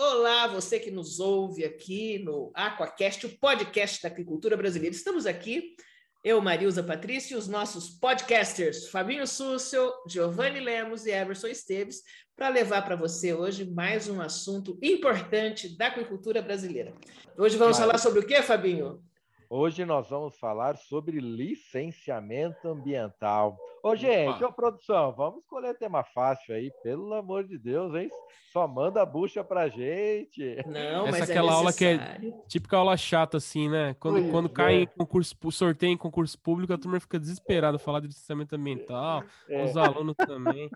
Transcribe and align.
Olá, 0.00 0.46
você 0.46 0.78
que 0.78 0.92
nos 0.92 1.18
ouve 1.18 1.64
aqui 1.64 2.20
no 2.20 2.52
Aquacast, 2.54 3.26
o 3.26 3.36
podcast 3.36 4.00
da 4.00 4.08
agricultura 4.08 4.56
brasileira. 4.56 4.94
Estamos 4.94 5.26
aqui, 5.26 5.74
eu, 6.22 6.40
Marilza 6.40 6.84
Patrícia, 6.84 7.34
e 7.34 7.36
os 7.36 7.48
nossos 7.48 7.90
podcasters, 7.98 8.86
Fabinho 8.90 9.26
Súcio, 9.26 9.92
Giovanni 10.08 10.60
Lemos 10.60 11.04
e 11.04 11.10
Everson 11.10 11.48
Esteves, 11.48 12.02
para 12.36 12.48
levar 12.48 12.82
para 12.82 12.94
você 12.94 13.34
hoje 13.34 13.68
mais 13.68 14.08
um 14.08 14.20
assunto 14.20 14.78
importante 14.80 15.76
da 15.76 15.88
agricultura 15.88 16.40
brasileira. 16.40 16.94
Hoje 17.36 17.56
vamos 17.56 17.76
falar 17.76 17.98
sobre 17.98 18.20
o 18.20 18.26
que, 18.26 18.40
Fabinho? 18.40 19.02
Hoje 19.50 19.86
nós 19.86 20.10
vamos 20.10 20.38
falar 20.38 20.76
sobre 20.76 21.20
licenciamento 21.20 22.68
ambiental. 22.68 23.56
Ô, 23.82 23.96
gente, 23.96 24.44
ô, 24.44 24.52
produção, 24.52 25.10
vamos 25.12 25.40
escolher 25.40 25.74
tema 25.74 26.04
fácil 26.04 26.54
aí, 26.54 26.70
pelo 26.82 27.14
amor 27.14 27.44
de 27.44 27.56
Deus, 27.56 27.94
hein? 27.94 28.10
Só 28.52 28.68
manda 28.68 29.00
a 29.00 29.06
bucha 29.06 29.42
pra 29.42 29.66
gente. 29.68 30.56
Não, 30.66 31.06
Essa 31.06 31.18
mas 31.18 31.20
é 31.20 31.32
aquela 31.32 31.52
é 31.52 31.54
aula 31.54 31.72
que 31.72 31.84
é 31.86 32.20
típica 32.46 32.76
aula 32.76 32.94
chata, 32.98 33.38
assim, 33.38 33.70
né? 33.70 33.96
Quando, 33.98 34.30
quando 34.30 34.50
cai 34.50 34.74
é. 34.74 34.80
em 34.82 34.86
concurso, 34.86 35.34
sorteio 35.50 35.92
em 35.92 35.96
concurso 35.96 36.38
público, 36.38 36.74
a 36.74 36.78
turma 36.78 37.00
fica 37.00 37.18
desesperada 37.18 37.78
falar 37.78 38.00
de 38.00 38.08
licenciamento 38.08 38.54
ambiental, 38.54 39.24
é. 39.48 39.64
os 39.64 39.74
alunos 39.78 40.14
também. 40.14 40.70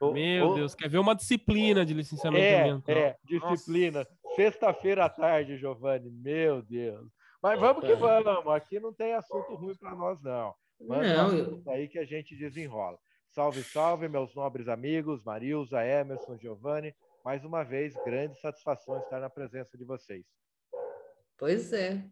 Meu 0.00 0.54
Deus, 0.54 0.74
quer 0.74 0.88
ver 0.88 0.98
uma 0.98 1.14
disciplina 1.14 1.84
de 1.84 1.92
licenciamento 1.92 2.42
é, 2.42 2.60
ambiental? 2.60 2.96
É, 2.96 3.16
disciplina. 3.24 4.06
Sexta-feira 4.34 5.04
à 5.04 5.08
tarde, 5.10 5.58
Giovanni, 5.58 6.10
meu 6.10 6.62
Deus. 6.62 7.13
Mas 7.44 7.60
vamos 7.60 7.84
que 7.84 7.94
vamos. 7.94 8.46
Aqui 8.54 8.80
não 8.80 8.90
tem 8.90 9.12
assunto 9.12 9.54
ruim 9.54 9.76
para 9.76 9.94
nós, 9.94 10.18
não. 10.22 10.54
Manda 10.80 11.14
não, 11.14 11.36
eu... 11.36 11.62
aí 11.66 11.86
que 11.86 11.98
a 11.98 12.04
gente 12.06 12.34
desenrola. 12.34 12.98
Salve, 13.28 13.62
salve, 13.62 14.08
meus 14.08 14.34
nobres 14.34 14.66
amigos, 14.66 15.22
Marilza, 15.22 15.84
Emerson, 15.84 16.38
Giovanni. 16.38 16.94
Mais 17.22 17.44
uma 17.44 17.62
vez, 17.62 17.92
grande 18.02 18.40
satisfação 18.40 18.98
estar 18.98 19.20
na 19.20 19.28
presença 19.28 19.76
de 19.76 19.84
vocês. 19.84 20.24
Pois 21.36 21.70
é. 21.74 22.02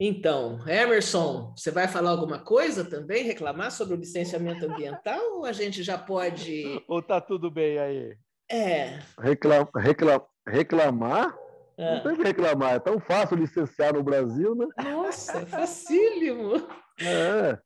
Então, 0.00 0.58
Emerson, 0.66 1.54
você 1.56 1.70
vai 1.70 1.86
falar 1.86 2.10
alguma 2.10 2.40
coisa 2.40 2.84
também, 2.84 3.22
reclamar 3.22 3.70
sobre 3.70 3.94
o 3.94 3.98
licenciamento 4.00 4.66
ambiental 4.66 5.36
ou 5.36 5.44
a 5.44 5.52
gente 5.52 5.80
já 5.84 5.96
pode. 5.96 6.82
Ou 6.88 7.00
tá 7.00 7.20
tudo 7.20 7.52
bem 7.52 7.78
aí? 7.78 8.18
É. 8.50 8.98
Reclam, 9.16 9.68
reclam, 9.76 10.26
reclamar? 10.44 11.38
É. 11.80 11.94
Não 11.94 12.02
tem 12.02 12.16
que 12.16 12.22
reclamar, 12.22 12.74
é 12.74 12.78
tão 12.78 13.00
fácil 13.00 13.38
licenciar 13.38 13.94
no 13.94 14.02
Brasil, 14.02 14.54
né? 14.54 14.66
Nossa, 14.84 15.38
é 15.38 15.46
facílimo. 15.46 16.56
É. 17.00 17.58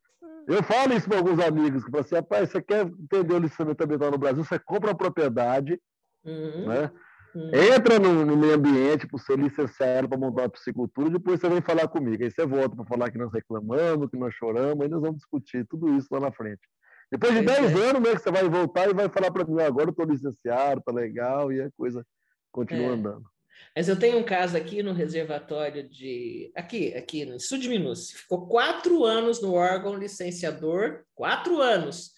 Eu 0.47 0.63
falo 0.63 0.93
isso 0.95 1.09
para 1.09 1.19
alguns 1.19 1.41
amigos, 1.41 1.85
que 1.85 1.91
falam 1.91 2.07
assim, 2.07 2.15
rapaz, 2.15 2.49
você 2.49 2.63
quer 2.63 2.87
entender 2.87 3.35
o 3.35 3.39
licenciamento 3.41 3.83
ambiental 3.83 4.13
no 4.13 4.19
Brasil, 4.19 4.45
você 4.45 4.57
compra 4.57 4.93
a 4.93 4.95
propriedade, 4.95 5.81
uhum. 6.25 6.69
né? 6.69 6.93
Uhum. 7.35 7.51
Entra 7.75 7.99
no, 7.99 8.25
no, 8.25 8.37
meio 8.37 8.55
ambiente 8.55 9.09
para 9.09 9.19
ser 9.19 9.37
licenciado 9.37 10.09
para 10.09 10.17
montar 10.17 10.43
uma 10.43 10.49
piscicultura, 10.49 11.11
depois 11.11 11.41
você 11.41 11.49
vem 11.49 11.61
falar 11.61 11.89
comigo. 11.89 12.23
Aí 12.23 12.31
você 12.31 12.47
volta 12.47 12.77
para 12.77 12.85
falar 12.85 13.11
que 13.11 13.19
nós 13.19 13.33
reclamamos, 13.33 14.09
que 14.11 14.17
nós 14.17 14.33
choramos, 14.33 14.81
aí 14.81 14.89
nós 14.89 15.01
vamos 15.01 15.17
discutir 15.17 15.67
tudo 15.67 15.97
isso 15.97 16.07
lá 16.13 16.21
na 16.21 16.31
frente. 16.31 16.63
Depois 17.11 17.35
de 17.35 17.43
10 17.43 17.59
é. 17.59 17.89
anos, 17.89 18.03
né, 18.03 18.13
que 18.15 18.23
você 18.23 18.31
vai 18.31 18.49
voltar 18.49 18.89
e 18.89 18.95
vai 18.95 19.09
falar 19.09 19.33
para 19.33 19.45
mim, 19.45 19.61
agora 19.61 19.87
eu 19.87 19.91
estou 19.91 20.07
licenciado, 20.07 20.83
tá 20.87 20.93
legal, 20.93 21.53
e 21.53 21.61
a 21.61 21.69
coisa 21.77 22.07
continua 22.53 22.91
é. 22.91 22.95
andando. 22.95 23.34
Mas 23.77 23.89
eu 23.89 23.99
tenho 23.99 24.19
um 24.19 24.23
caso 24.23 24.57
aqui 24.57 24.83
no 24.83 24.93
reservatório 24.93 25.89
de. 25.89 26.53
Aqui, 26.55 26.95
aqui 26.95 27.25
no 27.25 27.41
Sul 27.41 27.59
de 27.59 27.69
Minas. 27.69 28.11
Ficou 28.11 28.47
quatro 28.47 29.05
anos 29.05 29.43
no 29.43 29.55
órgão 29.55 29.95
licenciador, 29.95 31.05
quatro 31.15 31.61
anos. 31.61 32.13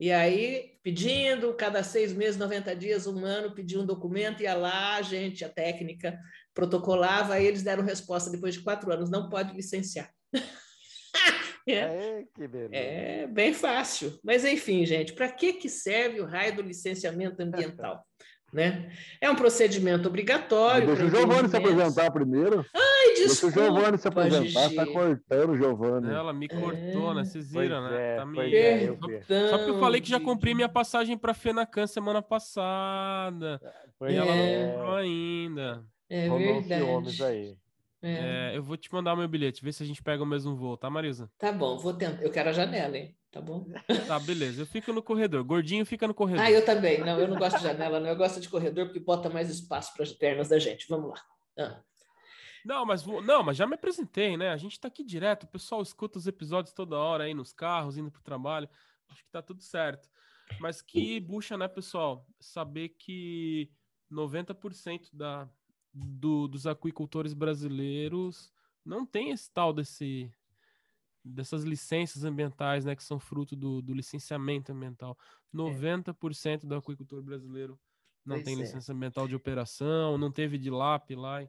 E 0.00 0.10
aí, 0.10 0.78
pedindo, 0.82 1.54
cada 1.54 1.82
seis 1.82 2.12
meses, 2.12 2.36
90 2.36 2.74
dias, 2.74 3.06
um 3.06 3.24
ano, 3.24 3.54
pedia 3.54 3.80
um 3.80 3.86
documento, 3.86 4.42
ia 4.42 4.54
lá, 4.54 4.96
a 4.96 5.02
gente, 5.02 5.44
a 5.44 5.48
técnica, 5.48 6.18
protocolava, 6.52 7.34
aí 7.34 7.46
eles 7.46 7.62
deram 7.62 7.84
resposta 7.84 8.30
depois 8.30 8.54
de 8.54 8.62
quatro 8.62 8.92
anos: 8.92 9.10
não 9.10 9.28
pode 9.28 9.54
licenciar. 9.54 10.10
é, 11.68 12.24
é, 12.72 13.22
é 13.22 13.26
bem 13.26 13.54
fácil. 13.54 14.18
Mas, 14.24 14.44
enfim, 14.44 14.84
gente, 14.84 15.12
para 15.12 15.30
que, 15.30 15.54
que 15.54 15.68
serve 15.68 16.20
o 16.20 16.26
raio 16.26 16.56
do 16.56 16.62
licenciamento 16.62 17.42
ambiental? 17.42 18.04
Né? 18.54 18.88
É 19.20 19.28
um 19.28 19.34
procedimento 19.34 20.08
obrigatório. 20.08 20.86
Deixa 20.86 21.04
o 21.06 21.10
Giovanni 21.10 21.48
se 21.48 21.56
apresentar 21.56 22.10
primeiro. 22.12 22.64
Ai, 22.72 23.14
desculpa. 23.14 23.26
Deixa 23.26 23.46
o 23.46 23.50
Giovanni 23.50 23.98
se 23.98 24.08
apresentar, 24.08 24.70
está 24.70 24.86
cortando 24.86 25.50
o 25.50 25.56
Giovanni. 25.56 26.14
Ela 26.14 26.32
me 26.32 26.48
cortou, 26.48 27.10
é. 27.10 27.14
né? 27.16 27.24
Vocês 27.24 27.50
viram, 27.50 27.80
pois 27.80 27.90
né? 27.90 28.14
É, 28.14 28.16
tá 28.16 28.26
me... 28.26 28.54
é, 28.54 29.48
Só 29.50 29.58
porque 29.58 29.70
eu 29.72 29.80
falei 29.80 30.00
que 30.00 30.08
já 30.08 30.20
comprei 30.20 30.54
minha 30.54 30.68
passagem 30.68 31.18
para 31.18 31.34
Fenacan 31.34 31.88
semana 31.88 32.22
passada. 32.22 33.60
Pois 33.98 34.12
e 34.12 34.16
ela 34.16 34.26
não 34.26 34.44
é. 34.44 34.72
comprou 34.72 34.94
ainda. 34.94 35.84
É 36.08 36.28
verdade. 36.28 37.24
aí. 37.24 37.56
É. 38.00 38.52
É, 38.52 38.56
eu 38.56 38.62
vou 38.62 38.76
te 38.76 38.92
mandar 38.92 39.14
o 39.14 39.16
meu 39.16 39.26
bilhete, 39.26 39.64
ver 39.64 39.72
se 39.72 39.82
a 39.82 39.86
gente 39.86 40.02
pega 40.02 40.22
o 40.22 40.26
mesmo 40.26 40.54
voo, 40.54 40.76
tá, 40.76 40.88
Marisa? 40.88 41.28
Tá 41.38 41.50
bom, 41.50 41.76
vou 41.78 41.94
tentar. 41.94 42.22
Eu 42.22 42.30
quero 42.30 42.50
a 42.50 42.52
janela, 42.52 42.96
hein? 42.96 43.16
Tá 43.34 43.40
bom? 43.40 43.66
Tá, 44.06 44.16
beleza. 44.22 44.62
Eu 44.62 44.66
fico 44.66 44.92
no 44.92 45.02
corredor. 45.02 45.42
Gordinho 45.42 45.84
fica 45.84 46.06
no 46.06 46.14
corredor. 46.14 46.44
Ah, 46.44 46.52
eu 46.52 46.64
também. 46.64 47.00
Não, 47.00 47.18
eu 47.18 47.26
não 47.26 47.36
gosto 47.36 47.56
de 47.56 47.64
janela, 47.64 47.98
não. 47.98 48.08
Eu 48.08 48.16
gosto 48.16 48.40
de 48.40 48.48
corredor 48.48 48.86
porque 48.86 49.00
bota 49.00 49.28
mais 49.28 49.50
espaço 49.50 49.92
para 49.92 50.04
as 50.04 50.12
pernas 50.12 50.50
da 50.50 50.58
gente. 50.60 50.86
Vamos 50.88 51.10
lá. 51.10 51.20
Ah. 51.58 51.82
Não, 52.64 52.86
mas 52.86 53.04
não, 53.04 53.42
mas 53.42 53.56
já 53.56 53.66
me 53.66 53.74
apresentei, 53.74 54.36
né? 54.36 54.50
A 54.50 54.56
gente 54.56 54.78
tá 54.78 54.86
aqui 54.86 55.02
direto, 55.02 55.42
o 55.42 55.48
pessoal 55.48 55.82
escuta 55.82 56.16
os 56.16 56.28
episódios 56.28 56.72
toda 56.72 56.96
hora 56.96 57.24
aí 57.24 57.34
nos 57.34 57.52
carros, 57.52 57.98
indo 57.98 58.08
pro 58.08 58.22
trabalho. 58.22 58.68
Acho 59.10 59.24
que 59.24 59.30
tá 59.32 59.42
tudo 59.42 59.60
certo. 59.60 60.08
Mas 60.60 60.80
que 60.80 61.18
bucha, 61.18 61.58
né, 61.58 61.66
pessoal? 61.66 62.24
Saber 62.38 62.90
que 62.90 63.68
90% 64.12 65.08
da, 65.12 65.48
do, 65.92 66.46
dos 66.46 66.68
aquicultores 66.68 67.34
brasileiros 67.34 68.52
não 68.84 69.04
tem 69.04 69.30
esse 69.32 69.50
tal 69.52 69.72
desse 69.72 70.32
dessas 71.24 71.64
licenças 71.64 72.24
ambientais, 72.24 72.84
né, 72.84 72.94
que 72.94 73.02
são 73.02 73.18
fruto 73.18 73.56
do, 73.56 73.80
do 73.80 73.94
licenciamento 73.94 74.72
ambiental. 74.72 75.16
90% 75.54 76.64
é. 76.64 76.66
do 76.66 76.74
aquicultor 76.74 77.22
brasileiro 77.22 77.78
não 78.24 78.36
pois 78.36 78.44
tem 78.44 78.54
é. 78.54 78.58
licença 78.58 78.92
ambiental 78.92 79.26
de 79.28 79.34
operação, 79.34 80.18
não 80.18 80.30
teve 80.30 80.58
de 80.58 80.70
LAP 80.70 81.10
lá. 81.10 81.46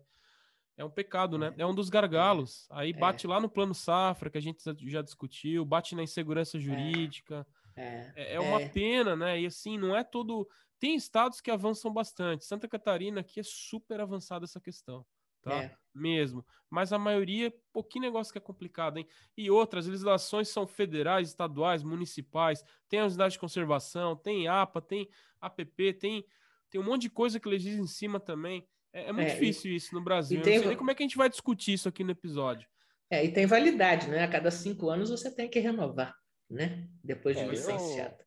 É 0.77 0.83
um 0.83 0.89
pecado, 0.89 1.37
né? 1.37 1.53
É, 1.57 1.61
é 1.61 1.65
um 1.65 1.73
dos 1.73 1.89
gargalos. 1.89 2.67
Aí 2.69 2.91
é. 2.91 2.93
bate 2.93 3.25
lá 3.27 3.39
no 3.39 3.49
plano 3.49 3.73
safra, 3.73 4.29
que 4.29 4.37
a 4.37 4.41
gente 4.41 4.61
já 4.83 5.01
discutiu, 5.01 5.65
bate 5.65 5.95
na 5.95 6.03
insegurança 6.03 6.59
jurídica. 6.59 7.47
É, 7.75 8.11
é, 8.15 8.33
é 8.35 8.39
uma 8.39 8.59
pena, 8.69 9.15
né? 9.15 9.39
E 9.39 9.45
assim, 9.45 9.77
não 9.77 9.95
é 9.95 10.03
todo. 10.03 10.47
Tem 10.77 10.95
estados 10.95 11.39
que 11.39 11.49
avançam 11.49 11.91
bastante. 11.93 12.45
Santa 12.45 12.67
Catarina 12.67 13.21
aqui 13.21 13.39
é 13.39 13.43
super 13.43 14.01
avançada 14.01 14.43
essa 14.43 14.59
questão 14.59 15.05
tá? 15.45 15.63
É. 15.63 15.75
Mesmo. 15.93 16.45
Mas 16.69 16.91
a 16.91 16.99
maioria, 16.99 17.53
pouquinho 17.71 18.03
negócio 18.03 18.33
que 18.33 18.37
é 18.37 18.41
complicado, 18.41 18.97
hein? 18.97 19.07
E 19.37 19.49
outras 19.49 19.87
legislações 19.87 20.49
são 20.49 20.67
federais, 20.67 21.29
estaduais, 21.29 21.83
municipais, 21.83 22.63
tem 22.89 22.99
a 22.99 23.05
unidade 23.05 23.33
de 23.33 23.39
conservação, 23.39 24.15
tem 24.15 24.47
APA, 24.47 24.81
tem 24.81 25.07
APP, 25.39 25.93
tem, 25.93 26.25
tem 26.69 26.81
um 26.81 26.83
monte 26.83 27.03
de 27.03 27.09
coisa 27.09 27.39
que 27.39 27.47
legisla 27.47 27.81
em 27.81 27.87
cima 27.87 28.19
também. 28.19 28.67
É, 28.91 29.05
é 29.05 29.11
muito 29.13 29.27
é, 29.27 29.33
difícil 29.33 29.71
e, 29.71 29.75
isso 29.75 29.95
no 29.95 30.01
Brasil. 30.01 30.41
Tem... 30.41 30.53
Eu 30.53 30.57
não 30.57 30.63
sei 30.63 30.69
nem 30.69 30.77
como 30.77 30.91
é 30.91 30.95
que 30.95 31.03
a 31.03 31.05
gente 31.05 31.17
vai 31.17 31.29
discutir 31.29 31.73
isso 31.73 31.87
aqui 31.87 32.03
no 32.03 32.11
episódio. 32.11 32.67
É, 33.09 33.23
e 33.23 33.31
tem 33.31 33.45
validade, 33.45 34.09
né? 34.09 34.23
A 34.23 34.27
cada 34.27 34.49
cinco 34.49 34.89
anos 34.89 35.09
você 35.09 35.33
tem 35.33 35.47
que 35.47 35.59
renovar, 35.59 36.13
né? 36.49 36.89
Depois 37.03 37.37
de 37.37 37.43
é, 37.43 37.47
licenciado. 37.47 38.15
Eu 38.19 38.24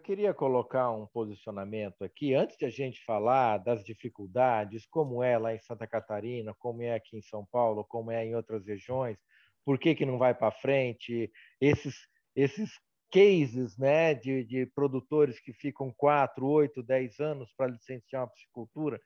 queria 0.00 0.32
colocar 0.32 0.90
um 0.92 1.06
posicionamento 1.06 2.04
aqui, 2.04 2.34
antes 2.34 2.56
de 2.56 2.64
a 2.64 2.70
gente 2.70 3.04
falar 3.04 3.58
das 3.58 3.84
dificuldades, 3.84 4.86
como 4.86 5.22
é 5.22 5.36
lá 5.36 5.54
em 5.54 5.58
Santa 5.60 5.86
Catarina, 5.86 6.54
como 6.54 6.82
é 6.82 6.94
aqui 6.94 7.16
em 7.16 7.22
São 7.22 7.44
Paulo, 7.50 7.84
como 7.84 8.10
é 8.10 8.24
em 8.24 8.34
outras 8.34 8.64
regiões, 8.64 9.18
por 9.64 9.78
que, 9.78 9.94
que 9.94 10.06
não 10.06 10.18
vai 10.18 10.34
para 10.34 10.52
frente, 10.52 11.30
esses, 11.60 11.94
esses 12.34 12.70
cases 13.10 13.76
né, 13.76 14.14
de, 14.14 14.44
de 14.44 14.66
produtores 14.66 15.40
que 15.40 15.52
ficam 15.52 15.92
4, 15.96 16.46
8, 16.46 16.82
10 16.82 17.20
anos 17.20 17.52
para 17.56 17.72
licenciar 17.72 18.22
uma 18.22 18.30
piscicultura. 18.30 19.00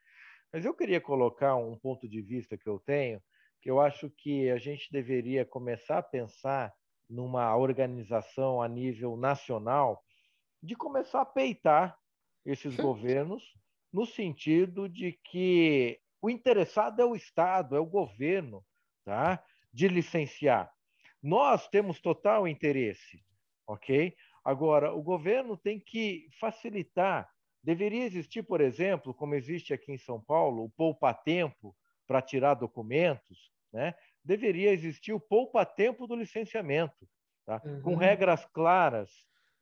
Mas 0.53 0.65
eu 0.65 0.75
queria 0.75 1.00
colocar 1.00 1.56
um 1.56 1.76
ponto 1.76 2.09
de 2.09 2.22
vista 2.22 2.56
que 2.56 2.68
eu 2.68 2.78
tenho, 2.78 3.21
que 3.60 3.71
eu 3.71 3.80
acho 3.80 4.10
que 4.10 4.48
a 4.50 4.59
gente 4.59 4.92
deveria 4.92 5.45
começar 5.45 5.98
a 5.98 6.03
pensar 6.03 6.72
numa 7.09 7.56
organização 7.56 8.62
a 8.62 8.68
nível 8.68 9.16
nacional 9.16 10.03
de 10.62 10.74
começar 10.74 11.20
a 11.20 11.26
peitar 11.26 11.98
esses 12.44 12.76
governos 12.76 13.42
no 13.92 14.06
sentido 14.06 14.88
de 14.88 15.12
que 15.24 16.00
o 16.20 16.30
interessado 16.30 17.00
é 17.00 17.04
o 17.04 17.14
Estado, 17.14 17.76
é 17.76 17.80
o 17.80 17.86
governo, 17.86 18.64
tá? 19.04 19.42
De 19.72 19.88
licenciar. 19.88 20.72
Nós 21.22 21.68
temos 21.68 22.00
total 22.00 22.47
interesse, 22.47 23.24
ok? 23.66 24.14
Agora, 24.44 24.94
o 24.94 25.03
governo 25.03 25.56
tem 25.56 25.80
que 25.80 26.28
facilitar. 26.38 27.28
Deveria 27.62 28.04
existir, 28.04 28.42
por 28.44 28.60
exemplo, 28.60 29.12
como 29.12 29.34
existe 29.34 29.74
aqui 29.74 29.92
em 29.92 29.98
São 29.98 30.22
Paulo, 30.22 30.64
o 30.64 30.70
poupa-tempo 30.70 31.76
para 32.06 32.22
tirar 32.22 32.54
documentos, 32.54 33.50
né? 33.72 33.94
Deveria 34.24 34.72
existir 34.72 35.12
o 35.12 35.20
poupa-tempo 35.20 36.06
do 36.06 36.14
licenciamento, 36.14 37.09
tá? 37.44 37.60
Uhum. 37.64 37.82
Com 37.82 37.94
regras 37.97 38.44
claras, 38.47 39.10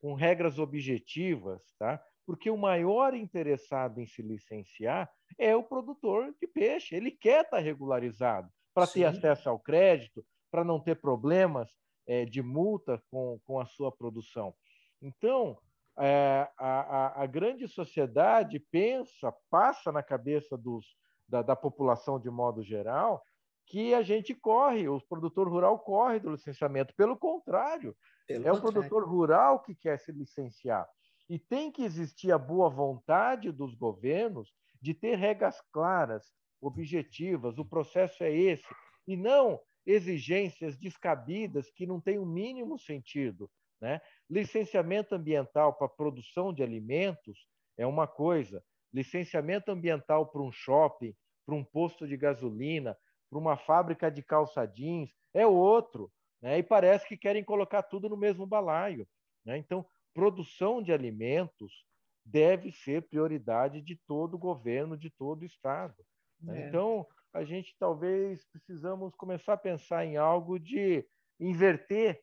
com 0.05 0.13
regras 0.13 0.59
objetivas, 0.59 1.65
tá? 1.79 1.99
porque 2.27 2.51
o 2.51 2.59
maior 2.59 3.15
interessado 3.15 4.03
em 4.03 4.07
se 4.07 4.21
licenciar 4.21 5.11
é 5.39 5.57
o 5.57 5.63
produtor 5.63 6.35
de 6.39 6.47
peixe. 6.47 6.95
Ele 6.95 7.11
quer 7.11 7.43
estar 7.43 7.61
regularizado 7.61 8.51
para 8.75 8.87
ter 8.87 9.07
acesso 9.07 9.49
ao 9.49 9.59
crédito, 9.59 10.23
para 10.51 10.63
não 10.63 10.79
ter 10.79 11.01
problemas 11.01 11.71
é, 12.07 12.27
de 12.27 12.43
multa 12.43 13.03
com, 13.11 13.41
com 13.47 13.59
a 13.59 13.65
sua 13.65 13.91
produção. 13.91 14.55
Então, 15.01 15.57
é, 15.99 16.51
a, 16.59 16.81
a, 16.81 17.23
a, 17.23 17.27
grande 17.27 17.67
sociedade 17.67 18.61
pensa, 18.61 19.33
passa 19.49 19.91
na 19.91 20.03
cabeça 20.03 20.55
dos, 20.55 20.99
da, 21.27 21.41
da, 21.41 21.57
população 21.57 22.21
de 22.21 22.29
modo 22.29 22.63
geral, 22.63 23.25
que 23.67 23.95
a 23.95 24.03
gente 24.03 24.35
corre, 24.35 24.89
o 24.89 25.01
produtor 25.01 25.49
rural 25.49 25.79
corre 25.79 26.21
do 26.21 26.31
licenciamento. 26.31 26.95
Pelo 26.95 27.17
contrário, 27.17 27.97
Pelo 28.27 28.47
é 28.47 28.51
contrário. 28.51 28.69
o 28.69 28.73
produtor 28.73 29.09
rural 29.09 29.61
que 29.63 29.75
quer 29.75 29.99
se 29.99 30.13
licenciar. 30.13 30.89
E 31.29 31.39
tem 31.39 31.73
que 31.73 31.83
existir 31.83 32.31
a 32.33 32.39
boa 32.39 32.69
vontade 32.69 33.51
dos 33.51 33.75
governos 33.75 34.53
de 34.81 34.93
ter 34.93 35.17
regras 35.17 35.61
claras, 35.73 36.31
objetivas, 36.61 37.59
o 37.59 37.65
processo 37.65 38.23
é 38.23 38.33
esse, 38.33 38.67
e 39.07 39.17
não 39.17 39.61
exigências 39.87 40.77
descabidas 40.79 41.71
que 41.71 41.87
não 41.87 42.01
têm 42.01 42.19
o 42.19 42.27
mínimo 42.27 42.79
sentido. 42.79 43.51
Né? 43.81 44.01
Licenciamento 44.31 45.15
ambiental 45.15 45.75
para 45.75 45.89
produção 45.89 46.53
de 46.53 46.63
alimentos 46.63 47.47
é 47.77 47.87
uma 47.87 48.07
coisa, 48.07 48.63
licenciamento 48.93 49.71
ambiental 49.71 50.27
para 50.27 50.43
um 50.43 50.53
shopping, 50.53 51.15
para 51.45 51.55
um 51.55 51.65
posto 51.65 52.07
de 52.07 52.17
gasolina, 52.17 52.97
para 53.35 53.41
uma 53.41 53.57
fábrica 53.57 54.09
de 54.13 54.23
calça 54.23 54.65
jeans 54.65 55.13
é 55.35 55.45
outro. 55.45 56.09
Né? 56.41 56.59
E 56.59 56.63
parece 56.63 57.09
que 57.09 57.17
querem 57.17 57.43
colocar 57.43 57.83
tudo 57.83 58.09
no 58.09 58.17
mesmo 58.17 58.47
balaio. 58.47 59.09
Né? 59.45 59.59
Então, 59.59 59.85
produção 60.15 60.81
de 60.81 60.93
alimentos 60.93 61.85
deve 62.25 62.71
ser 62.71 63.03
prioridade 63.09 63.83
de 63.83 63.97
todo 64.07 64.39
governo, 64.39 64.97
de 64.97 65.11
todo 65.11 65.45
Estado. 65.45 65.97
Né? 66.41 66.63
É. 66.63 66.69
Então, 66.69 67.05
a 67.33 67.43
gente 67.43 67.75
talvez 67.77 68.47
precisamos 68.53 69.17
começar 69.17 69.55
a 69.55 69.59
pensar 69.59 70.05
em 70.05 70.17
algo 70.17 70.57
de 70.57 71.05
inverter 71.41 72.23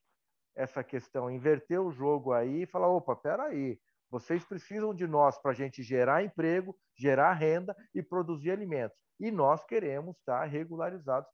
essa 0.55 0.81
questão, 0.81 1.29
inverter 1.29 1.81
o 1.81 1.91
jogo 1.91 2.31
aí 2.31 2.63
e 2.63 2.67
falar, 2.67 2.87
opa, 2.87 3.17
peraí, 3.17 3.77
vocês 4.09 4.45
precisam 4.45 4.93
de 4.93 5.05
nós 5.07 5.37
para 5.37 5.51
a 5.51 5.55
gente 5.55 5.83
gerar 5.83 6.23
emprego, 6.23 6.73
gerar 6.95 7.33
renda 7.33 7.75
e 7.93 8.01
produzir 8.01 8.51
alimentos. 8.51 8.97
E 9.21 9.29
nós 9.29 9.63
queremos 9.63 10.17
estar 10.17 10.43
regularizados 10.45 11.29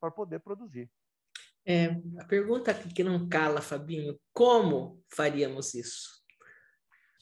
para 0.00 0.10
poder 0.10 0.40
produzir. 0.40 0.90
É, 1.64 1.96
a 2.18 2.24
pergunta 2.24 2.74
que 2.74 3.04
não 3.04 3.28
cala, 3.28 3.60
Fabinho, 3.60 4.18
como 4.32 5.00
faríamos 5.08 5.72
isso? 5.74 6.20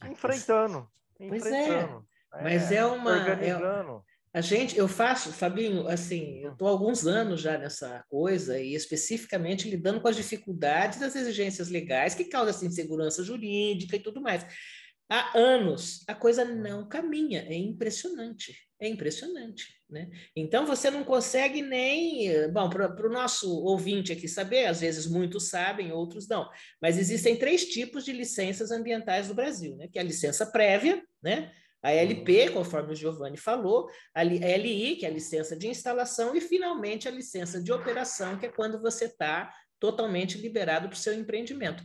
Enfrentando. 0.03 0.89
Pois 1.15 1.45
é, 1.45 1.65
enfrentando. 1.65 2.07
é. 2.33 2.43
Mas 2.43 2.71
é, 2.71 2.77
é 2.77 2.85
uma. 2.85 3.11
Organizando. 3.11 4.03
É, 4.07 4.11
a 4.33 4.41
gente, 4.41 4.77
eu 4.77 4.87
faço, 4.87 5.31
Fabinho, 5.33 5.87
assim, 5.87 6.39
eu 6.39 6.53
estou 6.53 6.67
há 6.67 6.71
alguns 6.71 7.05
anos 7.05 7.41
já 7.41 7.57
nessa 7.57 8.03
coisa 8.09 8.57
e 8.57 8.73
especificamente 8.73 9.69
lidando 9.69 9.99
com 9.99 10.07
as 10.07 10.15
dificuldades 10.15 10.99
das 10.99 11.15
exigências 11.15 11.67
legais 11.67 12.15
que 12.15 12.23
causam 12.23 12.49
essa 12.49 12.65
insegurança 12.65 13.23
jurídica 13.23 13.97
e 13.97 13.99
tudo 13.99 14.21
mais. 14.21 14.45
Há 15.13 15.37
anos 15.37 16.05
a 16.07 16.15
coisa 16.15 16.45
não 16.45 16.87
caminha, 16.87 17.41
é 17.41 17.53
impressionante, 17.53 18.57
é 18.79 18.87
impressionante, 18.87 19.65
né? 19.89 20.09
Então 20.33 20.65
você 20.65 20.89
não 20.89 21.03
consegue 21.03 21.61
nem, 21.61 22.49
bom, 22.49 22.69
para 22.69 23.05
o 23.05 23.11
nosso 23.11 23.53
ouvinte 23.61 24.13
aqui 24.13 24.25
saber, 24.25 24.67
às 24.67 24.79
vezes 24.79 25.05
muitos 25.07 25.49
sabem, 25.49 25.91
outros 25.91 26.29
não, 26.29 26.49
mas 26.81 26.97
existem 26.97 27.35
três 27.35 27.65
tipos 27.65 28.05
de 28.05 28.13
licenças 28.13 28.71
ambientais 28.71 29.27
no 29.27 29.33
Brasil, 29.35 29.75
né? 29.75 29.89
Que 29.91 29.99
é 29.99 30.01
a 30.01 30.05
licença 30.05 30.45
prévia, 30.45 31.03
né? 31.21 31.51
A 31.83 31.91
LP, 31.91 32.47
uhum. 32.47 32.53
conforme 32.53 32.93
o 32.93 32.95
Giovanni 32.95 33.35
falou, 33.35 33.89
a 34.15 34.23
LI, 34.23 34.95
que 34.95 35.05
é 35.05 35.09
a 35.09 35.13
licença 35.13 35.57
de 35.57 35.67
instalação, 35.67 36.33
e 36.33 36.39
finalmente 36.39 37.09
a 37.09 37.11
licença 37.11 37.61
de 37.61 37.73
operação, 37.73 38.39
que 38.39 38.45
é 38.45 38.49
quando 38.49 38.79
você 38.79 39.05
está 39.05 39.53
totalmente 39.77 40.37
liberado 40.37 40.87
para 40.87 40.95
o 40.95 40.99
seu 40.99 41.13
empreendimento. 41.13 41.83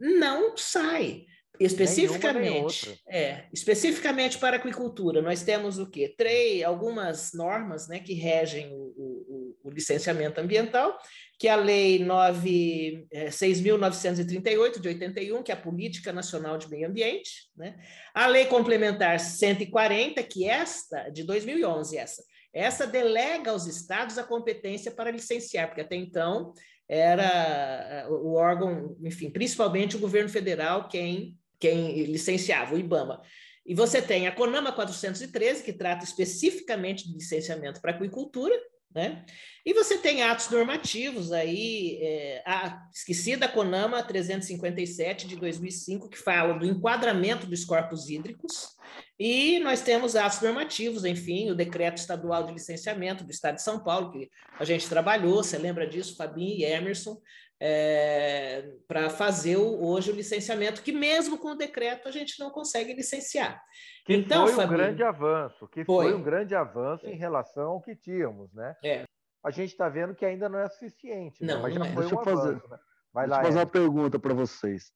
Não 0.00 0.56
sai. 0.56 1.26
Especificamente, 1.58 3.02
é, 3.08 3.46
especificamente 3.52 4.38
para 4.38 4.56
a 4.56 4.58
aquicultura, 4.58 5.20
nós 5.22 5.42
temos 5.42 5.78
o 5.78 5.88
quê? 5.88 6.12
Três, 6.16 6.64
algumas 6.64 7.32
normas 7.32 7.86
né, 7.86 8.00
que 8.00 8.14
regem 8.14 8.72
o, 8.72 8.92
o, 8.96 9.56
o 9.62 9.70
licenciamento 9.70 10.40
ambiental, 10.40 10.98
que 11.38 11.46
é 11.46 11.52
a 11.52 11.56
Lei 11.56 12.00
6.938 12.00 14.76
é, 14.76 14.80
de 14.80 14.88
81, 14.88 15.44
que 15.44 15.52
é 15.52 15.54
a 15.54 15.60
Política 15.60 16.12
Nacional 16.12 16.58
de 16.58 16.68
Meio 16.68 16.88
Ambiente, 16.88 17.48
né? 17.56 17.76
a 18.12 18.26
Lei 18.26 18.46
Complementar 18.46 19.20
140, 19.20 20.20
que 20.24 20.48
esta, 20.48 21.08
de 21.08 21.22
2011, 21.22 21.96
essa, 21.96 22.24
essa 22.52 22.84
delega 22.84 23.52
aos 23.52 23.66
estados 23.66 24.18
a 24.18 24.24
competência 24.24 24.90
para 24.90 25.12
licenciar, 25.12 25.68
porque 25.68 25.82
até 25.82 25.94
então 25.94 26.52
era 26.88 28.08
o 28.10 28.34
órgão, 28.34 28.96
enfim, 29.02 29.30
principalmente 29.30 29.96
o 29.96 30.00
governo 30.00 30.28
federal 30.28 30.88
quem 30.88 31.38
quem 31.64 32.02
licenciava, 32.04 32.74
o 32.74 32.78
IBAMA. 32.78 33.22
E 33.64 33.74
você 33.74 34.02
tem 34.02 34.26
a 34.26 34.32
CONAMA 34.32 34.70
413, 34.70 35.64
que 35.64 35.72
trata 35.72 36.04
especificamente 36.04 37.08
de 37.08 37.14
licenciamento 37.14 37.80
para 37.80 37.92
aquicultura, 37.92 38.54
né? 38.94 39.24
E 39.64 39.72
você 39.72 39.96
tem 39.96 40.22
atos 40.22 40.50
normativos 40.50 41.32
aí, 41.32 41.98
é, 42.02 42.42
a 42.44 42.86
esquecida 42.94 43.48
CONAMA 43.48 44.02
357 44.02 45.26
de 45.26 45.36
2005, 45.36 46.10
que 46.10 46.18
fala 46.18 46.58
do 46.58 46.66
enquadramento 46.66 47.46
dos 47.46 47.64
corpos 47.64 48.10
hídricos, 48.10 48.73
e 49.18 49.60
nós 49.60 49.80
temos 49.80 50.16
atos 50.16 50.40
normativos, 50.40 51.04
enfim, 51.04 51.50
o 51.50 51.54
decreto 51.54 51.98
estadual 51.98 52.44
de 52.44 52.52
licenciamento 52.52 53.22
do 53.22 53.30
Estado 53.30 53.56
de 53.56 53.62
São 53.62 53.78
Paulo, 53.78 54.10
que 54.10 54.28
a 54.58 54.64
gente 54.64 54.88
trabalhou, 54.88 55.36
você 55.36 55.56
lembra 55.56 55.86
disso, 55.86 56.16
Fabinho 56.16 56.58
e 56.58 56.64
Emerson, 56.64 57.20
é, 57.60 58.72
para 58.88 59.08
fazer 59.08 59.56
o, 59.56 59.84
hoje 59.84 60.10
o 60.10 60.14
licenciamento, 60.14 60.82
que 60.82 60.92
mesmo 60.92 61.38
com 61.38 61.52
o 61.52 61.54
decreto 61.56 62.08
a 62.08 62.10
gente 62.10 62.38
não 62.40 62.50
consegue 62.50 62.92
licenciar. 62.92 63.62
Que 64.04 64.14
então, 64.14 64.48
foi 64.48 64.64
um 64.64 64.68
grande 64.68 65.02
avanço, 65.02 65.68
que 65.68 65.84
foi. 65.84 66.06
foi 66.06 66.14
um 66.14 66.22
grande 66.22 66.54
avanço 66.54 67.06
em 67.06 67.16
relação 67.16 67.70
ao 67.70 67.80
que 67.80 67.94
tínhamos, 67.94 68.52
né? 68.52 68.74
É. 68.84 69.04
A 69.44 69.50
gente 69.50 69.70
está 69.70 69.88
vendo 69.88 70.14
que 70.14 70.24
ainda 70.24 70.48
não 70.48 70.58
é 70.58 70.68
suficiente, 70.68 71.44
né? 71.44 71.54
não, 71.54 71.62
mas 71.62 71.74
já 71.74 71.86
é. 71.86 71.92
foi 71.92 72.02
Deixa 72.02 72.16
um 72.16 72.18
eu 72.18 72.24
fazer, 72.24 72.54
né? 72.68 72.78
Vai 73.12 73.26
lá, 73.28 73.42
fazer 73.42 73.58
uma 73.58 73.66
pergunta 73.66 74.18
para 74.18 74.34
vocês. 74.34 74.92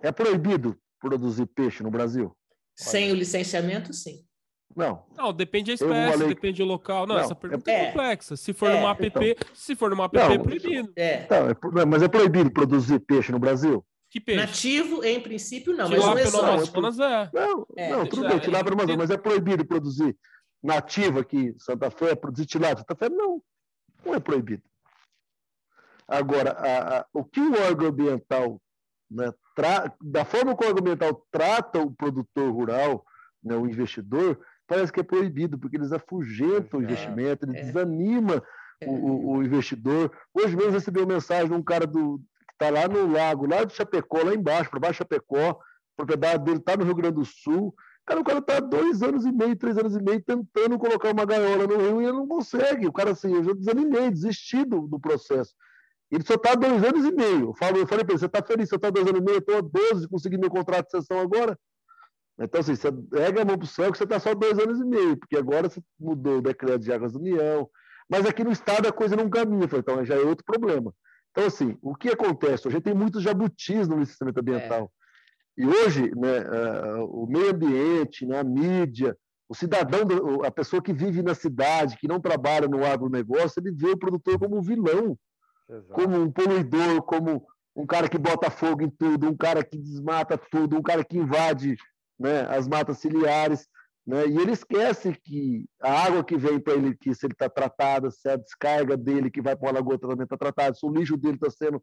É 0.00 0.12
proibido 0.12 0.78
produzir 1.00 1.46
peixe 1.46 1.82
no 1.82 1.90
Brasil? 1.90 2.34
Sem 2.74 3.12
o 3.12 3.14
licenciamento, 3.14 3.92
sim. 3.92 4.24
Não. 4.76 5.04
Não, 5.16 5.32
depende 5.32 5.70
da 5.70 5.74
espécie, 5.74 6.12
falei... 6.12 6.28
depende 6.28 6.62
do 6.62 6.64
local. 6.64 7.06
Não, 7.06 7.14
não 7.14 7.22
essa 7.22 7.34
pergunta 7.34 7.70
é, 7.70 7.74
é 7.74 7.86
complexa. 7.86 8.36
Se 8.36 8.52
for 8.52 8.70
é, 8.70 8.74
numa 8.74 8.90
app, 8.90 9.06
então... 9.06 9.22
se 9.54 9.76
for 9.76 9.90
numa 9.90 10.04
app, 10.06 10.16
não, 10.16 10.32
é 10.32 10.38
proibido. 10.38 10.92
É. 10.96 11.22
Então, 11.22 11.48
é, 11.48 11.84
mas 11.84 12.02
é 12.02 12.08
proibido 12.08 12.50
produzir 12.50 12.98
peixe 13.00 13.30
no 13.30 13.38
Brasil? 13.38 13.84
Que 14.10 14.20
peixe? 14.20 14.40
Nativo, 14.40 15.04
em 15.04 15.20
princípio, 15.20 15.72
não. 15.76 15.88
Tilápia 15.88 16.24
mas 16.24 16.32
no 16.32 16.40
Amazonas 16.40 16.98
é. 16.98 17.30
Não, 17.32 17.66
é, 17.76 17.90
não 17.90 18.06
tudo 18.06 18.28
bem, 18.28 18.38
tilápia 18.38 18.70
no 18.70 18.82
Amazonas, 18.82 18.96
mas 18.96 19.10
é 19.10 19.16
proibido 19.16 19.64
produzir 19.64 20.16
nativo 20.62 21.20
aqui 21.20 21.54
Santa 21.58 21.90
Fé, 21.90 22.14
produzir 22.14 22.46
tilápia 22.46 22.78
Santa 22.78 22.96
Fé? 22.96 23.08
Não, 23.08 23.40
não 24.04 24.14
é 24.14 24.20
proibido. 24.20 24.62
Agora, 26.06 26.50
a, 26.52 26.98
a, 26.98 27.06
o 27.12 27.24
que 27.24 27.40
o 27.40 27.62
órgão 27.62 27.88
ambiental, 27.88 28.60
né, 29.10 29.32
tra, 29.54 29.92
da 30.00 30.24
forma 30.24 30.56
que 30.56 30.64
o 30.64 30.68
órgão 30.68 30.80
ambiental 30.80 31.26
trata 31.30 31.80
o 31.80 31.90
produtor 31.90 32.50
rural, 32.50 33.04
né, 33.42 33.56
o 33.56 33.66
investidor, 33.66 34.38
parece 34.66 34.92
que 34.92 35.00
é 35.00 35.04
proibido, 35.04 35.58
porque 35.58 35.76
eles 35.76 35.92
afugentam 35.92 36.80
o 36.80 36.82
investimento, 36.82 37.44
ele 37.44 37.58
é. 37.58 37.62
desanima 37.62 38.42
é. 38.80 38.88
O, 38.88 39.36
o, 39.36 39.42
investidor. 39.42 40.10
Hoje 40.32 40.56
mesmo 40.56 40.72
recebi 40.72 41.00
uma 41.00 41.14
mensagem 41.14 41.48
de 41.48 41.54
um 41.54 41.62
cara 41.62 41.86
do, 41.86 42.18
que 42.18 42.54
está 42.54 42.70
lá 42.70 42.88
no 42.88 43.10
lago, 43.10 43.46
lá 43.46 43.64
de 43.64 43.72
Chapecó, 43.72 44.22
lá 44.22 44.34
embaixo, 44.34 44.70
para 44.70 44.80
baixo 44.80 44.94
de 44.94 44.98
Chapecó, 44.98 45.60
propriedade 45.96 46.44
dele 46.44 46.58
está 46.58 46.76
no 46.76 46.84
Rio 46.84 46.94
Grande 46.94 47.16
do 47.16 47.24
Sul. 47.24 47.74
Cara, 48.06 48.20
o 48.20 48.24
cara 48.24 48.38
está 48.38 48.60
dois 48.60 49.02
anos 49.02 49.24
e 49.24 49.32
meio, 49.32 49.56
três 49.56 49.78
anos 49.78 49.96
e 49.96 50.02
meio 50.02 50.22
tentando 50.22 50.78
colocar 50.78 51.12
uma 51.12 51.24
gaiola 51.24 51.66
no 51.66 51.78
rio 51.78 52.02
e 52.02 52.04
ele 52.04 52.12
não 52.12 52.28
consegue. 52.28 52.86
O 52.86 52.92
cara, 52.92 53.12
assim, 53.12 53.32
eu 53.32 53.44
já 53.44 53.52
desanimei, 53.54 54.10
desisti 54.10 54.64
do, 54.64 54.86
do 54.86 55.00
processo. 55.00 55.54
Ele 56.14 56.24
só 56.24 56.34
está 56.34 56.54
dois 56.54 56.84
anos 56.84 57.04
e 57.04 57.12
meio. 57.12 57.48
Eu, 57.48 57.54
falo, 57.54 57.76
eu 57.76 57.86
falei 57.86 58.04
para 58.04 58.12
ele: 58.12 58.20
você 58.20 58.26
está 58.26 58.40
feliz? 58.40 58.68
Você 58.68 58.76
está 58.76 58.88
dois 58.88 59.06
anos 59.06 59.20
e 59.20 59.24
meio? 59.24 59.36
Eu 59.36 59.40
estou 59.40 59.58
a 59.58 59.60
12, 59.60 60.08
consegui 60.08 60.38
meu 60.38 60.48
contrato 60.48 60.86
de 60.86 60.92
sessão 60.92 61.18
agora. 61.18 61.58
Então, 62.38 62.60
assim, 62.60 62.74
você 62.74 62.90
pega 62.92 63.42
a 63.42 63.44
mão 63.44 63.58
para 63.58 63.64
o 63.64 63.68
céu 63.68 63.90
que 63.90 63.98
você 63.98 64.04
está 64.04 64.20
só 64.20 64.34
dois 64.34 64.58
anos 64.58 64.80
e 64.80 64.84
meio, 64.84 65.16
porque 65.16 65.36
agora 65.36 65.68
você 65.68 65.80
mudou 65.98 66.38
o 66.38 66.42
decreto 66.42 66.80
de 66.80 66.92
águas 66.92 67.12
da 67.12 67.18
União, 67.18 67.68
mas 68.08 68.26
aqui 68.26 68.42
no 68.42 68.50
Estado 68.52 68.88
a 68.88 68.92
coisa 68.92 69.16
não 69.16 69.28
caminha, 69.28 69.68
então 69.72 70.04
já 70.04 70.14
é 70.14 70.20
outro 70.20 70.44
problema. 70.44 70.92
Então, 71.30 71.46
assim, 71.46 71.76
o 71.82 71.94
que 71.94 72.08
acontece? 72.08 72.66
Hoje 72.66 72.80
tem 72.80 72.94
muitos 72.94 73.22
jabutis 73.22 73.88
no 73.88 73.98
licenciamento 73.98 74.38
ambiental. 74.38 74.90
É. 75.58 75.62
E 75.62 75.66
hoje, 75.66 76.10
né, 76.16 76.44
o 77.08 77.26
meio 77.26 77.50
ambiente, 77.50 78.26
né, 78.26 78.40
a 78.40 78.44
mídia, 78.44 79.16
o 79.48 79.54
cidadão, 79.54 80.00
a 80.44 80.50
pessoa 80.50 80.82
que 80.82 80.92
vive 80.92 81.22
na 81.22 81.34
cidade, 81.34 81.96
que 81.96 82.08
não 82.08 82.20
trabalha 82.20 82.66
no 82.66 82.84
agronegócio, 82.84 83.60
ele 83.60 83.72
vê 83.72 83.90
o 83.90 83.98
produtor 83.98 84.38
como 84.38 84.58
um 84.58 84.62
vilão, 84.62 85.16
Exato. 85.68 85.94
como 85.94 86.20
um 86.20 86.30
poluidor, 86.30 87.02
como 87.02 87.46
um 87.74 87.86
cara 87.86 88.08
que 88.08 88.18
bota 88.18 88.50
fogo 88.50 88.82
em 88.82 88.90
tudo, 88.90 89.28
um 89.28 89.36
cara 89.36 89.64
que 89.64 89.76
desmata 89.78 90.38
tudo, 90.38 90.76
um 90.76 90.82
cara 90.82 91.04
que 91.04 91.18
invade 91.18 91.76
né, 92.18 92.42
as 92.48 92.68
matas 92.68 92.98
ciliares, 92.98 93.66
né, 94.06 94.26
e 94.26 94.36
ele 94.36 94.52
esquece 94.52 95.12
que 95.24 95.66
a 95.80 96.04
água 96.04 96.22
que 96.22 96.36
vem 96.36 96.60
para 96.60 96.74
ele, 96.74 96.94
que 96.94 97.14
se 97.14 97.26
ele 97.26 97.32
está 97.32 97.48
tratada, 97.48 98.10
se 98.10 98.28
a 98.28 98.36
descarga 98.36 98.96
dele 98.96 99.30
que 99.30 99.40
vai 99.40 99.56
para 99.56 99.70
o 99.70 99.74
lagoa 99.74 99.98
também 99.98 100.24
está 100.24 100.36
tratada, 100.36 100.74
se 100.74 100.86
o 100.86 100.90
lixo 100.90 101.16
dele 101.16 101.36
está 101.36 101.50
sendo 101.50 101.82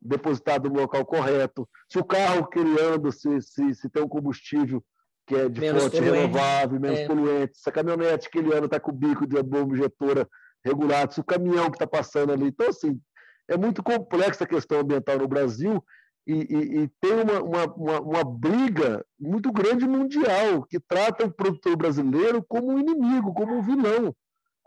depositado 0.00 0.70
no 0.70 0.80
local 0.80 1.04
correto, 1.04 1.68
se 1.90 1.98
o 1.98 2.04
carro 2.04 2.46
que 2.46 2.58
ele 2.58 2.80
anda, 2.80 3.10
se, 3.10 3.40
se, 3.42 3.74
se 3.74 3.90
tem 3.90 4.02
um 4.02 4.08
combustível 4.08 4.82
que 5.26 5.34
é 5.34 5.48
de 5.48 5.60
menos 5.60 5.82
fonte 5.82 5.96
poluente. 5.96 6.16
renovável, 6.18 6.80
menos 6.80 7.00
é. 7.00 7.06
poluente, 7.06 7.58
se 7.58 7.68
a 7.68 7.72
caminhonete 7.72 8.30
que 8.30 8.38
ele 8.38 8.54
anda 8.54 8.66
está 8.66 8.78
com 8.78 8.92
o 8.92 8.94
bico 8.94 9.26
de 9.26 9.42
bomba 9.42 9.74
injetora 9.74 10.28
regulado, 10.64 11.12
se 11.12 11.20
o 11.20 11.24
caminhão 11.24 11.68
que 11.68 11.76
está 11.76 11.86
passando 11.86 12.32
ali. 12.32 12.46
Então, 12.46 12.68
assim, 12.68 13.00
é 13.48 13.56
muito 13.56 13.82
complexa 13.82 14.44
a 14.44 14.46
questão 14.46 14.80
ambiental 14.80 15.18
no 15.18 15.28
Brasil 15.28 15.82
e, 16.26 16.32
e, 16.32 16.78
e 16.80 16.88
tem 17.00 17.12
uma, 17.12 17.40
uma, 17.40 17.64
uma, 17.74 18.00
uma, 18.00 18.24
briga 18.24 19.04
muito 19.18 19.52
grande 19.52 19.86
mundial 19.86 20.64
que 20.64 20.80
trata 20.80 21.26
o 21.26 21.30
produtor 21.32 21.76
brasileiro 21.76 22.44
como 22.48 22.72
um 22.72 22.78
inimigo, 22.78 23.32
como 23.32 23.54
um 23.54 23.62
vilão. 23.62 24.14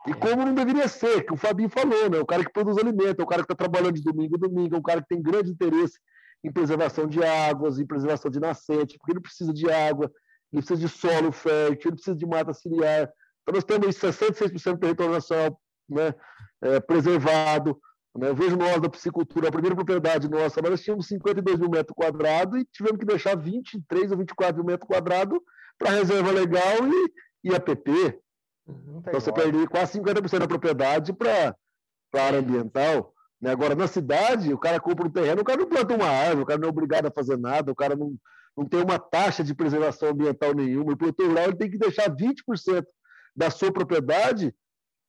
E 0.07 0.13
como 0.13 0.45
não 0.45 0.55
deveria 0.55 0.87
ser, 0.87 1.25
que 1.25 1.33
o 1.33 1.37
Fabinho 1.37 1.69
falou, 1.69 2.09
né? 2.09 2.17
o 2.19 2.25
cara 2.25 2.45
que 2.45 2.53
produz 2.53 2.77
alimento, 2.77 3.19
é 3.19 3.23
o 3.23 3.27
cara 3.27 3.41
que 3.41 3.51
está 3.51 3.55
trabalhando 3.55 3.95
de 3.95 4.01
domingo 4.01 4.35
a 4.35 4.39
domingo, 4.39 4.75
é 4.75 4.79
um 4.79 4.81
cara 4.81 5.01
que 5.01 5.09
tem 5.09 5.21
grande 5.21 5.51
interesse 5.51 5.99
em 6.41 6.51
preservação 6.51 7.05
de 7.05 7.21
águas, 7.21 7.77
em 7.77 7.85
preservação 7.85 8.31
de 8.31 8.39
nascente, 8.39 8.97
porque 8.97 9.11
ele 9.11 9.19
precisa 9.19 9.53
de 9.53 9.69
água, 9.69 10.09
ele 10.53 10.61
precisa 10.61 10.79
de 10.79 10.87
solo 10.87 11.33
fértil, 11.33 11.89
ele 11.89 11.95
precisa 11.95 12.15
de 12.15 12.25
mata 12.25 12.53
ciliar. 12.53 13.11
Então, 13.41 13.53
nós 13.53 13.65
temos 13.65 13.97
66% 13.97 14.73
do 14.73 14.79
território 14.79 15.13
nacional 15.13 15.59
né, 15.89 16.13
é, 16.61 16.79
preservado. 16.79 17.77
Né? 18.17 18.29
Eu 18.29 18.35
vejo 18.35 18.55
nós 18.55 18.81
da 18.81 18.89
piscicultura, 18.89 19.49
a 19.49 19.51
primeira 19.51 19.75
propriedade 19.75 20.29
nossa, 20.29 20.61
nós 20.61 20.81
tínhamos 20.81 21.07
52 21.07 21.59
mil 21.59 21.69
metros 21.69 21.95
quadrados 21.95 22.59
e 22.59 22.65
tivemos 22.65 22.99
que 22.99 23.05
deixar 23.05 23.35
23 23.35 24.11
ou 24.11 24.17
24 24.17 24.57
mil 24.57 24.65
metros 24.65 24.87
quadrados 24.87 25.39
para 25.77 25.91
reserva 25.91 26.31
legal 26.31 26.87
e, 26.87 27.49
e 27.49 27.55
APP. 27.55 28.19
Uhum, 28.67 28.99
então 28.99 29.19
você 29.19 29.31
perde 29.31 29.67
quase 29.67 29.99
50% 29.99 30.39
da 30.39 30.47
propriedade 30.47 31.13
para 31.13 31.55
a 32.15 32.21
área 32.21 32.39
ambiental. 32.39 33.13
Né? 33.41 33.51
Agora, 33.51 33.75
na 33.75 33.87
cidade, 33.87 34.53
o 34.53 34.57
cara 34.57 34.79
compra 34.79 35.07
um 35.07 35.11
terreno, 35.11 35.41
o 35.41 35.45
cara 35.45 35.59
não 35.59 35.69
planta 35.69 35.95
uma 35.95 36.07
árvore, 36.09 36.41
o 36.41 36.45
cara 36.45 36.59
não 36.59 36.67
é 36.67 36.71
obrigado 36.71 37.07
a 37.07 37.11
fazer 37.11 37.37
nada, 37.37 37.71
o 37.71 37.75
cara 37.75 37.95
não, 37.95 38.13
não 38.57 38.65
tem 38.65 38.81
uma 38.83 38.99
taxa 38.99 39.43
de 39.43 39.55
preservação 39.55 40.09
ambiental 40.09 40.53
nenhuma. 40.53 40.93
O 40.93 40.97
produtor 40.97 41.27
rural 41.27 41.45
ele 41.45 41.55
tem 41.55 41.71
que 41.71 41.77
deixar 41.77 42.09
20% 42.09 42.85
da 43.35 43.49
sua 43.49 43.71
propriedade 43.71 44.53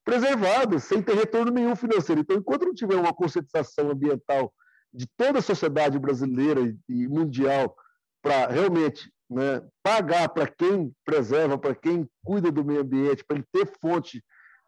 preservada, 0.05 0.79
sem 0.79 1.03
ter 1.03 1.15
retorno 1.15 1.53
nenhum 1.53 1.77
financeiro. 1.77 2.21
Então, 2.21 2.37
enquanto 2.37 2.67
não 2.67 2.75
tiver 2.75 2.97
uma 2.97 3.13
conscientização 3.13 3.91
ambiental 3.91 4.53
de 4.93 5.07
toda 5.17 5.39
a 5.39 5.43
sociedade 5.43 5.99
brasileira 5.99 6.61
e 6.89 7.09
mundial 7.09 7.75
para 8.23 8.47
realmente 8.49 9.13
né, 9.29 9.63
pagar 9.83 10.29
para 10.31 10.47
quem 10.49 10.93
preserva, 11.05 11.57
para 11.57 11.75
quem 11.75 12.09
cuida 12.25 12.51
do 12.51 12.65
meio 12.65 12.81
ambiente, 12.81 13.25
para 13.25 13.37
ele 13.37 13.47
ter 13.53 13.67
fonte 13.81 14.23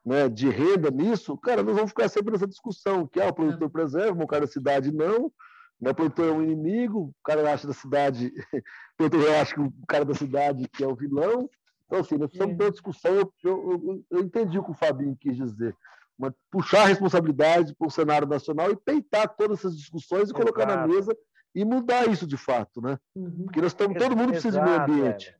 né, 0.04 0.28
de 0.28 0.48
renda 0.48 0.90
nisso, 0.90 1.36
cara, 1.38 1.62
nós 1.62 1.74
vamos 1.74 1.90
ficar 1.90 2.08
sempre 2.08 2.32
nessa 2.32 2.46
discussão, 2.46 3.06
que 3.06 3.20
ah, 3.20 3.28
o 3.28 3.32
produtor 3.32 3.70
preserva, 3.70 4.22
o 4.22 4.26
cara 4.26 4.46
da 4.46 4.52
cidade 4.52 4.92
não, 4.92 5.32
né, 5.80 5.90
o 5.90 5.94
produtor 5.94 6.28
é 6.28 6.32
um 6.32 6.42
inimigo, 6.42 7.00
o 7.00 7.14
cara 7.24 7.52
acha 7.52 7.66
da 7.66 7.74
cidade, 7.74 8.32
o 8.54 8.96
produtor 8.96 9.28
acha 9.34 9.54
que 9.54 9.60
o 9.60 9.72
cara 9.88 10.04
da 10.04 10.14
cidade 10.14 10.68
que 10.68 10.84
é 10.84 10.86
o 10.86 10.94
vilão, 10.94 11.50
então, 11.92 12.00
assim, 12.00 12.16
nós 12.16 12.28
precisamos 12.30 12.56
ter 12.56 12.64
uma 12.64 12.70
discussão. 12.70 13.14
Eu, 13.14 13.32
eu, 13.44 14.04
eu, 14.10 14.20
entendi 14.20 14.58
o 14.58 14.64
que 14.64 14.70
o 14.70 14.74
Fabinho 14.74 15.14
quis 15.14 15.36
dizer. 15.36 15.76
Uma, 16.18 16.34
puxar 16.50 16.84
a 16.84 16.86
responsabilidade 16.86 17.74
para 17.74 17.86
o 17.86 17.90
cenário 17.90 18.26
nacional 18.26 18.70
e 18.70 18.76
peitar 18.76 19.28
todas 19.36 19.58
essas 19.58 19.76
discussões 19.76 20.30
e 20.30 20.32
colocar 20.32 20.64
na 20.64 20.86
mesa 20.86 21.14
e 21.54 21.66
mudar 21.66 22.08
isso 22.08 22.26
de 22.26 22.38
fato, 22.38 22.80
né? 22.80 22.98
Uhum. 23.14 23.44
Porque 23.44 23.60
nós 23.60 23.72
estamos, 23.72 23.98
todo 23.98 24.16
mundo 24.16 24.30
precisa 24.30 24.58
Exato, 24.58 24.86
de 24.86 24.92
meio 24.92 25.04
ambiente. 25.04 25.36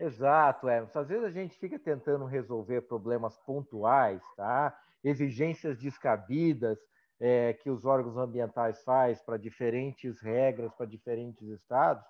É. 0.00 0.04
Exato, 0.06 0.68
é. 0.70 0.86
Às 0.94 1.08
vezes 1.08 1.24
a 1.24 1.30
gente 1.30 1.58
fica 1.58 1.78
tentando 1.78 2.24
resolver 2.24 2.80
problemas 2.82 3.36
pontuais, 3.44 4.22
tá? 4.38 4.74
Exigências 5.02 5.76
descabidas 5.76 6.78
é, 7.20 7.52
que 7.52 7.68
os 7.68 7.84
órgãos 7.84 8.16
ambientais 8.16 8.82
fazem 8.82 9.22
para 9.26 9.36
diferentes 9.36 10.18
regras, 10.22 10.72
para 10.72 10.86
diferentes 10.86 11.46
estados, 11.46 12.02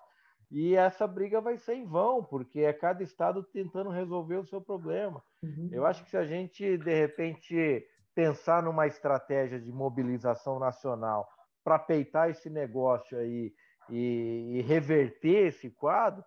e 0.51 0.75
essa 0.75 1.07
briga 1.07 1.41
vai 1.41 1.57
ser 1.57 1.75
em 1.75 1.85
vão, 1.85 2.23
porque 2.23 2.61
é 2.61 2.73
cada 2.73 3.03
estado 3.03 3.43
tentando 3.43 3.89
resolver 3.89 4.37
o 4.37 4.45
seu 4.45 4.61
problema. 4.61 5.23
Uhum. 5.43 5.69
Eu 5.71 5.85
acho 5.85 6.03
que 6.03 6.09
se 6.09 6.17
a 6.17 6.25
gente, 6.25 6.77
de 6.77 6.93
repente, 6.93 7.85
pensar 8.13 8.63
numa 8.63 8.87
estratégia 8.87 9.59
de 9.59 9.71
mobilização 9.71 10.59
nacional 10.59 11.27
para 11.63 11.79
peitar 11.79 12.29
esse 12.29 12.49
negócio 12.49 13.17
aí 13.17 13.53
e, 13.89 14.57
e 14.57 14.61
reverter 14.61 15.47
esse 15.47 15.69
quadro, 15.69 16.23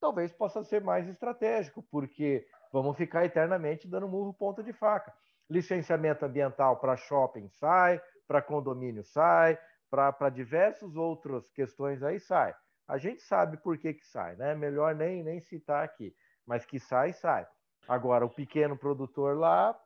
talvez 0.00 0.32
possa 0.32 0.62
ser 0.64 0.82
mais 0.82 1.08
estratégico, 1.08 1.82
porque 1.90 2.46
vamos 2.72 2.96
ficar 2.96 3.24
eternamente 3.24 3.88
dando 3.88 4.08
murro 4.08 4.32
ponta 4.32 4.62
de 4.62 4.72
faca. 4.72 5.12
Licenciamento 5.48 6.24
ambiental 6.24 6.78
para 6.78 6.96
shopping 6.96 7.48
sai, 7.48 8.00
para 8.26 8.42
condomínio 8.42 9.02
sai, 9.02 9.58
para 9.90 10.28
diversas 10.28 10.96
outras 10.96 11.48
questões 11.50 12.02
aí 12.02 12.20
sai. 12.20 12.54
A 12.88 12.96
gente 12.96 13.22
sabe 13.22 13.58
por 13.58 13.76
que, 13.76 13.92
que 13.92 14.06
sai, 14.06 14.34
né? 14.36 14.54
Melhor 14.54 14.94
nem, 14.94 15.22
nem 15.22 15.40
citar 15.40 15.84
aqui. 15.84 16.16
Mas 16.46 16.64
que 16.64 16.80
sai, 16.80 17.12
sai. 17.12 17.46
Agora, 17.86 18.24
o 18.24 18.30
pequeno 18.30 18.76
produtor 18.76 19.36
lá, 19.36 19.78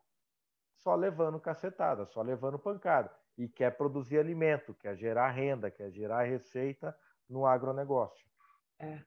só 0.77 0.95
levando 0.95 1.41
cacetada, 1.41 2.07
só 2.07 2.23
levando 2.23 2.59
pancada. 2.59 3.13
E 3.37 3.49
quer 3.49 3.77
produzir 3.77 4.19
alimento, 4.19 4.75
quer 4.75 4.97
gerar 4.97 5.31
renda, 5.31 5.71
quer 5.71 5.91
gerar 5.91 6.23
receita 6.23 6.97
no 7.29 7.45
agronegócio. 7.45 8.25
É. 8.79 9.01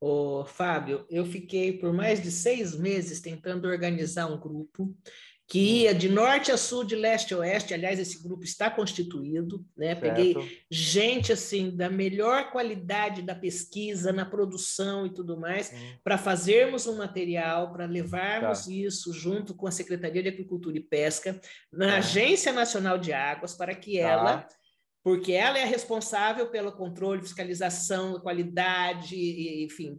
Ô, 0.00 0.44
Fábio, 0.44 1.06
eu 1.10 1.24
fiquei 1.24 1.76
por 1.76 1.92
mais 1.92 2.22
de 2.22 2.30
seis 2.30 2.76
meses 2.76 3.20
tentando 3.20 3.68
organizar 3.68 4.26
um 4.26 4.38
grupo 4.38 4.96
que 5.48 5.82
ia 5.82 5.94
de 5.94 6.10
norte 6.10 6.52
a 6.52 6.58
sul, 6.58 6.84
de 6.84 6.94
leste 6.94 7.32
a 7.32 7.38
oeste. 7.38 7.72
Aliás, 7.72 7.98
esse 7.98 8.22
grupo 8.22 8.44
está 8.44 8.70
constituído, 8.70 9.64
né? 9.74 9.96
Certo. 9.96 10.00
Peguei 10.02 10.62
gente 10.70 11.32
assim 11.32 11.74
da 11.74 11.88
melhor 11.88 12.50
qualidade 12.50 13.22
da 13.22 13.34
pesquisa, 13.34 14.12
na 14.12 14.26
produção 14.26 15.06
e 15.06 15.10
tudo 15.10 15.40
mais, 15.40 15.72
hum. 15.72 15.94
para 16.04 16.18
fazermos 16.18 16.86
um 16.86 16.98
material, 16.98 17.72
para 17.72 17.86
levarmos 17.86 18.66
tá. 18.66 18.72
isso 18.72 19.10
junto 19.14 19.54
com 19.54 19.66
a 19.66 19.70
Secretaria 19.70 20.22
de 20.22 20.28
Agricultura 20.28 20.76
e 20.76 20.80
Pesca 20.80 21.40
na 21.72 21.86
tá. 21.86 21.96
Agência 21.96 22.52
Nacional 22.52 22.98
de 22.98 23.14
Águas, 23.14 23.54
para 23.54 23.74
que 23.74 23.98
tá. 23.98 24.04
ela 24.06 24.48
porque 25.02 25.32
ela 25.32 25.58
é 25.58 25.64
responsável 25.64 26.50
pelo 26.50 26.72
controle, 26.72 27.22
fiscalização, 27.22 28.20
qualidade, 28.20 29.64
enfim, 29.64 29.98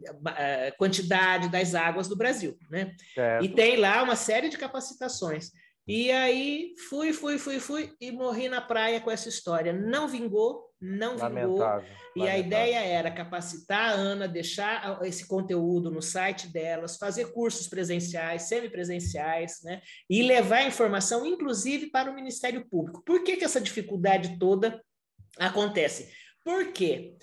quantidade 0.78 1.48
das 1.48 1.74
águas 1.74 2.08
do 2.08 2.16
Brasil, 2.16 2.56
né? 2.70 2.94
Certo. 3.14 3.44
E 3.44 3.48
tem 3.48 3.76
lá 3.76 4.02
uma 4.02 4.16
série 4.16 4.48
de 4.48 4.58
capacitações. 4.58 5.50
E 5.86 6.10
aí 6.12 6.74
fui, 6.88 7.12
fui, 7.12 7.36
fui, 7.36 7.58
fui 7.58 7.92
e 8.00 8.12
morri 8.12 8.48
na 8.48 8.60
praia 8.60 9.00
com 9.00 9.10
essa 9.10 9.28
história. 9.28 9.72
Não 9.72 10.06
vingou, 10.06 10.70
não 10.80 11.16
vingou. 11.16 11.58
Lamentável, 11.58 11.88
e 12.14 12.20
lamentável. 12.20 12.30
a 12.30 12.38
ideia 12.38 12.78
era 12.78 13.10
capacitar 13.10 13.90
a 13.90 13.94
Ana, 13.94 14.28
deixar 14.28 15.00
esse 15.02 15.26
conteúdo 15.26 15.90
no 15.90 16.00
site 16.00 16.46
delas, 16.46 16.96
fazer 16.96 17.32
cursos 17.32 17.66
presenciais, 17.66 18.42
semipresenciais, 18.42 19.62
né? 19.64 19.82
E 20.08 20.22
levar 20.22 20.62
informação, 20.62 21.26
inclusive, 21.26 21.90
para 21.90 22.08
o 22.08 22.14
Ministério 22.14 22.64
Público. 22.68 23.02
Por 23.04 23.24
que, 23.24 23.36
que 23.36 23.44
essa 23.44 23.60
dificuldade 23.60 24.38
toda 24.38 24.80
acontece? 25.38 26.12
Por 26.44 26.72
quê? 26.72 27.16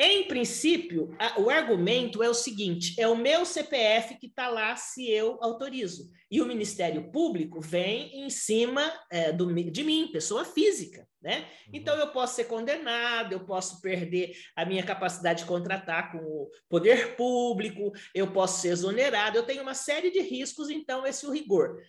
Em 0.00 0.28
princípio, 0.28 1.12
a, 1.18 1.40
o 1.40 1.50
argumento 1.50 2.22
é 2.22 2.28
o 2.28 2.34
seguinte: 2.34 2.94
é 3.00 3.08
o 3.08 3.16
meu 3.16 3.44
CPF 3.44 4.16
que 4.16 4.26
está 4.26 4.48
lá 4.48 4.76
se 4.76 5.10
eu 5.10 5.38
autorizo. 5.42 6.08
E 6.30 6.40
o 6.40 6.46
Ministério 6.46 7.10
Público 7.10 7.60
vem 7.60 8.24
em 8.24 8.30
cima 8.30 8.92
é, 9.10 9.32
do, 9.32 9.52
de 9.52 9.82
mim, 9.82 10.10
pessoa 10.12 10.44
física. 10.44 11.08
Né? 11.20 11.40
Uhum. 11.40 11.46
Então, 11.72 11.96
eu 11.96 12.12
posso 12.12 12.36
ser 12.36 12.44
condenado, 12.44 13.32
eu 13.32 13.44
posso 13.44 13.80
perder 13.80 14.36
a 14.54 14.64
minha 14.64 14.84
capacidade 14.84 15.40
de 15.40 15.48
contratar 15.48 16.12
com 16.12 16.18
o 16.18 16.50
poder 16.68 17.16
público, 17.16 17.90
eu 18.14 18.30
posso 18.32 18.60
ser 18.60 18.68
exonerado, 18.68 19.36
eu 19.36 19.42
tenho 19.42 19.62
uma 19.62 19.74
série 19.74 20.12
de 20.12 20.20
riscos, 20.20 20.70
então, 20.70 21.04
esse 21.04 21.24
é 21.24 21.28
o 21.28 21.32
rigor. 21.32 21.82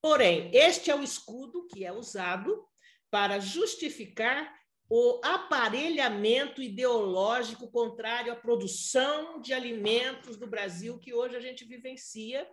Porém, 0.00 0.50
este 0.52 0.88
é 0.88 0.94
o 0.94 1.02
escudo 1.02 1.66
que 1.66 1.84
é 1.84 1.90
usado 1.90 2.64
para 3.10 3.40
justificar 3.40 4.54
o 4.88 5.20
aparelhamento 5.24 6.62
ideológico 6.62 7.68
contrário 7.68 8.32
à 8.32 8.36
produção 8.36 9.40
de 9.40 9.52
alimentos 9.52 10.36
do 10.36 10.46
Brasil 10.46 10.98
que 10.98 11.12
hoje 11.12 11.36
a 11.36 11.40
gente 11.40 11.64
vivencia 11.64 12.48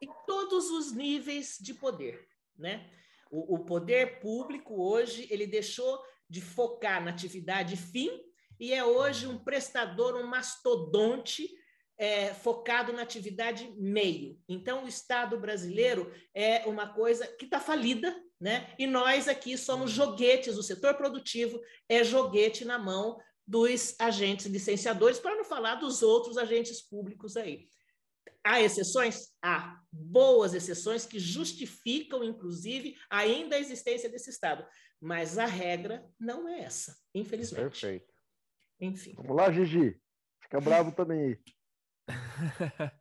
em 0.00 0.08
todos 0.26 0.70
os 0.70 0.92
níveis 0.92 1.58
de 1.60 1.74
poder, 1.74 2.26
né? 2.56 2.90
O, 3.30 3.56
o 3.56 3.64
poder 3.64 4.20
público 4.20 4.82
hoje 4.82 5.26
ele 5.30 5.46
deixou 5.46 6.02
de 6.28 6.40
focar 6.40 7.02
na 7.02 7.10
atividade 7.10 7.76
fim 7.76 8.10
e 8.58 8.72
é 8.72 8.84
hoje 8.84 9.26
um 9.26 9.38
prestador, 9.38 10.16
um 10.16 10.26
mastodonte 10.26 11.48
é, 11.96 12.34
focado 12.34 12.92
na 12.92 13.02
atividade 13.02 13.72
meio. 13.76 14.40
Então, 14.48 14.84
o 14.84 14.88
Estado 14.88 15.38
brasileiro 15.38 16.12
é 16.32 16.64
uma 16.66 16.88
coisa 16.88 17.26
que 17.26 17.44
está 17.44 17.60
falida, 17.60 18.14
né? 18.40 18.74
E 18.78 18.86
nós 18.86 19.28
aqui 19.28 19.56
somos 19.56 19.90
uhum. 19.90 20.06
joguetes, 20.06 20.56
o 20.56 20.62
setor 20.62 20.94
produtivo 20.94 21.60
é 21.88 22.02
joguete 22.02 22.64
na 22.64 22.78
mão 22.78 23.18
dos 23.46 23.94
agentes 23.98 24.46
licenciadores, 24.46 25.18
para 25.18 25.36
não 25.36 25.44
falar 25.44 25.76
dos 25.76 26.02
outros 26.02 26.38
agentes 26.38 26.80
públicos 26.80 27.36
aí. 27.36 27.68
Há 28.42 28.60
exceções? 28.60 29.34
Há 29.42 29.80
boas 29.90 30.54
exceções 30.54 31.06
que 31.06 31.18
justificam, 31.18 32.22
inclusive, 32.22 32.96
ainda 33.08 33.56
a 33.56 33.58
existência 33.58 34.08
desse 34.08 34.30
Estado. 34.30 34.66
Mas 35.00 35.38
a 35.38 35.46
regra 35.46 36.06
não 36.18 36.48
é 36.48 36.60
essa, 36.60 36.94
infelizmente. 37.14 37.62
Perfeito. 37.62 38.12
Enfim. 38.80 39.14
Vamos 39.16 39.36
lá, 39.36 39.50
Gigi. 39.50 39.98
Fica 40.42 40.60
bravo 40.60 40.92
também 40.92 41.20
aí. 41.20 41.38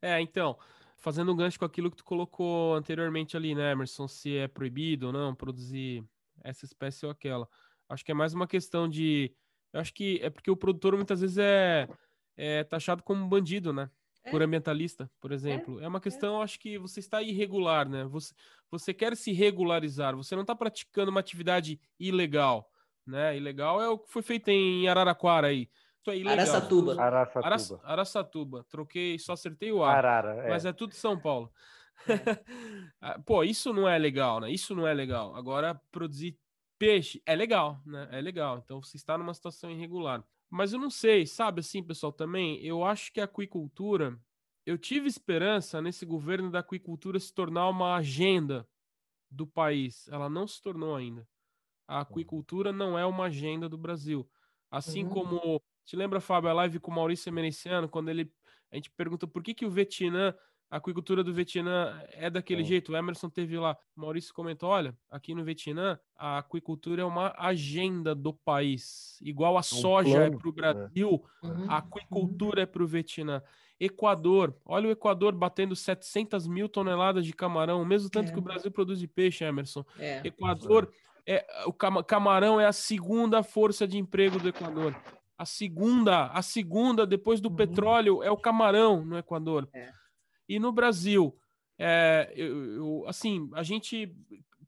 é, 0.00 0.20
então, 0.20 0.58
fazendo 1.06 1.32
um 1.32 1.36
gancho 1.36 1.56
com 1.56 1.64
aquilo 1.64 1.88
que 1.88 1.98
tu 1.98 2.04
colocou 2.04 2.74
anteriormente 2.74 3.36
ali, 3.36 3.54
né, 3.54 3.70
Emerson, 3.70 4.08
se 4.08 4.38
é 4.38 4.48
proibido 4.48 5.06
ou 5.06 5.12
não 5.12 5.36
produzir 5.36 6.04
essa 6.42 6.64
espécie 6.64 7.06
ou 7.06 7.12
aquela. 7.12 7.48
Acho 7.88 8.04
que 8.04 8.10
é 8.10 8.14
mais 8.14 8.34
uma 8.34 8.44
questão 8.44 8.88
de. 8.88 9.32
Eu 9.72 9.78
acho 9.78 9.94
que 9.94 10.18
é 10.20 10.28
porque 10.30 10.50
o 10.50 10.56
produtor 10.56 10.96
muitas 10.96 11.20
vezes 11.20 11.38
é, 11.38 11.88
é 12.36 12.64
taxado 12.64 13.04
como 13.04 13.24
bandido, 13.28 13.72
né? 13.72 13.88
É. 14.24 14.32
Por 14.32 14.42
ambientalista, 14.42 15.08
por 15.20 15.30
exemplo. 15.30 15.78
É, 15.78 15.84
é 15.84 15.88
uma 15.88 16.00
questão, 16.00 16.40
é. 16.40 16.42
acho 16.42 16.58
que 16.58 16.76
você 16.76 16.98
está 16.98 17.22
irregular, 17.22 17.88
né? 17.88 18.04
Você, 18.06 18.34
você 18.68 18.92
quer 18.92 19.16
se 19.16 19.30
regularizar, 19.30 20.16
você 20.16 20.34
não 20.34 20.42
está 20.42 20.56
praticando 20.56 21.12
uma 21.12 21.20
atividade 21.20 21.80
ilegal, 22.00 22.68
né? 23.06 23.36
Ilegal 23.36 23.80
é 23.80 23.88
o 23.88 23.96
que 23.96 24.10
foi 24.10 24.22
feito 24.22 24.48
em 24.48 24.88
Araraquara 24.88 25.46
aí. 25.46 25.70
É 26.10 26.16
ilegal. 26.16 26.32
Araçatuba. 26.32 27.02
Araçatuba. 27.02 27.80
Araçatuba. 27.84 28.64
Troquei, 28.68 29.18
só 29.18 29.32
acertei 29.32 29.72
o 29.72 29.82
ar. 29.82 29.98
Arara, 29.98 30.34
é. 30.44 30.50
Mas 30.50 30.64
é 30.64 30.72
tudo 30.72 30.94
São 30.94 31.18
Paulo. 31.18 31.50
É. 31.52 31.56
Ah, 33.00 33.18
pô, 33.18 33.44
isso 33.44 33.72
não 33.72 33.88
é 33.88 33.98
legal, 33.98 34.40
né? 34.40 34.50
Isso 34.50 34.74
não 34.74 34.86
é 34.86 34.92
legal. 34.92 35.34
Agora, 35.36 35.80
produzir 35.90 36.38
peixe 36.78 37.22
é 37.24 37.34
legal, 37.34 37.80
né? 37.86 38.08
É 38.10 38.20
legal. 38.20 38.60
Então, 38.64 38.82
você 38.82 38.96
está 38.96 39.16
numa 39.16 39.34
situação 39.34 39.70
irregular. 39.70 40.24
Mas 40.50 40.72
eu 40.72 40.78
não 40.78 40.90
sei, 40.90 41.26
sabe 41.26 41.60
assim, 41.60 41.82
pessoal, 41.82 42.12
também, 42.12 42.64
eu 42.64 42.84
acho 42.84 43.12
que 43.12 43.20
a 43.20 43.24
aquicultura, 43.24 44.18
eu 44.64 44.78
tive 44.78 45.08
esperança 45.08 45.80
nesse 45.82 46.06
governo 46.06 46.50
da 46.50 46.60
aquicultura 46.60 47.18
se 47.18 47.32
tornar 47.32 47.68
uma 47.68 47.96
agenda 47.96 48.66
do 49.30 49.46
país. 49.46 50.08
Ela 50.08 50.28
não 50.28 50.46
se 50.46 50.60
tornou 50.62 50.94
ainda. 50.94 51.26
A 51.86 52.00
aquicultura 52.00 52.72
não 52.72 52.98
é 52.98 53.04
uma 53.04 53.26
agenda 53.26 53.68
do 53.68 53.78
Brasil. 53.78 54.28
Assim 54.76 55.04
uhum. 55.04 55.10
como, 55.10 55.62
te 55.84 55.96
lembra, 55.96 56.20
Fábio, 56.20 56.50
a 56.50 56.52
live 56.52 56.78
com 56.78 56.90
o 56.90 56.94
Maurício 56.94 57.28
Emerenciano, 57.28 57.88
quando 57.88 58.08
ele 58.08 58.30
a 58.70 58.74
gente 58.74 58.90
pergunta 58.90 59.26
por 59.26 59.42
que, 59.42 59.54
que 59.54 59.64
o 59.64 59.70
Vietnã 59.70 60.34
a 60.70 60.78
aquicultura 60.78 61.22
do 61.22 61.32
Vietnã 61.32 62.02
é 62.10 62.28
daquele 62.28 62.62
é. 62.62 62.64
jeito. 62.64 62.92
O 62.92 62.96
Emerson 62.96 63.28
teve 63.30 63.56
lá. 63.56 63.76
O 63.96 64.00
Maurício 64.00 64.34
comentou: 64.34 64.68
olha, 64.68 64.96
aqui 65.10 65.34
no 65.34 65.44
Vietnã, 65.44 65.98
a 66.16 66.38
aquicultura 66.38 67.02
é 67.02 67.04
uma 67.04 67.34
agenda 67.38 68.14
do 68.14 68.32
país. 68.32 69.18
Igual 69.22 69.56
a 69.56 69.60
é 69.60 69.62
soja 69.62 70.24
é 70.24 70.30
para 70.30 70.48
o 70.48 70.52
Brasil, 70.52 71.24
é. 71.44 71.48
a 71.68 71.78
aquicultura 71.78 72.62
é 72.62 72.66
para 72.66 72.82
o 72.82 72.86
Vietnã. 72.86 73.42
Equador, 73.78 74.56
olha 74.64 74.88
o 74.88 74.90
Equador 74.90 75.34
batendo 75.34 75.76
700 75.76 76.46
mil 76.46 76.68
toneladas 76.68 77.26
de 77.26 77.32
camarão, 77.32 77.82
o 77.82 77.86
mesmo 77.86 78.08
tanto 78.08 78.30
é. 78.30 78.32
que 78.32 78.38
o 78.38 78.42
Brasil 78.42 78.70
produz 78.70 78.98
de 78.98 79.06
peixe, 79.06 79.44
Emerson. 79.44 79.84
É. 79.98 80.22
Equador, 80.26 80.90
é, 80.90 81.15
o 81.66 81.72
camarão 81.72 82.60
é 82.60 82.66
a 82.66 82.72
segunda 82.72 83.42
força 83.42 83.86
de 83.86 83.98
emprego 83.98 84.38
do 84.38 84.48
Equador. 84.48 84.94
A 85.36 85.44
segunda, 85.44 86.28
a 86.28 86.40
segunda 86.40 87.06
depois 87.06 87.40
do 87.40 87.48
uhum. 87.48 87.56
petróleo 87.56 88.22
é 88.22 88.30
o 88.30 88.36
camarão 88.36 89.04
no 89.04 89.18
Equador. 89.18 89.68
É. 89.74 89.92
E 90.48 90.58
no 90.58 90.72
Brasil, 90.72 91.36
é, 91.78 92.32
eu, 92.34 92.74
eu, 92.74 93.04
assim, 93.06 93.50
a 93.54 93.62
gente. 93.62 94.14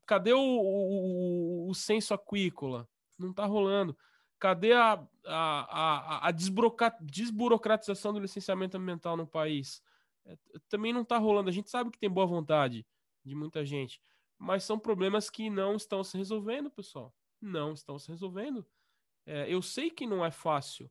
Cadê 0.05 0.33
o, 0.33 0.39
o, 0.39 1.69
o 1.69 1.73
censo 1.75 2.13
aquícola? 2.13 2.87
Não 3.17 3.29
está 3.29 3.45
rolando. 3.45 3.95
Cadê 4.39 4.73
a, 4.73 4.93
a, 5.25 6.25
a, 6.25 6.27
a 6.27 6.31
desburocratização 6.31 8.11
do 8.11 8.19
licenciamento 8.19 8.75
ambiental 8.75 9.15
no 9.15 9.27
país? 9.27 9.83
É, 10.25 10.35
também 10.67 10.93
não 10.93 11.01
está 11.01 11.17
rolando. 11.17 11.49
A 11.49 11.53
gente 11.53 11.69
sabe 11.69 11.91
que 11.91 11.99
tem 11.99 12.09
boa 12.09 12.25
vontade 12.25 12.85
de 13.23 13.35
muita 13.35 13.63
gente, 13.65 14.01
mas 14.39 14.63
são 14.63 14.79
problemas 14.79 15.29
que 15.29 15.49
não 15.49 15.75
estão 15.75 16.03
se 16.03 16.17
resolvendo, 16.17 16.71
pessoal. 16.71 17.13
Não 17.41 17.73
estão 17.73 17.99
se 17.99 18.07
resolvendo. 18.07 18.65
É, 19.25 19.53
eu 19.53 19.61
sei 19.61 19.91
que 19.91 20.07
não 20.07 20.25
é 20.25 20.31
fácil, 20.31 20.89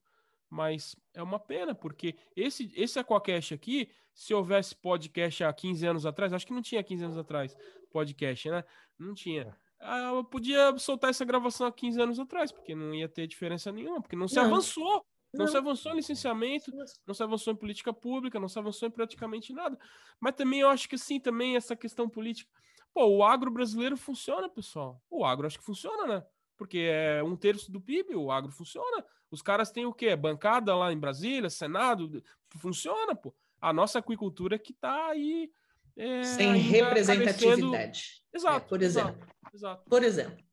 mas 0.50 0.94
é 1.14 1.22
uma 1.22 1.40
pena, 1.40 1.74
porque 1.74 2.14
esse, 2.36 2.70
esse 2.76 2.98
Aquacast 2.98 3.54
aqui, 3.54 3.90
se 4.14 4.34
houvesse 4.34 4.76
podcast 4.76 5.42
há 5.44 5.52
15 5.52 5.86
anos 5.86 6.06
atrás, 6.06 6.32
acho 6.32 6.46
que 6.46 6.52
não 6.52 6.62
tinha 6.62 6.84
15 6.84 7.04
anos 7.04 7.18
atrás 7.18 7.56
podcast, 7.90 8.50
né? 8.50 8.64
Não 8.98 9.14
tinha. 9.14 9.42
É. 9.42 9.54
Ah, 9.80 10.12
eu 10.14 10.24
podia 10.24 10.76
soltar 10.76 11.10
essa 11.10 11.24
gravação 11.24 11.66
há 11.66 11.72
15 11.72 12.00
anos 12.00 12.18
atrás, 12.18 12.52
porque 12.52 12.74
não 12.74 12.94
ia 12.94 13.08
ter 13.08 13.26
diferença 13.26 13.72
nenhuma, 13.72 14.02
porque 14.02 14.16
não 14.16 14.28
se 14.28 14.36
não. 14.36 14.44
avançou. 14.44 15.04
Não, 15.32 15.44
não, 15.44 15.52
se 15.52 15.58
avançou 15.58 15.92
em 15.92 15.96
licenciamento, 15.96 16.72
não 17.06 17.14
se 17.14 17.22
avançou 17.22 17.52
em 17.52 17.56
política 17.56 17.92
pública, 17.92 18.40
não 18.40 18.48
se 18.48 18.58
avançou 18.58 18.88
em 18.88 18.90
praticamente 18.90 19.52
nada. 19.52 19.78
Mas 20.18 20.34
também 20.34 20.60
eu 20.60 20.70
acho 20.70 20.88
que 20.88 20.96
sim, 20.96 21.20
também 21.20 21.54
essa 21.54 21.76
questão 21.76 22.08
política. 22.08 22.50
Pô, 22.98 23.06
o 23.06 23.22
agro 23.22 23.48
brasileiro 23.48 23.96
funciona, 23.96 24.48
pessoal. 24.48 25.00
O 25.08 25.24
agro 25.24 25.46
acho 25.46 25.56
que 25.56 25.64
funciona, 25.64 26.04
né? 26.04 26.24
Porque 26.56 26.90
é 26.90 27.22
um 27.22 27.36
terço 27.36 27.70
do 27.70 27.80
PIB, 27.80 28.16
o 28.16 28.28
agro 28.28 28.50
funciona. 28.50 29.04
Os 29.30 29.40
caras 29.40 29.70
têm 29.70 29.86
o 29.86 29.94
quê? 29.94 30.16
Bancada 30.16 30.74
lá 30.74 30.92
em 30.92 30.98
Brasília, 30.98 31.48
Senado, 31.48 32.20
funciona, 32.56 33.14
pô. 33.14 33.32
A 33.60 33.72
nossa 33.72 34.00
aquicultura 34.00 34.58
que 34.58 34.72
está 34.72 35.10
aí. 35.10 35.48
É, 35.96 36.24
Sem 36.24 36.56
representatividade. 36.56 38.20
Exato. 38.34 38.66
É, 38.66 38.68
por 38.68 38.82
exemplo. 38.82 39.10
Exato, 39.10 39.54
exato. 39.54 39.84
Por 39.88 40.02
exemplo. 40.02 40.44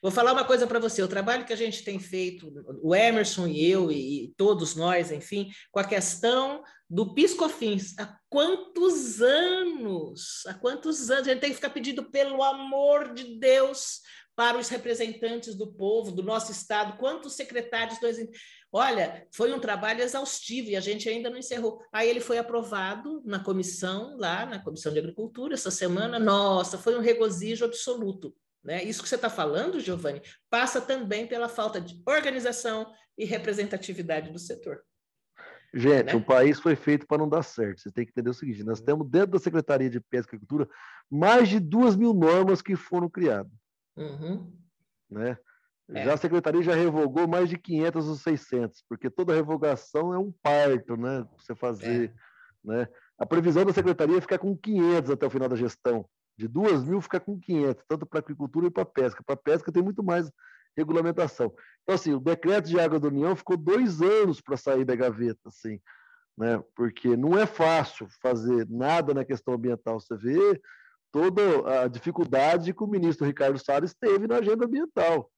Vou 0.00 0.10
falar 0.10 0.32
uma 0.32 0.44
coisa 0.44 0.66
para 0.66 0.78
você: 0.78 1.02
o 1.02 1.08
trabalho 1.08 1.44
que 1.44 1.52
a 1.52 1.56
gente 1.56 1.84
tem 1.84 1.98
feito, 1.98 2.52
o 2.82 2.94
Emerson 2.94 3.46
e 3.46 3.70
eu, 3.70 3.90
e 3.90 4.32
todos 4.36 4.74
nós, 4.74 5.10
enfim, 5.10 5.50
com 5.70 5.80
a 5.80 5.84
questão 5.84 6.62
do 6.88 7.14
Piscofins. 7.14 7.94
Há 7.98 8.14
quantos 8.28 9.22
anos? 9.22 10.42
Há 10.46 10.54
quantos 10.54 11.10
anos? 11.10 11.26
A 11.26 11.30
gente 11.30 11.40
tem 11.40 11.50
que 11.50 11.56
ficar 11.56 11.70
pedindo, 11.70 12.10
pelo 12.10 12.42
amor 12.42 13.14
de 13.14 13.38
Deus, 13.38 14.00
para 14.36 14.58
os 14.58 14.68
representantes 14.68 15.54
do 15.54 15.72
povo, 15.72 16.12
do 16.12 16.22
nosso 16.22 16.52
Estado, 16.52 16.98
quantos 16.98 17.34
secretários 17.34 18.00
nós. 18.00 18.16
Olha, 18.70 19.26
foi 19.32 19.52
um 19.52 19.60
trabalho 19.60 20.02
exaustivo 20.02 20.70
e 20.70 20.76
a 20.76 20.80
gente 20.80 21.08
ainda 21.08 21.28
não 21.28 21.36
encerrou. 21.36 21.82
Aí 21.92 22.08
ele 22.08 22.20
foi 22.20 22.38
aprovado 22.38 23.22
na 23.24 23.38
comissão, 23.38 24.16
lá 24.18 24.46
na 24.46 24.62
Comissão 24.62 24.92
de 24.92 24.98
Agricultura, 24.98 25.54
essa 25.54 25.70
semana. 25.70 26.18
Nossa, 26.18 26.78
foi 26.78 26.96
um 26.96 27.00
regozijo 27.00 27.64
absoluto. 27.64 28.34
Né? 28.64 28.82
Isso 28.84 29.02
que 29.02 29.08
você 29.08 29.16
está 29.16 29.28
falando, 29.28 29.80
Giovanni, 29.80 30.22
passa 30.48 30.80
também 30.80 31.26
pela 31.26 31.48
falta 31.48 31.80
de 31.80 32.00
organização 32.06 32.92
e 33.18 33.24
representatividade 33.24 34.30
do 34.30 34.38
setor. 34.38 34.82
Gente, 35.74 36.06
né? 36.06 36.14
o 36.14 36.24
país 36.24 36.60
foi 36.60 36.76
feito 36.76 37.06
para 37.06 37.18
não 37.18 37.28
dar 37.28 37.42
certo. 37.42 37.80
Você 37.80 37.90
tem 37.90 38.04
que 38.04 38.10
entender 38.10 38.30
o 38.30 38.34
seguinte: 38.34 38.62
nós 38.62 38.80
temos 38.80 39.08
dentro 39.08 39.32
da 39.32 39.38
Secretaria 39.38 39.88
de 39.88 40.00
Pesca 40.00 40.34
e 40.34 40.36
Agricultura 40.36 40.68
mais 41.10 41.48
de 41.48 41.58
duas 41.58 41.96
mil 41.96 42.12
normas 42.12 42.60
que 42.60 42.76
foram 42.76 43.08
criadas. 43.08 43.52
Uhum. 43.96 44.52
Né? 45.10 45.36
É. 45.94 46.04
Já 46.04 46.14
a 46.14 46.18
secretaria 46.18 46.62
já 46.62 46.74
revogou 46.74 47.26
mais 47.26 47.48
de 47.48 47.58
500 47.58 48.08
ou 48.08 48.14
600, 48.14 48.84
porque 48.88 49.10
toda 49.10 49.34
revogação 49.34 50.12
é 50.12 50.18
um 50.18 50.32
parto, 50.42 50.96
né? 50.96 51.26
Você 51.38 51.54
fazer, 51.54 52.10
é. 52.10 52.14
né? 52.64 52.88
A 53.18 53.26
previsão 53.26 53.64
da 53.64 53.72
secretaria 53.72 54.18
é 54.18 54.20
ficar 54.20 54.38
com 54.38 54.56
500 54.56 55.10
até 55.10 55.26
o 55.26 55.30
final 55.30 55.48
da 55.48 55.56
gestão. 55.56 56.06
De 56.42 56.48
2 56.48 56.82
mil 56.82 57.00
ficar 57.00 57.20
com 57.20 57.38
500, 57.38 57.84
tanto 57.86 58.04
para 58.04 58.18
agricultura 58.18 58.66
e 58.66 58.70
para 58.70 58.84
pesca. 58.84 59.22
Para 59.22 59.36
pesca 59.36 59.70
tem 59.70 59.80
muito 59.80 60.02
mais 60.02 60.28
regulamentação. 60.76 61.54
Então, 61.82 61.94
assim, 61.94 62.14
o 62.14 62.18
decreto 62.18 62.66
de 62.66 62.80
água 62.80 62.98
da 62.98 63.06
União 63.06 63.36
ficou 63.36 63.56
dois 63.56 64.02
anos 64.02 64.40
para 64.40 64.56
sair 64.56 64.84
da 64.84 64.96
gaveta, 64.96 65.40
assim, 65.46 65.80
né? 66.36 66.60
Porque 66.74 67.16
não 67.16 67.38
é 67.38 67.46
fácil 67.46 68.08
fazer 68.20 68.66
nada 68.68 69.14
na 69.14 69.24
questão 69.24 69.54
ambiental. 69.54 70.00
Você 70.00 70.16
vê 70.16 70.60
toda 71.12 71.82
a 71.82 71.86
dificuldade 71.86 72.74
que 72.74 72.82
o 72.82 72.88
ministro 72.88 73.24
Ricardo 73.24 73.64
Salles 73.64 73.94
teve 73.94 74.26
na 74.26 74.38
agenda 74.38 74.66
ambiental, 74.66 75.30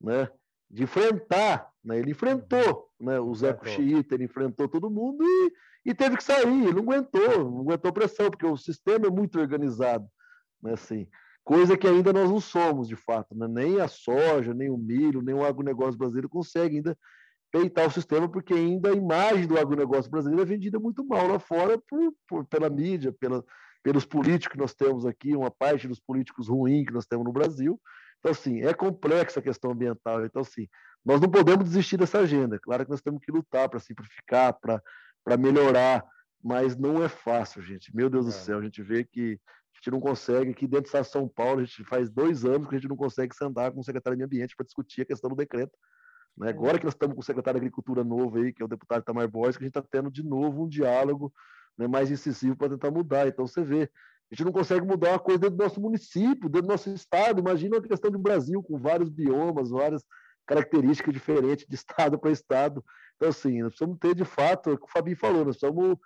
né? 0.00 0.30
de 0.70 0.82
enfrentar, 0.82 1.70
né? 1.82 1.98
ele 1.98 2.10
enfrentou 2.10 2.90
né? 3.00 3.18
o 3.18 3.34
Zé 3.34 3.58
Xiita, 3.64 4.14
ele 4.14 4.24
enfrentou 4.24 4.68
todo 4.68 4.90
mundo 4.90 5.24
e, 5.24 5.52
e 5.86 5.94
teve 5.94 6.16
que 6.16 6.24
sair, 6.24 6.46
ele 6.46 6.72
não 6.72 6.82
aguentou, 6.82 7.50
não 7.50 7.60
aguentou 7.60 7.92
pressão, 7.92 8.30
porque 8.30 8.46
o 8.46 8.56
sistema 8.56 9.06
é 9.06 9.10
muito 9.10 9.40
organizado, 9.40 10.06
né? 10.62 10.72
assim, 10.72 11.06
coisa 11.44 11.76
que 11.76 11.86
ainda 11.86 12.12
nós 12.12 12.30
não 12.30 12.40
somos, 12.40 12.88
de 12.88 12.96
fato, 12.96 13.34
né? 13.34 13.46
nem 13.48 13.80
a 13.80 13.88
soja, 13.88 14.52
nem 14.52 14.70
o 14.70 14.76
milho, 14.76 15.22
nem 15.22 15.34
o 15.34 15.44
agronegócio 15.44 15.98
brasileiro 15.98 16.28
consegue 16.28 16.76
ainda 16.76 16.96
peitar 17.50 17.86
o 17.86 17.90
sistema, 17.90 18.28
porque 18.28 18.52
ainda 18.52 18.90
a 18.90 18.94
imagem 18.94 19.46
do 19.46 19.58
agronegócio 19.58 20.10
brasileiro 20.10 20.42
é 20.42 20.44
vendida 20.44 20.78
muito 20.78 21.04
mal 21.04 21.26
lá 21.26 21.38
fora 21.38 21.80
por, 21.88 22.12
por 22.28 22.44
pela 22.46 22.68
mídia, 22.68 23.12
pela, 23.12 23.42
pelos 23.82 24.04
políticos 24.04 24.52
que 24.52 24.58
nós 24.58 24.74
temos 24.74 25.06
aqui, 25.06 25.34
uma 25.34 25.50
parte 25.50 25.88
dos 25.88 26.00
políticos 26.00 26.48
ruins 26.48 26.86
que 26.86 26.92
nós 26.92 27.06
temos 27.06 27.24
no 27.24 27.32
Brasil. 27.32 27.80
Então, 28.18 28.32
assim, 28.32 28.60
é 28.60 28.74
complexa 28.74 29.40
a 29.40 29.42
questão 29.42 29.70
ambiental. 29.70 30.24
Então, 30.24 30.42
assim, 30.42 30.68
nós 31.04 31.20
não 31.20 31.30
podemos 31.30 31.64
desistir 31.64 31.96
dessa 31.96 32.18
agenda. 32.18 32.58
Claro 32.58 32.84
que 32.84 32.90
nós 32.90 33.00
temos 33.00 33.20
que 33.24 33.32
lutar 33.32 33.68
para 33.68 33.80
simplificar, 33.80 34.58
para 34.60 35.36
melhorar, 35.38 36.04
mas 36.42 36.76
não 36.76 37.02
é 37.02 37.08
fácil, 37.08 37.62
gente. 37.62 37.94
Meu 37.94 38.10
Deus 38.10 38.26
é. 38.26 38.28
do 38.28 38.32
céu, 38.32 38.58
a 38.58 38.62
gente 38.62 38.82
vê 38.82 39.04
que 39.04 39.40
a 39.78 39.80
gente 39.80 39.92
não 39.92 40.00
consegue, 40.00 40.50
aqui 40.50 40.66
dentro 40.66 40.90
de 40.90 41.08
São 41.08 41.28
Paulo, 41.28 41.60
a 41.60 41.64
gente 41.64 41.84
faz 41.84 42.10
dois 42.10 42.44
anos 42.44 42.68
que 42.68 42.74
a 42.74 42.78
gente 42.78 42.88
não 42.88 42.96
consegue 42.96 43.34
sentar 43.34 43.70
com 43.70 43.80
o 43.80 43.84
secretário 43.84 44.18
de 44.18 44.24
Ambiente 44.24 44.56
para 44.56 44.66
discutir 44.66 45.02
a 45.02 45.04
questão 45.04 45.30
do 45.30 45.36
decreto. 45.36 45.72
Né? 46.36 46.50
Agora 46.50 46.78
que 46.78 46.84
nós 46.84 46.94
estamos 46.94 47.14
com 47.14 47.20
o 47.20 47.24
secretário 47.24 47.60
de 47.60 47.66
Agricultura 47.66 48.02
novo 48.02 48.38
aí, 48.38 48.52
que 48.52 48.60
é 48.60 48.64
o 48.64 48.68
deputado 48.68 49.04
Tamar 49.04 49.28
Borges, 49.28 49.56
que 49.56 49.64
a 49.64 49.66
gente 49.66 49.78
está 49.78 49.88
tendo 49.88 50.10
de 50.10 50.24
novo 50.24 50.64
um 50.64 50.68
diálogo 50.68 51.32
né, 51.76 51.86
mais 51.86 52.10
incisivo 52.10 52.56
para 52.56 52.70
tentar 52.70 52.90
mudar. 52.90 53.28
Então 53.28 53.46
você 53.46 53.62
vê, 53.62 53.82
a 54.30 54.34
gente 54.34 54.44
não 54.44 54.52
consegue 54.52 54.84
mudar 54.84 55.10
uma 55.10 55.18
coisa 55.18 55.38
dentro 55.38 55.56
do 55.56 55.62
nosso 55.62 55.80
município, 55.80 56.48
dentro 56.48 56.62
do 56.62 56.72
nosso 56.72 56.90
estado. 56.90 57.38
Imagina 57.38 57.78
a 57.78 57.82
questão 57.82 58.10
do 58.10 58.18
Brasil, 58.18 58.60
com 58.62 58.76
vários 58.78 59.08
biomas, 59.08 59.70
várias 59.70 60.04
características 60.46 61.14
diferentes 61.14 61.66
de 61.68 61.74
estado 61.76 62.18
para 62.18 62.32
estado. 62.32 62.84
Então, 63.16 63.28
assim, 63.28 63.62
nós 63.62 63.70
precisamos 63.70 63.98
ter, 63.98 64.14
de 64.14 64.24
fato, 64.24 64.70
é 64.70 64.72
o 64.72 64.78
que 64.78 64.84
o 64.84 64.90
Fabinho 64.90 65.16
falou, 65.16 65.44
nós 65.44 65.56
precisamos 65.56 65.98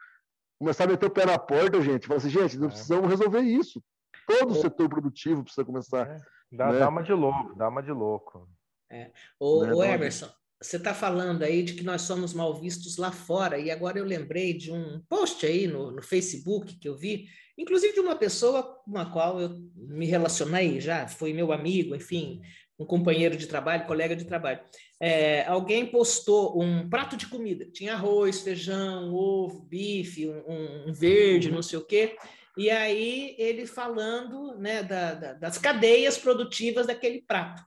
começar 0.63 0.85
a 0.85 0.87
meter 0.87 1.07
o 1.07 1.11
pé 1.11 1.27
na 1.27 1.39
porta, 1.39 1.83
gente. 1.83 2.07
Falar 2.07 2.19
assim, 2.19 2.31
gente, 2.31 2.57
nós 2.57 2.67
é. 2.67 2.75
precisamos 2.75 3.11
resolver 3.11 3.41
isso. 3.41 3.83
Todo 4.27 4.53
o 4.53 4.55
setor 4.55 4.89
produtivo 4.89 5.43
precisa 5.43 5.65
começar. 5.65 6.09
É. 6.09 6.21
Dá, 6.53 6.73
né? 6.73 6.79
dá, 6.79 6.89
uma 6.89 7.03
de 7.03 7.13
louco, 7.13 7.55
dá 7.57 7.69
uma 7.69 7.83
de 7.83 7.91
louco. 7.91 8.49
É. 8.89 9.11
O, 9.41 9.65
né? 9.65 9.75
o 9.75 9.83
Emerson, 9.83 10.31
você 10.61 10.77
está 10.77 10.95
falando 10.95 11.43
aí 11.43 11.65
de 11.65 11.75
que 11.75 11.83
nós 11.83 12.03
somos 12.03 12.33
mal 12.33 12.55
vistos 12.55 12.97
lá 12.97 13.11
fora, 13.11 13.59
e 13.59 13.71
agora 13.71 13.99
eu 13.99 14.05
lembrei 14.05 14.55
de 14.55 14.71
um 14.71 15.03
post 15.09 15.45
aí 15.45 15.67
no, 15.67 15.91
no 15.91 16.03
Facebook 16.03 16.77
que 16.77 16.89
eu 16.89 16.97
vi, 16.97 17.27
inclusive 17.59 17.95
de 17.95 18.01
uma 18.01 18.15
pessoa 18.15 18.63
com 18.63 18.97
a 18.97 19.07
qual 19.07 19.41
eu 19.41 19.59
me 19.75 20.07
relacionei 20.07 20.81
já, 20.81 21.09
foi 21.09 21.33
meu 21.33 21.53
amigo, 21.53 21.97
enfim, 21.97 22.41
um 22.79 22.87
companheiro 22.87 23.37
de 23.37 23.47
trabalho, 23.47 23.87
colega 23.87 24.17
de 24.17 24.25
trabalho. 24.25 24.61
É, 25.01 25.45
alguém 25.47 25.87
postou 25.87 26.61
um 26.61 26.89
prato 26.89 27.17
de 27.17 27.27
comida, 27.27 27.67
tinha 27.73 27.95
arroz, 27.95 28.41
feijão, 28.41 29.13
ovo, 29.13 29.61
bife, 29.63 30.29
um, 30.29 30.89
um 30.89 30.93
verde, 30.93 31.51
não 31.51 31.63
sei 31.63 31.79
o 31.79 31.87
quê, 31.87 32.17
e 32.57 32.71
aí 32.71 33.35
ele 33.39 33.67
falando 33.67 34.57
né, 34.59 34.83
da, 34.83 35.15
da, 35.15 35.33
das 35.35 35.59
cadeias 35.59 36.19
produtivas 36.19 36.87
daquele 36.87 37.23
prato. 37.23 37.63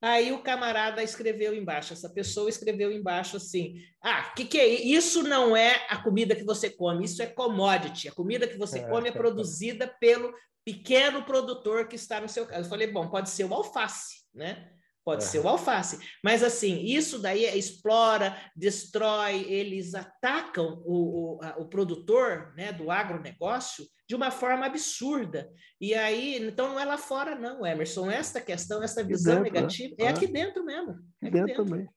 Aí 0.00 0.30
o 0.30 0.42
camarada 0.42 1.02
escreveu 1.02 1.54
embaixo, 1.54 1.94
essa 1.94 2.08
pessoa 2.10 2.50
escreveu 2.50 2.92
embaixo 2.92 3.38
assim: 3.38 3.76
Ah, 4.02 4.30
que 4.36 4.44
que 4.44 4.58
é 4.58 4.66
isso? 4.66 5.22
Não 5.22 5.56
é 5.56 5.86
a 5.88 5.96
comida 5.96 6.36
que 6.36 6.44
você 6.44 6.68
come, 6.68 7.06
isso 7.06 7.22
é 7.22 7.26
commodity. 7.26 8.08
A 8.08 8.12
comida 8.12 8.46
que 8.46 8.58
você 8.58 8.80
é, 8.80 8.88
come 8.88 9.08
é 9.08 9.12
produzida 9.12 9.88
pelo 9.98 10.34
pequeno 10.64 11.24
produtor 11.24 11.88
que 11.88 11.96
está 11.96 12.20
no 12.20 12.28
seu 12.28 12.44
caso. 12.44 12.66
Eu 12.66 12.68
falei: 12.68 12.88
Bom, 12.88 13.08
pode 13.08 13.30
ser 13.30 13.44
o 13.44 13.54
alface, 13.54 14.25
né? 14.36 14.70
Pode 15.04 15.22
é. 15.22 15.26
ser 15.26 15.38
o 15.38 15.48
alface. 15.48 16.00
Mas, 16.22 16.42
assim, 16.42 16.84
isso 16.84 17.20
daí 17.20 17.44
é, 17.44 17.56
explora, 17.56 18.36
destrói, 18.56 19.44
eles 19.48 19.94
atacam 19.94 20.82
o, 20.84 21.38
o, 21.38 21.44
a, 21.44 21.56
o 21.58 21.68
produtor 21.68 22.52
né, 22.56 22.72
do 22.72 22.90
agronegócio 22.90 23.84
de 24.08 24.14
uma 24.14 24.30
forma 24.30 24.66
absurda. 24.66 25.48
E 25.80 25.94
aí, 25.94 26.36
então, 26.38 26.70
não 26.70 26.80
é 26.80 26.84
lá 26.84 26.98
fora, 26.98 27.36
não, 27.36 27.64
Emerson. 27.64 28.10
Esta 28.10 28.40
questão, 28.40 28.82
essa 28.82 29.02
visão 29.02 29.42
dentro, 29.42 29.52
né? 29.52 29.60
negativa, 29.60 29.94
né? 29.98 30.04
é 30.06 30.08
aqui 30.08 30.26
dentro 30.26 30.64
mesmo. 30.64 30.96
É 31.22 31.26
aqui 31.28 31.30
dentro, 31.30 31.46
dentro 31.46 31.64
também. 31.64 31.88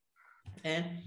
É. 0.63 0.97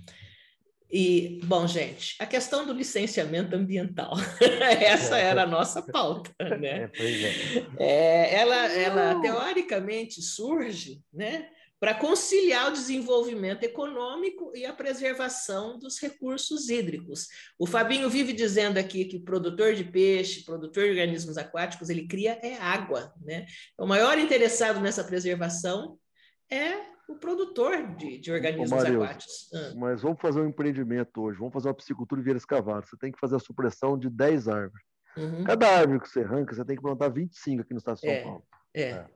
E, 0.93 1.41
bom, 1.45 1.67
gente, 1.67 2.17
a 2.19 2.27
questão 2.27 2.67
do 2.67 2.75
licenciamento 2.75 3.57
ambiental, 3.57 4.13
essa 4.79 5.17
era 5.17 5.45
a 5.45 5.47
nossa 5.47 5.81
pauta, 5.81 6.31
né? 6.59 6.91
É, 6.95 7.07
é. 7.07 7.77
é, 7.79 8.35
ela, 8.35 8.67
ela 8.73 9.21
teoricamente 9.23 10.21
surge, 10.21 11.01
né? 11.11 11.49
para 11.83 11.95
conciliar 11.95 12.69
o 12.69 12.73
desenvolvimento 12.73 13.65
econômico 13.65 14.53
e 14.55 14.65
a 14.65 14.73
preservação 14.73 15.81
dos 15.81 15.99
recursos 15.99 16.69
hídricos. 16.69 17.27
O 17.59 17.67
Fabinho 17.67 18.09
vive 18.09 18.33
dizendo 18.33 18.79
aqui 18.79 19.05
que 19.05 19.19
produtor 19.19 19.75
de 19.75 19.83
peixe, 19.83 20.45
produtor 20.45 20.85
de 20.85 20.91
organismos 20.91 21.37
aquáticos, 21.37 21.91
ele 21.91 22.07
cria 22.07 22.39
é 22.41 22.55
água, 22.55 23.13
né? 23.21 23.47
O 23.77 23.85
maior 23.85 24.17
interessado 24.17 24.79
nessa 24.81 25.03
preservação 25.03 25.99
é 26.49 26.92
o 27.13 27.19
produtor 27.19 27.95
de, 27.97 28.19
de 28.19 28.33
organismos 28.33 28.85
aquáticos. 28.85 29.51
Ah. 29.55 29.75
Mas 29.77 30.03
vamos 30.03 30.21
fazer 30.21 30.41
um 30.41 30.49
empreendimento 30.49 31.21
hoje, 31.21 31.39
vamos 31.39 31.53
fazer 31.53 31.69
uma 31.69 31.75
piscicultura 31.75 32.21
e 32.21 32.25
vieiras 32.25 32.45
cavadas. 32.45 32.89
Você 32.89 32.97
tem 32.97 33.13
que 33.13 33.21
fazer 33.21 33.37
a 33.37 33.41
supressão 33.41 33.99
de 33.99 34.11
10 34.11 34.49
árvores. 34.49 34.87
Uhum. 35.17 35.45
Cada 35.45 35.69
árvore 35.69 36.01
que 36.01 36.09
você 36.09 36.21
arranca, 36.21 36.55
você 36.55 36.65
tem 36.65 36.77
que 36.77 36.83
plantar 36.83 37.11
25 37.11 37.63
aqui 37.63 37.73
no 37.73 37.79
estado 37.79 37.97
de 37.97 38.01
São 38.01 38.11
é, 38.11 38.23
Paulo. 38.23 38.45
É. 38.75 38.83
é. 38.83 39.07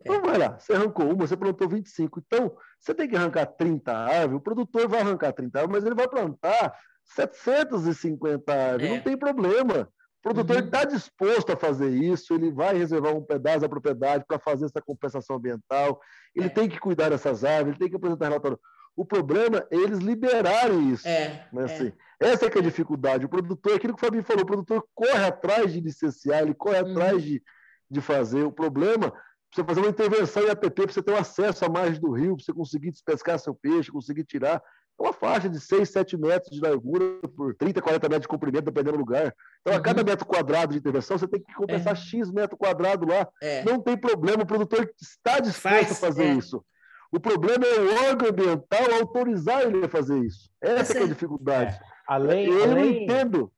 Então 0.00 0.22
vai 0.22 0.38
lá, 0.38 0.58
você 0.58 0.74
arrancou 0.74 1.06
uma, 1.06 1.26
você 1.26 1.36
plantou 1.36 1.68
25. 1.68 2.22
Então, 2.24 2.56
você 2.78 2.94
tem 2.94 3.08
que 3.08 3.16
arrancar 3.16 3.46
30 3.46 3.92
árvores, 3.92 4.36
o 4.36 4.40
produtor 4.40 4.88
vai 4.88 5.00
arrancar 5.00 5.32
30 5.32 5.58
árvores, 5.58 5.82
mas 5.82 5.86
ele 5.86 5.94
vai 5.94 6.08
plantar 6.08 6.78
750 7.04 8.52
árvores, 8.52 8.86
é. 8.86 8.94
não 8.94 9.00
tem 9.02 9.16
problema. 9.16 9.90
O 10.20 10.22
produtor 10.22 10.64
está 10.64 10.80
uhum. 10.80 10.88
disposto 10.88 11.52
a 11.52 11.56
fazer 11.56 11.90
isso, 11.90 12.34
ele 12.34 12.50
vai 12.50 12.76
reservar 12.76 13.14
um 13.14 13.22
pedaço 13.22 13.60
da 13.60 13.68
propriedade 13.68 14.24
para 14.26 14.38
fazer 14.38 14.64
essa 14.64 14.82
compensação 14.82 15.36
ambiental, 15.36 16.00
ele 16.34 16.46
é. 16.46 16.50
tem 16.50 16.68
que 16.68 16.80
cuidar 16.80 17.10
dessas 17.10 17.44
árvores, 17.44 17.70
ele 17.70 17.78
tem 17.78 17.88
que 17.88 17.96
apresentar 17.96 18.28
relatório. 18.28 18.58
O 18.96 19.04
problema 19.04 19.64
é 19.70 19.76
eles 19.76 20.00
liberarem 20.00 20.90
isso. 20.90 21.06
É, 21.06 21.48
né, 21.52 21.64
assim. 21.64 21.92
Essa 22.18 22.46
é 22.46 22.50
que 22.50 22.58
é 22.58 22.60
a 22.60 22.64
dificuldade. 22.64 23.24
O 23.24 23.28
produtor, 23.28 23.76
aquilo 23.76 23.94
que 23.94 24.02
o 24.02 24.04
Fabinho 24.04 24.24
falou, 24.24 24.42
o 24.42 24.46
produtor 24.46 24.84
corre 24.92 25.24
atrás 25.24 25.72
de 25.72 25.80
licenciar, 25.80 26.42
ele 26.42 26.54
corre 26.54 26.82
uhum. 26.82 26.90
atrás 26.90 27.22
de, 27.22 27.40
de 27.88 28.00
fazer. 28.00 28.42
O 28.42 28.50
problema 28.50 29.12
você 29.54 29.64
fazer 29.64 29.80
uma 29.80 29.88
intervenção 29.88 30.42
em 30.42 30.50
APP 30.50 30.70
para 30.70 30.92
você 30.92 31.02
ter 31.02 31.12
um 31.12 31.16
acesso 31.16 31.64
à 31.64 31.68
margem 31.68 32.00
do 32.00 32.10
rio, 32.10 32.36
para 32.36 32.44
você 32.44 32.52
conseguir 32.52 32.90
despescar 32.90 33.38
seu 33.38 33.54
peixe, 33.54 33.90
conseguir 33.90 34.24
tirar. 34.24 34.62
É 34.98 35.02
uma 35.02 35.12
faixa 35.12 35.48
de 35.48 35.60
6, 35.60 35.88
7 35.88 36.16
metros 36.16 36.50
de 36.50 36.60
largura 36.60 37.04
por 37.36 37.54
30, 37.54 37.80
40 37.80 38.08
metros 38.08 38.22
de 38.22 38.28
comprimento, 38.28 38.64
dependendo 38.64 38.96
do 38.96 38.98
lugar. 38.98 39.34
Então, 39.60 39.76
a 39.76 39.80
cada 39.80 40.00
uhum. 40.00 40.06
metro 40.06 40.26
quadrado 40.26 40.72
de 40.72 40.78
intervenção, 40.78 41.16
você 41.16 41.28
tem 41.28 41.40
que 41.40 41.54
compensar 41.54 41.92
é. 41.92 41.96
X 41.96 42.30
metro 42.32 42.56
quadrado 42.56 43.06
lá. 43.06 43.28
É. 43.40 43.62
Não 43.64 43.80
tem 43.80 43.96
problema, 43.96 44.42
o 44.42 44.46
produtor 44.46 44.90
está 45.00 45.38
disposto 45.38 45.62
Faz, 45.62 45.92
a 45.92 45.94
fazer 45.94 46.24
é. 46.24 46.34
isso. 46.34 46.64
O 47.12 47.20
problema 47.20 47.64
é 47.64 47.80
o 47.80 48.08
órgão 48.08 48.28
ambiental 48.28 48.92
autorizar 49.00 49.62
ele 49.62 49.84
a 49.84 49.88
fazer 49.88 50.18
isso. 50.18 50.50
Essa 50.60 50.98
é 50.98 51.02
a 51.04 51.06
dificuldade. 51.06 51.74
É. 51.74 51.80
Além, 52.06 52.46
Eu 52.46 52.64
além, 52.64 52.74
não 52.74 53.02
entendo. 53.02 53.52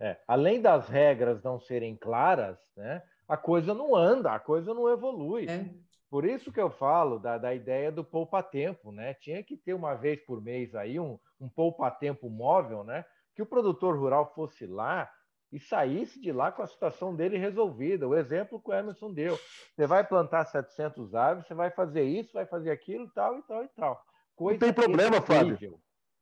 É, 0.00 0.16
além 0.26 0.60
das 0.60 0.88
regras 0.88 1.42
não 1.42 1.60
serem 1.60 1.96
claras, 1.96 2.56
né? 2.76 3.02
a 3.28 3.36
coisa 3.36 3.74
não 3.74 3.94
anda, 3.94 4.32
a 4.32 4.38
coisa 4.38 4.72
não 4.72 4.88
evolui. 4.88 5.46
É. 5.48 5.68
Por 6.10 6.24
isso 6.24 6.50
que 6.50 6.60
eu 6.60 6.70
falo 6.70 7.18
da, 7.18 7.36
da 7.36 7.54
ideia 7.54 7.92
do 7.92 8.02
poupa-tempo, 8.02 8.90
né? 8.90 9.14
Tinha 9.14 9.42
que 9.42 9.56
ter 9.56 9.74
uma 9.74 9.94
vez 9.94 10.20
por 10.24 10.40
mês 10.40 10.74
aí 10.74 10.98
um, 10.98 11.18
um 11.38 11.48
poupa-tempo 11.48 12.30
móvel, 12.30 12.82
né? 12.82 13.04
Que 13.34 13.42
o 13.42 13.46
produtor 13.46 13.96
rural 13.98 14.32
fosse 14.34 14.66
lá 14.66 15.10
e 15.52 15.60
saísse 15.60 16.20
de 16.20 16.32
lá 16.32 16.50
com 16.50 16.62
a 16.62 16.66
situação 16.66 17.14
dele 17.14 17.36
resolvida. 17.36 18.08
O 18.08 18.16
exemplo 18.16 18.60
que 18.60 18.70
o 18.70 18.74
Emerson 18.74 19.12
deu. 19.12 19.38
Você 19.74 19.86
vai 19.86 20.02
plantar 20.02 20.46
700 20.46 21.14
árvores, 21.14 21.46
você 21.46 21.54
vai 21.54 21.70
fazer 21.70 22.04
isso, 22.04 22.32
vai 22.32 22.46
fazer 22.46 22.70
aquilo, 22.70 23.08
tal 23.10 23.38
e 23.38 23.42
tal 23.42 23.64
e 23.64 23.68
tal. 23.68 24.02
Coisa 24.34 24.54
não 24.54 24.58
tem 24.60 24.72
problema, 24.72 25.20
Fábio. 25.20 25.80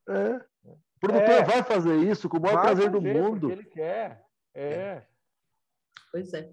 É. 0.08 0.40
O 0.64 1.00
produtor 1.00 1.34
é. 1.34 1.44
vai 1.44 1.62
fazer 1.62 1.96
isso 1.96 2.28
com 2.28 2.38
o 2.38 2.40
maior 2.40 2.62
prazer 2.62 2.90
do 2.90 3.00
mundo. 3.00 3.50
ele 3.50 3.64
quer. 3.64 4.24
É. 4.54 5.02
Pois 6.10 6.32
é. 6.32 6.50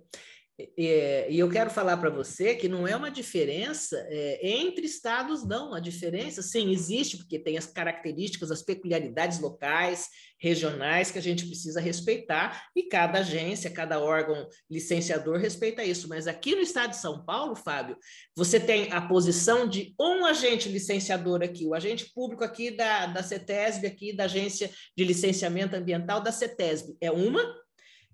E, 0.59 1.25
eu 1.31 1.49
quero 1.49 1.71
falar 1.71 1.97
para 1.97 2.11
você 2.11 2.55
que 2.55 2.67
não 2.67 2.87
é 2.87 2.95
uma 2.95 3.09
diferença 3.09 3.97
é, 4.07 4.39
entre 4.47 4.85
estados, 4.85 5.43
não. 5.47 5.73
A 5.73 5.79
diferença, 5.79 6.43
sim, 6.43 6.71
existe, 6.71 7.17
porque 7.17 7.39
tem 7.39 7.57
as 7.57 7.65
características, 7.65 8.51
as 8.51 8.61
peculiaridades 8.61 9.39
locais, 9.39 10.09
regionais, 10.39 11.09
que 11.09 11.17
a 11.17 11.21
gente 11.21 11.47
precisa 11.47 11.79
respeitar, 11.79 12.67
e 12.75 12.83
cada 12.83 13.19
agência, 13.19 13.71
cada 13.71 13.99
órgão 13.99 14.47
licenciador 14.69 15.39
respeita 15.39 15.83
isso. 15.83 16.07
Mas 16.07 16.27
aqui 16.27 16.53
no 16.53 16.61
estado 16.61 16.91
de 16.91 16.97
São 16.97 17.25
Paulo, 17.25 17.55
Fábio, 17.55 17.97
você 18.35 18.59
tem 18.59 18.91
a 18.91 19.01
posição 19.01 19.67
de 19.67 19.95
um 19.99 20.25
agente 20.25 20.69
licenciador 20.69 21.41
aqui, 21.41 21.65
o 21.65 21.73
agente 21.73 22.11
público 22.13 22.43
aqui 22.43 22.69
da, 22.69 23.07
da 23.07 23.23
CETESB, 23.23 23.87
aqui 23.87 24.13
da 24.13 24.25
Agência 24.25 24.69
de 24.95 25.03
Licenciamento 25.03 25.75
Ambiental 25.75 26.21
da 26.21 26.31
CETESB, 26.31 26.95
é 27.01 27.09
uma, 27.09 27.41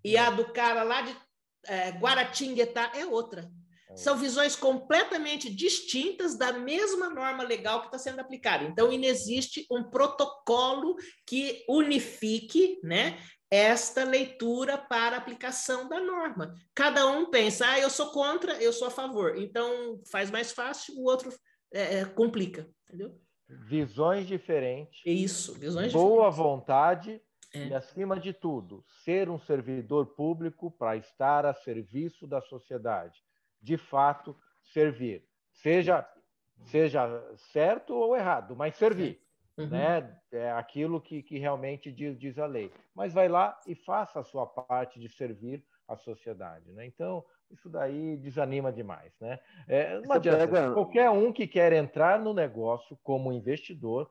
e 0.04 0.16
a 0.16 0.30
do 0.30 0.54
cara 0.54 0.84
lá 0.84 1.02
de 1.02 1.29
é, 1.68 1.92
Guaratinguetá 1.92 2.92
é 2.96 3.06
outra. 3.06 3.50
É 3.90 3.96
São 3.96 4.18
visões 4.18 4.56
completamente 4.56 5.54
distintas 5.54 6.38
da 6.38 6.54
mesma 6.54 7.10
norma 7.10 7.44
legal 7.44 7.82
que 7.82 7.88
está 7.88 7.98
sendo 7.98 8.20
aplicada. 8.20 8.64
Então, 8.64 8.92
inexiste 8.92 9.66
um 9.72 9.84
protocolo 9.84 10.96
que 11.26 11.66
unifique 11.68 12.80
né, 12.84 13.20
esta 13.50 14.04
leitura 14.04 14.78
para 14.78 15.18
aplicação 15.18 15.90
da 15.90 16.00
norma. 16.00 16.54
Cada 16.76 17.08
um 17.08 17.32
pensa, 17.32 17.68
ah, 17.68 17.80
eu 17.80 17.90
sou 17.90 18.12
contra, 18.12 18.54
eu 18.62 18.72
sou 18.72 18.88
a 18.88 18.92
favor. 18.92 19.38
Então, 19.38 20.00
faz 20.12 20.30
mais 20.30 20.52
fácil, 20.52 20.96
o 20.96 21.06
outro 21.06 21.34
é, 21.74 22.00
é 22.00 22.06
complica, 22.06 22.70
entendeu? 22.84 23.20
Visões 23.48 24.28
diferentes. 24.28 25.02
Isso, 25.04 25.56
visões 25.56 25.92
Boa 25.92 26.30
diferentes. 26.30 26.38
vontade 26.38 27.22
é. 27.54 27.68
E, 27.68 27.74
acima 27.74 28.20
de 28.20 28.34
tudo, 28.34 28.84
ser 29.04 29.30
um 29.30 29.40
servidor 29.40 30.08
público 30.08 30.70
para 30.72 30.96
estar 30.96 31.46
a 31.46 31.54
serviço 31.54 32.28
da 32.28 32.42
sociedade. 32.42 33.24
De 33.62 33.78
fato, 33.78 34.36
servir. 34.64 35.24
Seja, 35.52 36.08
seja 36.66 37.08
certo 37.52 37.94
ou 37.94 38.16
errado, 38.16 38.56
mas 38.56 38.76
servir. 38.76 39.22
Uhum. 39.58 39.68
Né? 39.68 40.18
É 40.32 40.52
aquilo 40.52 41.02
que, 41.02 41.22
que 41.22 41.38
realmente 41.38 41.92
diz, 41.92 42.18
diz 42.18 42.38
a 42.40 42.46
lei. 42.46 42.72
Mas 42.96 43.14
vai 43.14 43.28
lá 43.28 43.60
e 43.68 43.76
faça 43.76 44.20
a 44.20 44.24
sua 44.24 44.46
parte 44.46 45.00
de 45.00 45.10
servir 45.10 45.64
a 45.88 45.98
sociedade. 45.98 46.72
Né? 46.72 46.86
Então, 46.86 47.26
isso 47.50 47.68
daí 47.68 48.16
desanima 48.16 48.72
demais. 48.72 49.12
Né? 49.20 49.40
É, 49.68 50.00
não 50.02 50.14
adianta. 50.14 50.48
Pega... 50.48 50.74
Qualquer 50.74 51.10
um 51.10 51.34
que 51.34 51.48
quer 51.48 51.74
entrar 51.74 52.20
no 52.20 52.34
negócio 52.34 52.98
como 53.04 53.34
investidor 53.34 54.10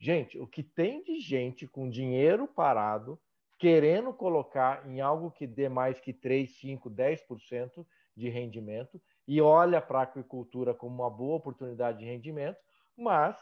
Gente, 0.00 0.38
o 0.38 0.46
que 0.46 0.62
tem 0.62 1.04
de 1.04 1.20
gente 1.20 1.66
com 1.66 1.88
dinheiro 1.88 2.48
parado 2.48 3.20
querendo 3.58 4.14
colocar 4.14 4.88
em 4.88 5.02
algo 5.02 5.30
que 5.30 5.46
dê 5.46 5.68
mais 5.68 6.00
que 6.00 6.14
3, 6.14 6.50
5, 6.58 6.90
10% 6.90 7.86
de 8.16 8.30
rendimento 8.30 9.00
e 9.28 9.42
olha 9.42 9.82
para 9.82 10.00
a 10.00 10.02
aquicultura 10.04 10.72
como 10.72 10.94
uma 10.94 11.10
boa 11.10 11.36
oportunidade 11.36 11.98
de 11.98 12.06
rendimento, 12.06 12.58
mas 12.96 13.36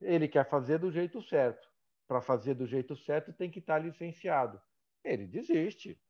ele 0.00 0.26
quer 0.26 0.48
fazer 0.48 0.78
do 0.78 0.90
jeito 0.90 1.20
certo. 1.20 1.68
Para 2.06 2.22
fazer 2.22 2.54
do 2.54 2.66
jeito 2.66 2.96
certo, 2.96 3.30
tem 3.34 3.50
que 3.50 3.58
estar 3.58 3.78
licenciado. 3.78 4.58
Ele 5.04 5.26
desiste. 5.26 6.00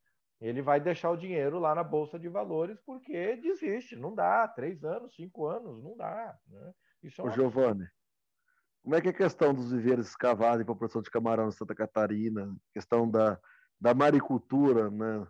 Ele 0.41 0.63
vai 0.63 0.81
deixar 0.81 1.11
o 1.11 1.17
dinheiro 1.17 1.59
lá 1.59 1.75
na 1.75 1.83
Bolsa 1.83 2.17
de 2.17 2.29
Valores 2.29 2.79
porque 2.87 3.35
desiste. 3.37 3.97
Não 3.97 4.15
dá. 4.15 4.47
Três 4.47 4.85
anos, 4.85 5.17
cinco 5.17 5.47
anos, 5.47 5.83
não 5.83 5.97
dá. 5.97 6.39
Né? 6.47 6.73
Isso 7.03 7.21
é 7.21 7.25
uma... 7.25 7.33
Ô, 7.33 7.35
Giovanni, 7.35 7.89
como 8.89 8.97
é 8.97 9.03
que 9.03 9.09
é 9.09 9.11
a 9.11 9.15
questão 9.15 9.53
dos 9.53 9.71
viveiros 9.71 10.09
escavados 10.09 10.65
para 10.65 10.75
produção 10.75 11.03
de 11.03 11.11
camarão 11.11 11.47
em 11.47 11.53
Santa 11.53 11.75
Catarina? 11.75 12.57
Questão 12.73 13.07
da, 13.07 13.39
da 13.79 13.93
maricultura, 13.93 14.91
né? 14.91 15.27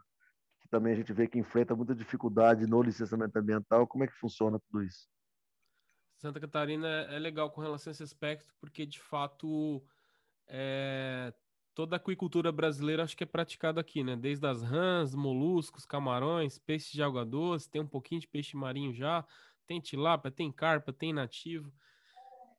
que 0.61 0.69
também 0.69 0.93
a 0.93 0.97
gente 0.97 1.13
vê 1.13 1.27
que 1.27 1.41
enfrenta 1.41 1.75
muita 1.75 1.93
dificuldade 1.93 2.69
no 2.69 2.81
licenciamento 2.81 3.37
ambiental. 3.37 3.85
Como 3.85 4.05
é 4.05 4.07
que 4.07 4.13
funciona 4.13 4.61
tudo 4.61 4.85
isso? 4.85 5.09
Santa 6.19 6.39
Catarina 6.39 6.87
é 6.87 7.19
legal 7.19 7.51
com 7.51 7.61
relação 7.61 7.91
a 7.91 7.95
esse 7.95 8.03
aspecto, 8.05 8.55
porque 8.61 8.87
de 8.87 9.01
fato 9.01 9.85
é, 10.47 11.35
toda 11.75 11.97
a 11.97 11.99
aquicultura 11.99 12.53
brasileira 12.53 13.03
acho 13.03 13.17
que 13.17 13.25
é 13.25 13.27
praticada 13.27 13.81
aqui, 13.81 14.05
né? 14.05 14.15
Desde 14.15 14.47
as 14.47 14.63
rãs, 14.63 15.17
moluscos, 15.17 15.85
camarões, 15.85 16.61
peixes 16.61 16.93
de 16.93 17.03
água 17.03 17.27
doce, 17.27 17.69
tem 17.69 17.83
um 17.83 17.89
pouquinho 17.89 18.21
de 18.21 18.29
peixe 18.29 18.57
marinho 18.57 18.95
já, 18.95 19.27
tem 19.67 19.81
tilápia, 19.81 20.31
tem 20.31 20.53
carpa, 20.53 20.93
tem 20.93 21.13
nativo. 21.13 21.73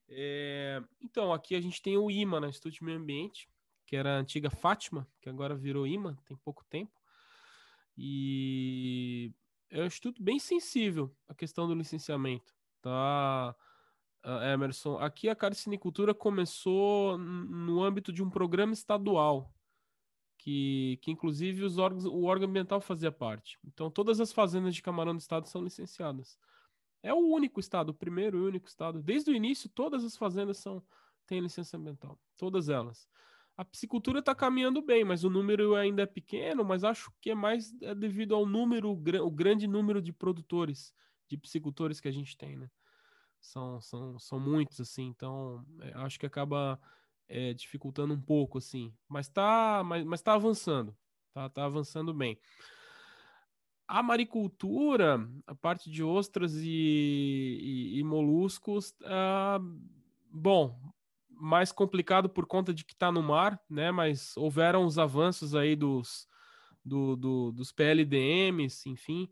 É, 0.10 0.82
então, 1.02 1.32
aqui 1.32 1.56
a 1.56 1.62
gente 1.62 1.82
tem 1.82 1.98
o 1.98 2.10
IMA, 2.10 2.40
né? 2.40 2.50
Instituto 2.50 2.74
de 2.74 2.84
Meio 2.84 2.98
Ambiente, 2.98 3.50
que 3.86 3.96
era 3.96 4.16
a 4.16 4.20
antiga 4.20 4.50
Fátima, 4.50 5.08
que 5.22 5.30
agora 5.30 5.56
virou 5.56 5.88
IMA, 5.88 6.18
tem 6.26 6.36
pouco 6.38 6.66
tempo. 6.70 7.00
E 7.98 9.32
é 9.70 9.82
um 9.82 9.86
instituto 9.86 10.22
bem 10.22 10.40
sensível 10.40 11.16
à 11.28 11.36
questão 11.36 11.68
do 11.68 11.76
licenciamento, 11.76 12.56
tá? 12.82 13.56
Emerson, 14.54 14.98
aqui 14.98 15.30
a 15.30 15.36
carcinicultura 15.36 16.14
começou 16.14 17.18
no 17.18 17.84
âmbito 17.84 18.12
de 18.12 18.22
um 18.22 18.30
programa 18.30 18.74
estadual, 18.74 19.54
que, 20.38 21.00
que 21.02 21.12
inclusive 21.12 21.64
os 21.64 21.78
órgãos, 21.78 22.06
o 22.06 22.24
órgão 22.24 22.48
ambiental 22.48 22.82
fazia 22.82 23.12
parte. 23.12 23.58
Então, 23.64 23.90
todas 23.90 24.20
as 24.20 24.32
fazendas 24.32 24.76
de 24.76 24.82
camarão 24.82 25.16
do 25.16 25.20
estado 25.20 25.48
são 25.48 25.64
licenciadas. 25.64 26.38
É 27.02 27.14
o 27.14 27.18
único 27.18 27.60
estado, 27.60 27.90
o 27.90 27.94
primeiro 27.94 28.38
e 28.38 28.42
único 28.42 28.68
estado. 28.68 29.02
Desde 29.02 29.32
o 29.32 29.36
início, 29.36 29.70
todas 29.70 30.04
as 30.04 30.18
fazendas 30.18 30.58
são 30.58 30.84
têm 31.26 31.40
licença 31.40 31.78
ambiental, 31.78 32.20
todas 32.36 32.70
elas. 32.70 33.08
A 33.56 33.64
piscicultura 33.64 34.20
está 34.20 34.34
caminhando 34.34 34.82
bem, 34.82 35.04
mas 35.04 35.24
o 35.24 35.30
número 35.30 35.76
ainda 35.76 36.02
é 36.02 36.06
pequeno, 36.06 36.66
mas 36.66 36.84
acho 36.84 37.12
que 37.22 37.30
é 37.30 37.36
mais 37.36 37.72
é 37.82 37.94
devido 37.94 38.34
ao 38.34 38.46
número, 38.46 38.90
o 38.90 39.32
grande 39.32 39.68
número 39.68 40.02
de 40.02 40.12
produtores, 40.12 40.94
de 41.28 41.38
piscicultores 41.38 42.00
que 42.00 42.08
a 42.08 42.12
gente 42.12 42.36
tem, 42.36 42.58
né? 42.58 42.70
São, 43.40 43.80
são, 43.80 44.18
são 44.18 44.40
muitos, 44.40 44.82
assim, 44.82 45.08
então 45.08 45.64
é, 45.82 45.94
acho 45.96 46.20
que 46.20 46.26
acaba 46.26 46.80
é, 47.28 47.54
dificultando 47.54 48.14
um 48.14 48.22
pouco, 48.22 48.58
assim. 48.58 48.94
Mas 49.08 49.28
está 49.28 49.84
mas, 49.86 50.04
mas 50.04 50.22
tá 50.22 50.34
avançando, 50.34 50.98
tá, 51.34 51.50
tá 51.50 51.66
avançando 51.66 52.14
bem. 52.14 52.40
A 53.92 54.04
maricultura, 54.04 55.28
a 55.48 55.56
parte 55.56 55.90
de 55.90 56.04
ostras 56.04 56.54
e, 56.58 57.58
e, 57.60 57.98
e 58.00 58.04
moluscos, 58.04 58.94
ah, 59.04 59.60
bom, 60.32 60.80
mais 61.28 61.72
complicado 61.72 62.30
por 62.30 62.46
conta 62.46 62.72
de 62.72 62.86
que 62.86 62.94
está 62.94 63.12
no 63.12 63.24
mar, 63.24 63.60
né? 63.68 63.90
Mas 63.92 64.38
houveram 64.38 64.86
os 64.86 65.00
avanços 65.00 65.56
aí 65.56 65.76
dos, 65.76 66.28
do, 66.86 67.16
do, 67.16 67.52
dos 67.52 67.72
PLDMs, 67.72 68.88
enfim, 68.88 69.28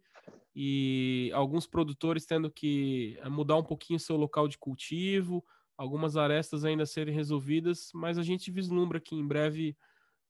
e 0.55 1.29
alguns 1.35 1.67
produtores 1.67 2.25
tendo 2.25 2.49
que 2.49 3.15
eh, 3.21 3.29
mudar 3.29 3.57
um 3.57 3.63
pouquinho 3.63 3.99
seu 3.99 4.17
local 4.17 4.47
de 4.47 4.57
cultivo, 4.57 5.45
algumas 5.77 6.17
arestas 6.17 6.65
ainda 6.65 6.83
serem 6.83 7.13
resolvidas, 7.13 7.91
mas 7.93 8.17
a 8.17 8.23
gente 8.23 8.49
vislumbra 8.49 8.99
que 8.99 9.13
em 9.13 9.27
breve 9.27 9.77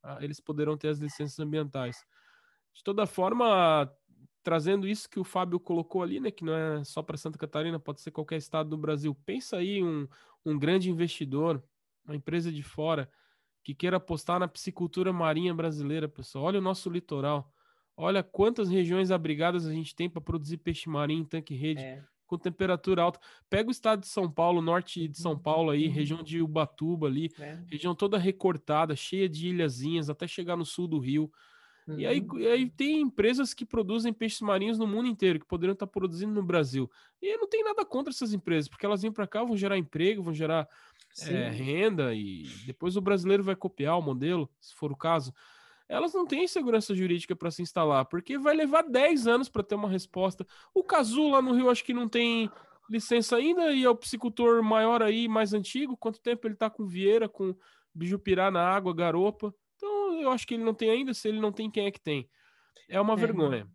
ah, 0.04 0.18
eles 0.20 0.42
poderão 0.42 0.78
ter 0.78 0.90
as 0.90 1.00
licenças 1.00 1.40
ambientais. 1.40 2.06
De 2.74 2.84
toda 2.84 3.08
forma, 3.08 3.90
trazendo 4.48 4.88
isso 4.88 5.10
que 5.10 5.20
o 5.20 5.26
Fábio 5.26 5.60
colocou 5.60 6.02
ali, 6.02 6.22
né, 6.22 6.32
que 6.32 6.46
não 6.46 6.54
é 6.54 6.82
só 6.86 7.04
para 7.04 7.18
Santa 7.18 7.38
Catarina, 7.38 7.78
pode 7.78 8.00
ser 8.00 8.12
qualquer 8.12 8.38
estado 8.38 8.70
do 8.70 8.78
Brasil. 8.78 9.14
Pensa 9.26 9.58
aí 9.58 9.84
um, 9.84 10.08
um 10.46 10.58
grande 10.58 10.90
investidor, 10.90 11.62
uma 12.06 12.16
empresa 12.16 12.50
de 12.50 12.64
fora, 12.64 13.10
que 13.62 13.76
queira 13.76 13.98
apostar 13.98 14.40
na 14.40 14.48
piscicultura 14.48 15.12
marinha 15.12 15.54
brasileira, 15.54 16.08
pessoal. 16.08 16.46
Olha 16.46 16.60
o 16.60 16.62
nosso 16.62 16.90
litoral. 16.90 17.54
Olha 17.98 18.24
quantas 18.24 18.70
regiões 18.70 19.12
abrigadas 19.12 19.68
a 19.68 19.74
gente 19.74 19.94
tem 19.94 20.10
para 20.10 20.22
produzir 20.22 20.60
peixe 20.60 20.88
marinho 20.88 21.24
em 21.24 21.26
tanque 21.26 21.54
rede. 21.54 21.82
É. 21.82 22.02
Com 22.26 22.38
temperatura 22.38 23.02
alta. 23.02 23.20
Pega 23.50 23.68
o 23.68 23.72
estado 23.72 24.00
de 24.00 24.08
São 24.08 24.32
Paulo, 24.32 24.62
norte 24.62 25.10
de 25.10 25.18
São 25.18 25.34
uhum. 25.34 25.40
Paulo 25.40 25.72
aí, 25.72 25.88
uhum. 25.88 25.94
região 25.94 26.24
de 26.24 26.42
Ubatuba 26.42 27.08
ali, 27.08 27.34
é. 27.38 27.60
região 27.68 27.94
toda 27.94 28.18
recortada, 28.18 28.96
cheia 28.96 29.28
de 29.28 29.50
ilhazinhas, 29.50 30.10
até 30.10 30.26
chegar 30.26 30.56
no 30.56 30.64
sul 30.64 30.88
do 30.88 31.00
Rio. 31.00 31.30
Uhum. 31.88 32.00
E, 32.00 32.06
aí, 32.06 32.20
uhum. 32.20 32.40
e 32.40 32.48
aí 32.48 32.70
tem 32.70 33.02
empresas 33.02 33.54
que 33.54 33.66
produzem 33.66 34.12
peixes 34.12 34.42
marinhos 34.42 34.78
no 34.78 34.86
mundo 34.86 35.08
inteiro, 35.08 35.40
que 35.40 35.46
poderiam 35.46 35.74
estar 35.74 35.88
produzindo 35.88 36.34
no 36.34 36.44
Brasil. 36.44 36.90
E 37.22 37.38
não 37.38 37.48
tem 37.48 37.64
nada 37.64 37.86
contra 37.86 38.12
essas 38.12 38.34
empresas, 38.34 38.68
porque 38.68 38.86
elas 38.86 39.02
vêm 39.02 39.12
para 39.12 39.28
cá, 39.28 39.44
vão 39.44 39.56
gerar 39.56 39.78
emprego, 39.78 40.22
vão 40.22 40.34
gerar 40.34 40.68
é, 41.22 41.50
renda, 41.50 42.14
e 42.14 42.44
depois 42.66 42.98
o 42.98 43.02
brasileiro 43.02 43.44
vai 43.44 43.56
copiar 43.56 43.98
o 43.98 44.02
modelo, 44.02 44.50
se 44.60 44.76
for 44.76 44.92
o 44.92 44.98
caso. 44.98 45.34
Elas 45.88 46.14
não 46.14 46.28
têm 46.28 46.48
segurança 46.48 46.94
jurídica 46.94 47.34
para 47.34 47.50
se 47.50 47.62
instalar, 47.62 48.06
porque 48.06 48.38
vai 48.38 48.54
levar 48.54 48.82
10 48.82 49.26
anos 49.26 49.48
para 49.48 49.64
ter 49.64 49.76
uma 49.76 49.90
resposta. 49.90 50.46
O 50.74 50.84
Cazu 50.84 51.30
lá 51.30 51.42
no 51.42 51.54
Rio 51.54 51.70
acho 51.70 51.86
que 51.86 51.94
não 51.94 52.10
tem 52.10 52.52
licença 52.90 53.38
ainda, 53.38 53.72
e 53.72 53.86
é 53.86 53.90
o 53.90 53.96
psicultor 53.96 54.62
maior 54.62 55.02
aí, 55.02 55.30
mais 55.30 55.54
antigo. 55.54 55.96
Quanto 55.96 56.20
tempo 56.20 56.46
ele 56.46 56.56
está 56.56 56.70
com 56.70 56.86
Vieira, 56.86 57.30
com 57.30 57.56
Bijupirá 57.96 58.52
na 58.52 58.62
água, 58.62 58.94
garopa? 58.94 59.54
Então, 59.78 60.22
eu 60.22 60.32
acho 60.32 60.46
que 60.46 60.56
ele 60.56 60.64
não 60.64 60.74
tem 60.74 60.90
ainda. 60.90 61.14
Se 61.14 61.30
ele 61.30 61.40
não 61.40 61.52
tem, 61.52 61.72
quem 61.72 61.86
é 61.86 61.92
que 61.92 62.02
tem? 62.02 62.30
É 62.90 63.00
uma 63.00 63.14
é. 63.14 63.18
vergonha. 63.18 63.68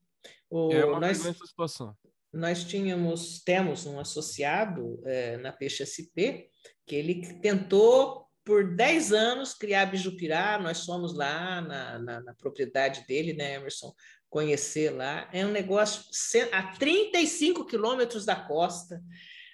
O, 0.50 0.72
é 0.72 0.84
uma 0.84 1.00
nós, 1.00 1.18
vergonha 1.18 1.34
essa 1.36 1.46
situação. 1.46 1.96
Nós 2.32 2.64
tínhamos, 2.64 3.42
temos 3.42 3.86
um 3.86 3.98
associado 3.98 5.00
é, 5.06 5.36
na 5.38 5.52
Peixe 5.52 5.86
SP, 5.86 6.50
que 6.86 6.94
ele 6.94 7.34
tentou 7.40 8.26
por 8.44 8.74
10 8.74 9.12
anos 9.12 9.54
criar 9.54 9.86
Bijupirá, 9.86 10.58
nós 10.58 10.84
fomos 10.84 11.14
lá 11.14 11.60
na, 11.60 11.98
na, 11.98 12.20
na, 12.20 12.34
propriedade 12.34 13.06
dele, 13.06 13.32
né, 13.32 13.54
Emerson, 13.54 13.94
conhecer 14.28 14.90
lá. 14.90 15.28
É 15.32 15.46
um 15.46 15.52
negócio 15.52 16.02
a 16.50 16.62
35 16.76 17.66
quilômetros 17.66 18.24
da 18.24 18.34
costa 18.34 19.00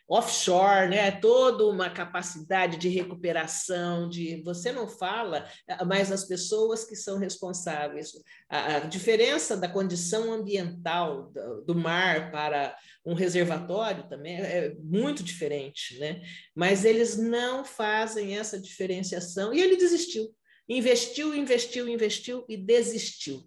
offshore, 0.09 0.89
né? 0.89 1.11
Toda 1.11 1.67
uma 1.67 1.91
capacidade 1.91 2.79
de 2.79 2.89
recuperação, 2.89 4.09
de 4.09 4.43
você 4.43 4.73
não 4.73 4.89
fala, 4.89 5.47
mas 5.87 6.11
as 6.11 6.25
pessoas 6.25 6.85
que 6.85 6.97
são 6.97 7.19
responsáveis. 7.19 8.13
A, 8.49 8.81
diferença 8.81 9.57
da 9.57 9.69
condição 9.69 10.33
ambiental 10.33 11.31
do, 11.67 11.75
mar 11.75 12.33
para 12.33 12.75
um 13.05 13.13
reservatório 13.13 14.09
também 14.09 14.37
é 14.37 14.75
muito 14.81 15.23
diferente, 15.23 15.99
né? 15.99 16.23
Mas 16.55 16.87
eles 16.87 17.19
não 17.19 17.63
fazem 17.63 18.39
essa 18.39 18.59
diferenciação 18.59 19.53
e 19.53 19.61
ele 19.61 19.77
desistiu. 19.77 20.35
Investiu, 20.67 21.35
investiu, 21.35 21.89
investiu 21.89 22.45
e 22.49 22.57
desistiu. 22.57 23.43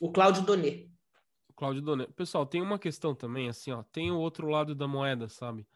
O 0.00 0.12
Cláudio 0.12 0.42
Donet. 0.42 0.90
Cláudio 1.56 1.80
Donet. 1.80 2.12
Pessoal, 2.12 2.44
tem 2.44 2.60
uma 2.60 2.78
questão 2.78 3.14
também, 3.14 3.48
assim, 3.48 3.70
ó, 3.70 3.82
tem 3.84 4.10
o 4.10 4.18
outro 4.18 4.48
lado 4.48 4.74
da 4.74 4.88
moeda, 4.88 5.28
sabe? 5.28 5.66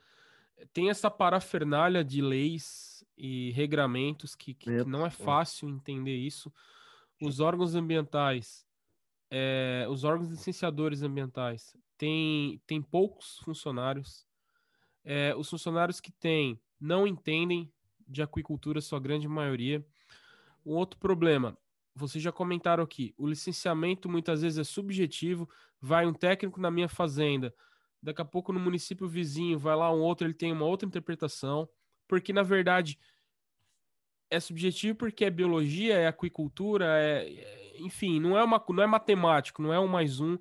Tem 0.73 0.91
essa 0.91 1.11
parafernália 1.11 2.05
de 2.05 2.21
leis 2.21 3.05
e 3.17 3.51
regramentos 3.53 4.35
que, 4.35 4.55
que, 4.55 4.79
que 4.79 4.85
não 4.85 5.05
é 5.05 5.11
fácil 5.11 5.69
entender 5.69 6.17
isso. 6.17 6.53
Os 7.21 7.41
órgãos 7.41 7.75
ambientais, 7.75 8.65
é, 9.31 9.87
os 9.91 10.05
órgãos 10.05 10.31
licenciadores 10.31 11.03
ambientais 11.03 11.77
têm, 11.97 12.61
têm 12.67 12.81
poucos 12.81 13.39
funcionários. 13.39 14.27
É, 15.05 15.35
os 15.35 15.49
funcionários 15.51 16.01
que 16.01 16.13
têm 16.13 16.61
não 16.81 17.07
entendem 17.07 17.71
de 18.07 18.23
aquicultura, 18.23 18.81
sua 18.81 19.01
grande 19.01 19.27
maioria. 19.27 19.85
Um 20.65 20.75
outro 20.75 20.99
problema, 20.99 21.57
vocês 21.95 22.23
já 22.23 22.31
comentaram 22.31 22.85
aqui, 22.85 23.15
o 23.19 23.27
licenciamento 23.27 24.09
muitas 24.09 24.43
vezes 24.43 24.59
é 24.59 24.65
subjetivo. 24.65 25.49
Vai 25.81 26.07
um 26.07 26.13
técnico 26.13 26.61
na 26.61 26.71
minha 26.71 26.89
fazenda, 26.89 27.55
daqui 28.03 28.23
a 28.23 28.25
pouco 28.25 28.53
no 28.53 28.61
município 28.61 29.09
vizinho 29.09 29.59
vai 29.59 29.77
lá 29.77 29.93
um 29.93 30.01
outro, 30.01 30.27
ele 30.27 30.35
tem 30.35 30.53
uma 30.53 30.65
outra 30.65 30.87
interpretação, 30.87 31.69
porque 32.07 32.33
na 32.33 32.43
verdade 32.43 32.99
é 34.31 34.39
subjetivo 34.39 34.97
porque 34.97 35.25
é 35.25 35.31
biologia, 35.31 35.97
é 35.97 36.07
aquicultura, 36.07 36.87
é, 36.99 37.33
é, 37.33 37.77
enfim, 37.81 38.21
não 38.21 38.37
é 38.37 38.45
uma 38.45 38.65
não 38.69 38.83
é 38.83 38.87
matemático, 38.87 39.63
não 39.63 39.73
é 39.73 39.81
um 39.81 39.89
mais 39.89 40.21
um. 40.21 40.39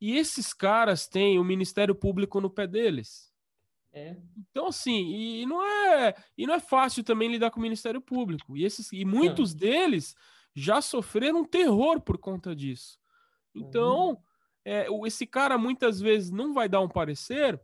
E 0.00 0.16
esses 0.16 0.52
caras 0.52 1.06
têm 1.08 1.38
o 1.38 1.44
Ministério 1.44 1.94
Público 1.94 2.40
no 2.40 2.50
pé 2.50 2.66
deles. 2.66 3.32
É. 3.92 4.16
Então 4.50 4.66
assim, 4.66 5.40
e 5.40 5.46
não 5.46 5.64
é 5.64 6.14
e 6.36 6.46
não 6.46 6.54
é 6.54 6.60
fácil 6.60 7.02
também 7.02 7.30
lidar 7.30 7.50
com 7.50 7.58
o 7.58 7.62
Ministério 7.62 8.00
Público. 8.00 8.56
E 8.56 8.64
esses 8.64 8.92
e 8.92 9.04
muitos 9.04 9.54
não. 9.54 9.60
deles 9.60 10.14
já 10.54 10.80
sofreram 10.80 11.40
um 11.40 11.44
terror 11.44 12.00
por 12.00 12.18
conta 12.18 12.54
disso. 12.54 12.98
Então, 13.54 14.10
uhum. 14.10 14.16
É, 14.66 14.88
esse 15.06 15.24
cara 15.24 15.56
muitas 15.56 16.00
vezes 16.00 16.32
não 16.32 16.52
vai 16.52 16.68
dar 16.68 16.80
um 16.80 16.88
parecer, 16.88 17.58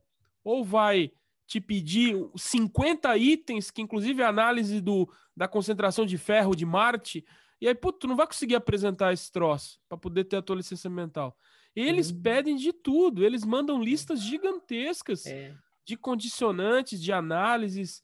ou 0.45 0.65
vai 0.65 1.11
te 1.49 1.61
pedir 1.61 2.17
50 2.37 3.17
itens, 3.19 3.73
que 3.73 3.83
inclusive 3.83 4.23
a 4.23 4.29
análise 4.29 4.81
do, 4.81 5.13
da 5.37 5.49
concentração 5.49 6.07
de 6.07 6.17
ferro 6.17 6.55
de 6.55 6.65
Marte, 6.65 7.25
e 7.61 7.67
aí, 7.67 7.75
puto, 7.75 8.01
tu 8.01 8.07
não 8.07 8.15
vai 8.15 8.27
conseguir 8.27 8.55
apresentar 8.55 9.13
esse 9.13 9.31
troço 9.33 9.81
para 9.89 9.99
poder 9.99 10.25
ter 10.25 10.37
a 10.37 10.43
tua 10.43 10.57
licença 10.57 10.89
ambiental. 10.89 11.37
Eles 11.75 12.11
uhum. 12.11 12.23
pedem 12.23 12.57
de 12.57 12.73
tudo, 12.73 13.25
eles 13.25 13.45
mandam 13.45 13.83
listas 13.83 14.21
gigantescas 14.21 15.27
é. 15.27 15.55
de 15.85 15.97
condicionantes, 15.97 17.03
de 17.03 17.13
análises, 17.13 18.01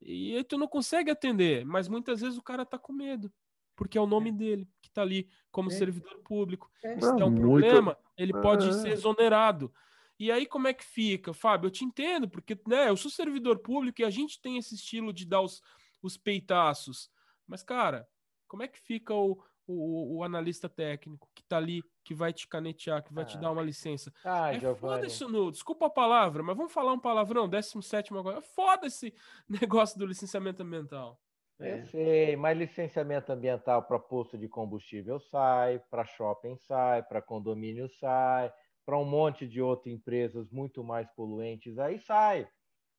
e 0.00 0.36
aí 0.36 0.42
tu 0.42 0.58
não 0.58 0.66
consegue 0.66 1.10
atender, 1.10 1.64
mas 1.64 1.86
muitas 1.86 2.20
vezes 2.20 2.36
o 2.36 2.42
cara 2.42 2.66
tá 2.66 2.78
com 2.78 2.92
medo, 2.92 3.32
porque 3.76 3.96
é 3.96 4.00
o 4.00 4.06
nome 4.06 4.30
é. 4.30 4.32
dele 4.32 4.68
que 4.90 4.94
tá 4.94 5.02
ali 5.02 5.28
como 5.50 5.70
é. 5.70 5.74
servidor 5.74 6.18
público. 6.18 6.70
É. 6.82 7.00
Se 7.00 7.14
der 7.16 7.24
um 7.24 7.30
muito... 7.30 7.40
problema, 7.40 7.96
ele 8.16 8.32
pode 8.32 8.68
é. 8.68 8.72
ser 8.72 8.88
exonerado. 8.88 9.72
E 10.18 10.30
aí, 10.30 10.44
como 10.44 10.68
é 10.68 10.74
que 10.74 10.84
fica? 10.84 11.32
Fábio, 11.32 11.68
eu 11.68 11.70
te 11.70 11.84
entendo, 11.84 12.28
porque 12.28 12.58
né, 12.66 12.90
eu 12.90 12.96
sou 12.96 13.10
servidor 13.10 13.60
público 13.60 14.02
e 14.02 14.04
a 14.04 14.10
gente 14.10 14.40
tem 14.40 14.58
esse 14.58 14.74
estilo 14.74 15.12
de 15.12 15.24
dar 15.24 15.40
os, 15.40 15.62
os 16.02 16.16
peitaços. 16.16 17.10
Mas, 17.46 17.62
cara, 17.62 18.06
como 18.46 18.62
é 18.62 18.68
que 18.68 18.78
fica 18.78 19.14
o, 19.14 19.42
o, 19.66 20.18
o 20.18 20.24
analista 20.24 20.68
técnico 20.68 21.28
que 21.34 21.42
tá 21.44 21.56
ali, 21.56 21.82
que 22.04 22.14
vai 22.14 22.34
te 22.34 22.46
canetear, 22.46 23.02
que 23.02 23.14
vai 23.14 23.24
ah. 23.24 23.26
te 23.26 23.38
dar 23.38 23.50
uma 23.50 23.62
licença? 23.62 24.12
Ah, 24.22 24.52
é 24.52 24.74
foda 24.74 25.06
isso 25.06 25.26
no. 25.28 25.50
Desculpa 25.50 25.86
a 25.86 25.90
palavra, 25.90 26.42
mas 26.42 26.56
vamos 26.56 26.72
falar 26.72 26.92
um 26.92 27.00
palavrão, 27.00 27.48
17 27.48 28.12
agora. 28.14 28.38
É 28.38 28.42
foda 28.42 28.88
esse 28.88 29.14
negócio 29.48 29.98
do 29.98 30.04
licenciamento 30.04 30.62
ambiental. 30.62 31.18
É. 31.60 31.74
Eu 31.74 31.84
sei, 31.86 32.36
mas 32.36 32.56
licenciamento 32.56 33.30
ambiental 33.30 33.82
para 33.86 33.98
posto 33.98 34.38
de 34.38 34.48
combustível 34.48 35.20
sai, 35.20 35.78
para 35.90 36.04
shopping 36.04 36.56
sai, 36.56 37.02
para 37.02 37.20
condomínio 37.20 37.88
sai, 37.88 38.52
para 38.84 38.98
um 38.98 39.04
monte 39.04 39.46
de 39.46 39.60
outras 39.60 39.92
empresas 39.94 40.50
muito 40.50 40.82
mais 40.82 41.06
poluentes, 41.14 41.78
aí 41.78 41.98
sai. 41.98 42.48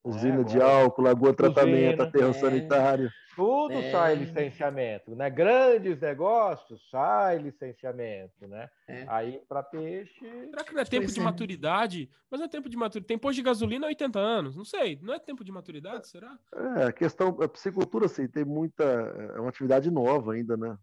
Usina 0.03 0.41
é, 0.41 0.43
de 0.43 0.59
álcool, 0.59 1.03
lagoa 1.03 1.33
tratamento, 1.33 2.01
aterro 2.01 2.31
é, 2.31 2.33
sanitário. 2.33 3.11
Tudo 3.35 3.75
é. 3.75 3.91
sai 3.91 4.15
licenciamento, 4.15 5.15
né? 5.15 5.29
Grandes 5.29 5.99
negócios 5.99 6.81
sai 6.89 7.37
licenciamento, 7.37 8.47
né? 8.47 8.69
É. 8.87 9.05
Aí 9.07 9.41
para 9.47 9.61
peixe. 9.61 10.19
Será 10.49 10.63
que 10.63 10.73
não 10.73 10.81
é 10.81 10.85
tempo 10.85 11.07
de 11.07 11.19
é. 11.19 11.23
maturidade? 11.23 12.09
Mas 12.29 12.39
não 12.39 12.47
é 12.47 12.49
tempo 12.49 12.67
de 12.67 12.75
maturidade. 12.75 13.07
Tem 13.07 13.17
posto 13.17 13.35
de 13.35 13.43
gasolina 13.43 13.85
há 13.85 13.89
80 13.89 14.19
anos, 14.19 14.55
não 14.55 14.65
sei. 14.65 14.99
Não 15.01 15.13
é 15.13 15.19
tempo 15.19 15.43
de 15.43 15.51
maturidade, 15.51 16.07
será? 16.07 16.37
É, 16.77 16.85
a 16.85 16.91
questão, 16.91 17.37
a 17.41 17.47
piscicultura, 17.47 18.07
assim, 18.07 18.27
tem 18.27 18.43
muita. 18.43 18.83
É 18.83 19.39
uma 19.39 19.49
atividade 19.49 19.89
nova 19.91 20.33
ainda, 20.33 20.57
né? 20.57 20.77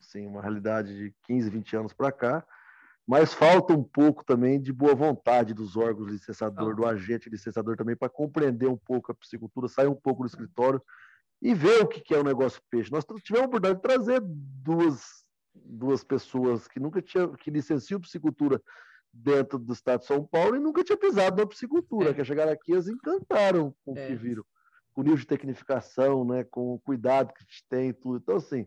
Assim, 0.00 0.24
uma 0.26 0.40
realidade 0.40 0.96
de 0.96 1.14
15, 1.24 1.50
20 1.50 1.76
anos 1.76 1.92
para 1.92 2.12
cá 2.12 2.46
mas 3.06 3.32
falta 3.32 3.72
um 3.72 3.84
pouco 3.84 4.24
também 4.24 4.60
de 4.60 4.72
boa 4.72 4.94
vontade 4.94 5.54
dos 5.54 5.76
órgãos 5.76 6.10
licenciador, 6.10 6.74
do 6.74 6.84
agente 6.84 7.30
licenciador 7.30 7.76
também, 7.76 7.94
para 7.94 8.08
compreender 8.08 8.68
um 8.68 8.76
pouco 8.76 9.12
a 9.12 9.14
piscicultura, 9.14 9.68
sair 9.68 9.86
um 9.86 9.94
pouco 9.94 10.22
do 10.22 10.26
escritório 10.26 10.82
e 11.40 11.54
ver 11.54 11.82
o 11.82 11.86
que 11.86 12.12
é 12.12 12.18
o 12.18 12.24
negócio 12.24 12.60
peixe. 12.68 12.90
Nós 12.90 13.04
tivemos 13.22 13.44
a 13.44 13.48
oportunidade 13.48 13.76
de 13.76 13.82
trazer 13.82 14.20
duas, 14.24 15.24
duas 15.54 16.02
pessoas 16.02 16.66
que 16.66 16.80
nunca 16.80 17.00
tinham, 17.00 17.32
que 17.34 17.50
licenciam 17.50 18.00
piscicultura 18.00 18.60
dentro 19.12 19.58
do 19.58 19.72
estado 19.72 20.00
de 20.00 20.06
São 20.06 20.24
Paulo 20.26 20.56
e 20.56 20.60
nunca 20.60 20.82
tinha 20.82 20.98
pisado 20.98 21.40
na 21.40 21.46
piscicultura, 21.46 22.10
é. 22.10 22.14
que 22.14 22.24
chegaram 22.24 22.52
aqui 22.52 22.72
eles 22.72 22.88
encantaram 22.88 23.72
com 23.84 23.92
o 23.92 23.98
é. 23.98 24.08
que 24.08 24.16
viram, 24.16 24.44
com 24.92 25.00
o 25.00 25.04
nível 25.04 25.18
de 25.18 25.26
tecnificação, 25.26 26.24
né, 26.24 26.42
com 26.42 26.74
o 26.74 26.80
cuidado 26.80 27.32
que 27.32 27.42
a 27.42 27.46
gente 27.46 27.64
tem 27.68 27.92
tudo. 27.92 28.18
Então, 28.18 28.36
assim, 28.36 28.66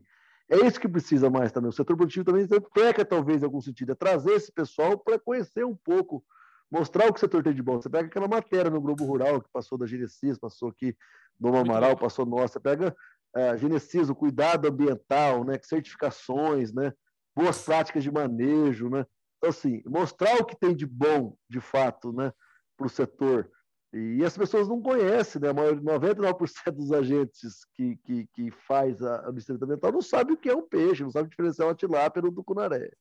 é 0.50 0.66
isso 0.66 0.80
que 0.80 0.88
precisa 0.88 1.30
mais 1.30 1.52
também. 1.52 1.70
O 1.70 1.74
setor 1.74 1.96
produtivo 1.96 2.26
também 2.26 2.48
peca, 2.74 3.06
talvez, 3.06 3.42
em 3.42 3.46
algum 3.46 3.62
sentido, 3.62 3.92
é 3.92 3.96
trazer 3.96 4.32
esse 4.32 4.52
pessoal 4.52 4.98
para 4.98 5.20
conhecer 5.20 5.64
um 5.64 5.76
pouco, 5.76 6.24
mostrar 6.72 7.08
o 7.08 7.14
que 7.14 7.18
o 7.18 7.20
setor 7.20 7.44
tem 7.44 7.54
de 7.54 7.62
bom. 7.62 7.80
Você 7.80 7.90
pega 7.90 8.08
aquela 8.08 8.28
matéria 8.28 8.72
no 8.72 8.82
Globo 8.82 9.06
Rural 9.06 9.42
que 9.42 9.50
passou 9.54 9.78
da 9.78 9.86
Genesis, 9.86 10.40
passou 10.40 10.70
aqui 10.70 10.98
do 11.40 11.56
Amaral, 11.56 11.96
passou 11.96 12.26
nossa. 12.26 12.54
Você 12.54 12.60
pega 12.60 12.96
a 13.36 13.54
uh, 13.54 13.58
Genesis, 13.58 14.10
o 14.10 14.16
cuidado 14.16 14.68
ambiental, 14.68 15.44
né, 15.44 15.60
certificações, 15.62 16.74
né, 16.74 16.92
boas 17.36 17.62
práticas 17.62 18.04
de 18.04 18.12
manejo, 18.12 18.90
né. 18.90 19.06
Então, 19.38 19.52
assim, 19.52 19.84
mostrar 19.86 20.36
o 20.38 20.46
que 20.46 20.58
tem 20.60 20.76
de 20.76 20.86
bom, 20.86 21.36
de 21.48 21.62
fato, 21.62 22.12
né, 22.12 22.34
para 22.76 22.88
o 22.88 22.90
setor 22.90 23.50
e 23.92 24.24
as 24.24 24.38
pessoas 24.38 24.68
não 24.68 24.82
conhecem, 24.82 25.42
né? 25.42 25.52
99% 25.52 26.72
dos 26.72 26.92
agentes 26.92 27.66
que, 27.74 27.96
que, 27.98 28.28
que 28.34 28.52
faz 28.52 29.02
a, 29.02 29.28
a 29.28 29.32
licenciamento 29.32 29.66
ambiental 29.66 29.92
não 29.92 30.02
sabe 30.02 30.34
o 30.34 30.38
que 30.38 30.50
é 30.50 30.56
um 30.56 30.68
peixe, 30.68 31.02
não 31.02 31.10
sabe 31.10 31.30
diferenciar 31.30 31.68
uma 31.68 31.76
tilápia 31.76 32.22
do 32.22 32.32
tucunaré. 32.32 32.92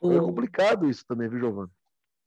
O... 0.00 0.12
É 0.12 0.20
complicado 0.20 0.88
isso 0.88 1.04
também, 1.06 1.28
viu, 1.28 1.40
Giovanni? 1.40 1.70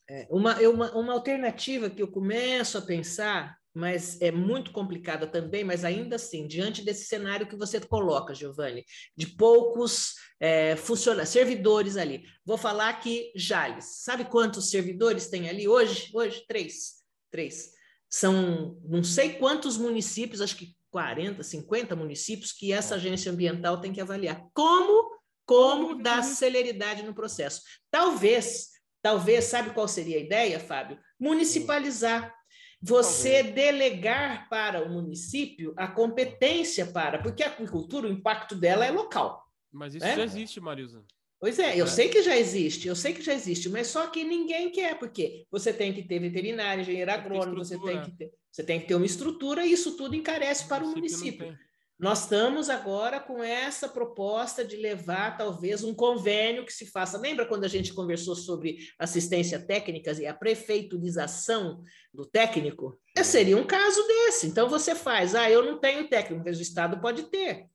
É, 0.09 0.27
uma, 0.29 0.59
uma, 0.59 0.91
uma 0.91 1.13
alternativa 1.13 1.89
que 1.89 2.01
eu 2.01 2.07
começo 2.07 2.77
a 2.77 2.81
pensar, 2.81 3.57
mas 3.73 4.19
é 4.21 4.29
muito 4.29 4.73
complicada 4.73 5.25
também, 5.25 5.63
mas 5.63 5.85
ainda 5.85 6.17
assim, 6.17 6.45
diante 6.47 6.83
desse 6.83 7.05
cenário 7.05 7.47
que 7.47 7.55
você 7.55 7.79
coloca, 7.79 8.33
Giovanni, 8.33 8.83
de 9.15 9.27
poucos 9.27 10.15
é, 10.37 10.75
funcionários, 10.75 11.29
servidores 11.29 11.95
ali. 11.95 12.23
Vou 12.45 12.57
falar 12.57 12.89
aqui 12.89 13.31
Jales. 13.37 14.03
Sabe 14.03 14.25
quantos 14.25 14.69
servidores 14.69 15.29
tem 15.29 15.47
ali 15.47 15.65
hoje? 15.65 16.11
Hoje, 16.13 16.43
três. 16.45 17.01
Três. 17.31 17.71
São 18.11 18.77
não 18.83 19.03
sei 19.03 19.33
quantos 19.33 19.77
municípios, 19.77 20.41
acho 20.41 20.57
que 20.57 20.75
40, 20.91 21.41
50 21.41 21.95
municípios, 21.95 22.51
que 22.51 22.73
essa 22.73 22.95
agência 22.95 23.31
ambiental 23.31 23.79
tem 23.79 23.93
que 23.93 24.01
avaliar. 24.01 24.45
Como, 24.53 25.17
como 25.45 26.01
dar 26.01 26.21
celeridade 26.21 27.03
no 27.03 27.13
processo? 27.13 27.61
Talvez, 27.89 28.71
talvez, 29.01 29.45
sabe 29.45 29.73
qual 29.73 29.87
seria 29.87 30.17
a 30.17 30.21
ideia, 30.21 30.59
Fábio? 30.59 30.99
Municipalizar. 31.17 32.35
Você 32.83 33.43
delegar 33.43 34.49
para 34.49 34.83
o 34.83 34.89
município 34.89 35.73
a 35.77 35.87
competência 35.87 36.85
para, 36.85 37.21
porque 37.21 37.43
a 37.43 37.47
agricultura, 37.47 38.07
o 38.07 38.11
impacto 38.11 38.55
dela 38.55 38.85
é 38.85 38.91
local. 38.91 39.47
Mas 39.71 39.95
isso 39.95 40.05
né? 40.05 40.15
já 40.15 40.23
existe, 40.23 40.59
Marisa. 40.59 41.05
Pois 41.41 41.57
é, 41.57 41.75
eu 41.75 41.85
é. 41.85 41.87
sei 41.87 42.07
que 42.07 42.21
já 42.21 42.37
existe, 42.37 42.87
eu 42.87 42.95
sei 42.95 43.13
que 43.13 43.21
já 43.23 43.33
existe, 43.33 43.67
mas 43.67 43.87
só 43.87 44.05
que 44.05 44.23
ninguém 44.23 44.69
quer, 44.69 44.99
porque 44.99 45.47
você 45.49 45.73
tem 45.73 45.91
que 45.91 46.03
ter 46.03 46.19
veterinário, 46.19 46.81
engenheiro 46.81 47.11
agrônomo, 47.11 47.65
você 47.65 47.79
tem 47.79 47.99
que 47.99 48.11
ter, 48.11 48.31
você 48.51 48.63
tem 48.63 48.79
que 48.79 48.85
ter 48.85 48.93
uma 48.93 49.07
estrutura 49.07 49.65
e 49.65 49.71
isso 49.71 49.97
tudo 49.97 50.15
encarece 50.15 50.67
para 50.67 50.85
o 50.85 50.89
município. 50.89 51.57
Nós 51.97 52.23
estamos 52.23 52.69
agora 52.69 53.19
com 53.19 53.43
essa 53.43 53.89
proposta 53.89 54.63
de 54.63 54.75
levar 54.75 55.35
talvez 55.35 55.83
um 55.83 55.93
convênio 55.95 56.65
que 56.65 56.73
se 56.73 56.85
faça. 56.87 57.17
Lembra 57.17 57.45
quando 57.47 57.63
a 57.63 57.67
gente 57.67 57.93
conversou 57.93 58.35
sobre 58.35 58.77
assistência 58.99 59.59
técnica 59.59 60.11
e 60.13 60.27
a 60.27 60.33
prefeiturização 60.33 61.83
do 62.13 62.25
técnico? 62.25 62.99
É, 63.15 63.23
seria 63.23 63.57
um 63.57 63.65
caso 63.65 64.01
desse. 64.07 64.47
Então 64.47 64.69
você 64.69 64.93
faz, 64.93 65.33
ah, 65.33 65.49
eu 65.49 65.63
não 65.63 65.79
tenho 65.79 66.07
técnico, 66.07 66.43
mas 66.45 66.59
o 66.59 66.61
Estado 66.63 66.99
pode 66.99 67.23
ter. 67.23 67.67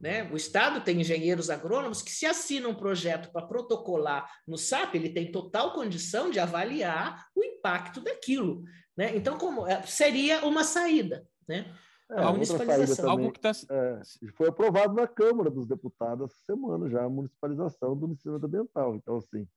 Né? 0.00 0.30
O 0.30 0.36
Estado 0.36 0.80
tem 0.80 1.00
engenheiros 1.00 1.50
agrônomos 1.50 2.02
que, 2.02 2.10
se 2.10 2.26
assinam 2.26 2.70
um 2.70 2.74
projeto 2.74 3.32
para 3.32 3.46
protocolar 3.46 4.30
no 4.46 4.56
SAP, 4.56 4.94
ele 4.94 5.10
tem 5.10 5.30
total 5.30 5.72
condição 5.72 6.30
de 6.30 6.38
avaliar 6.38 7.26
o 7.34 7.42
impacto 7.42 8.00
daquilo. 8.00 8.62
Né? 8.96 9.16
Então, 9.16 9.38
como 9.38 9.66
é, 9.66 9.82
seria 9.82 10.44
uma 10.44 10.64
saída. 10.64 11.26
Né? 11.48 11.66
É, 12.10 12.22
a 12.22 12.32
municipalização. 12.32 13.10
Algo 13.10 13.32
que 13.32 13.40
tá... 13.40 13.50
é, 13.70 14.00
foi 14.36 14.48
aprovado 14.48 14.94
na 14.94 15.06
Câmara 15.06 15.50
dos 15.50 15.66
Deputados 15.66 16.30
essa 16.30 16.44
semana 16.44 16.88
já 16.88 17.04
a 17.04 17.08
municipalização 17.08 17.96
do 17.96 18.06
licenciamento 18.06 18.46
ambiental. 18.46 18.94
Então, 18.94 19.16
assim, 19.16 19.48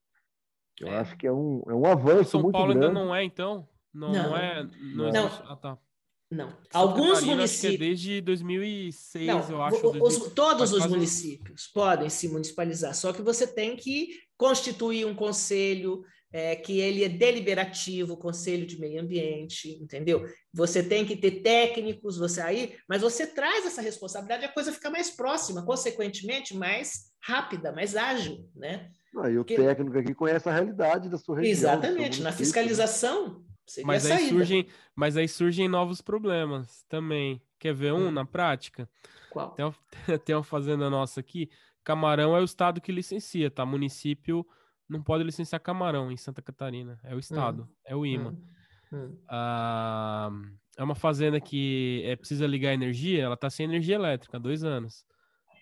eu 0.80 0.88
é. 0.88 0.98
acho 0.98 1.18
que 1.18 1.28
é 1.28 1.32
um, 1.32 1.62
é 1.68 1.74
um 1.74 1.86
avanço 1.86 2.32
São 2.32 2.42
muito 2.42 2.54
Paulo 2.54 2.74
grande. 2.74 2.88
ainda 2.88 3.00
não 3.00 3.14
é, 3.14 3.24
então? 3.24 3.68
Não, 3.94 4.12
não, 4.12 4.30
não 4.30 4.38
é. 4.38 4.64
Não. 4.64 5.12
não. 5.12 5.28
Ah, 5.48 5.56
tá. 5.56 5.78
Não. 6.32 6.50
Santa 6.50 6.60
Alguns 6.74 7.20
Catarina, 7.20 7.32
é 7.32 7.36
municípios. 7.36 7.74
É 7.74 7.78
desde 7.78 8.22
2006, 8.22 9.28
não, 9.28 9.50
eu 9.50 9.62
acho. 9.62 10.04
Os, 10.04 10.18
todos 10.34 10.74
os 10.74 10.86
municípios 10.88 11.68
podem 11.68 12.10
se 12.10 12.28
municipalizar, 12.28 12.96
só 12.96 13.14
que 13.14 13.22
você 13.22 13.46
tem 13.46 13.76
que 13.76 14.10
constituir 14.38 15.06
um 15.06 15.16
conselho 15.16 16.04
é, 16.34 16.54
que 16.54 16.80
ele 16.80 17.04
é 17.04 17.08
deliberativo, 17.08 18.18
conselho 18.18 18.66
de 18.66 18.78
meio 18.78 19.02
ambiente, 19.02 19.70
entendeu? 19.82 20.26
Você 20.54 20.84
tem 20.84 21.06
que 21.06 21.16
ter 21.16 21.42
técnicos, 21.42 22.18
você 22.18 22.42
aí, 22.42 22.76
mas 22.90 23.02
você 23.02 23.26
traz 23.26 23.66
essa 23.66 23.82
responsabilidade, 23.82 24.44
a 24.44 24.52
coisa 24.52 24.74
fica 24.74 24.90
mais 24.90 25.10
próxima, 25.10 25.64
consequentemente 25.64 26.54
mais 26.54 27.12
rápida, 27.24 27.72
mais 27.72 27.96
ágil, 27.96 28.50
né? 28.54 28.90
Ah, 29.18 29.30
e 29.30 29.38
o 29.38 29.46
Porque... 29.46 29.56
técnico 29.56 29.98
aqui 29.98 30.14
conhece 30.14 30.50
a 30.50 30.52
realidade 30.52 31.08
da 31.08 31.18
sua 31.18 31.38
região. 31.38 31.52
Exatamente, 31.52 32.22
na 32.22 32.32
né? 32.32 32.36
fiscalização 32.36 33.45
Seria 33.66 33.88
mas 33.88 34.06
aí 34.06 34.30
surgem, 34.30 34.68
mas 34.96 35.18
aí 35.18 35.28
surgem 35.28 35.68
novos 35.68 36.02
problemas 36.02 36.84
também. 36.88 37.42
Quer 37.58 37.74
ver 37.74 37.94
um 37.94 38.08
hum. 38.08 38.12
na 38.12 38.26
prática? 38.26 38.88
Qual? 39.32 39.52
Tem 39.52 39.66
uma, 39.66 39.76
tem 40.24 40.36
uma 40.36 40.44
fazenda 40.44 40.90
nossa 40.90 41.20
aqui. 41.20 41.50
Camarão 41.84 42.36
é 42.36 42.40
o 42.40 42.44
estado 42.44 42.82
que 42.82 42.92
licencia, 42.92 43.50
tá? 43.50 43.66
Município 43.66 44.46
não 44.88 45.02
pode 45.02 45.24
licenciar 45.24 45.60
camarão 45.62 46.12
em 46.12 46.18
Santa 46.18 46.42
Catarina. 46.42 47.00
É 47.04 47.16
o 47.16 47.20
estado, 47.20 47.64
hum. 47.64 47.76
é 47.86 47.96
o 47.96 48.06
IMA. 48.06 48.32
Hum. 48.32 48.98
hum. 48.98 49.18
Ah, 49.28 50.30
é 50.78 50.84
uma 50.84 50.96
fazenda 50.96 51.40
que 51.40 52.04
é, 52.06 52.16
precisa 52.16 52.46
ligar 52.46 52.74
energia, 52.74 53.24
ela 53.24 53.38
tá 53.38 53.50
sem 53.50 53.66
energia 53.66 53.96
elétrica 53.96 54.38
há 54.38 54.40
dois 54.40 54.64
anos. 54.64 55.06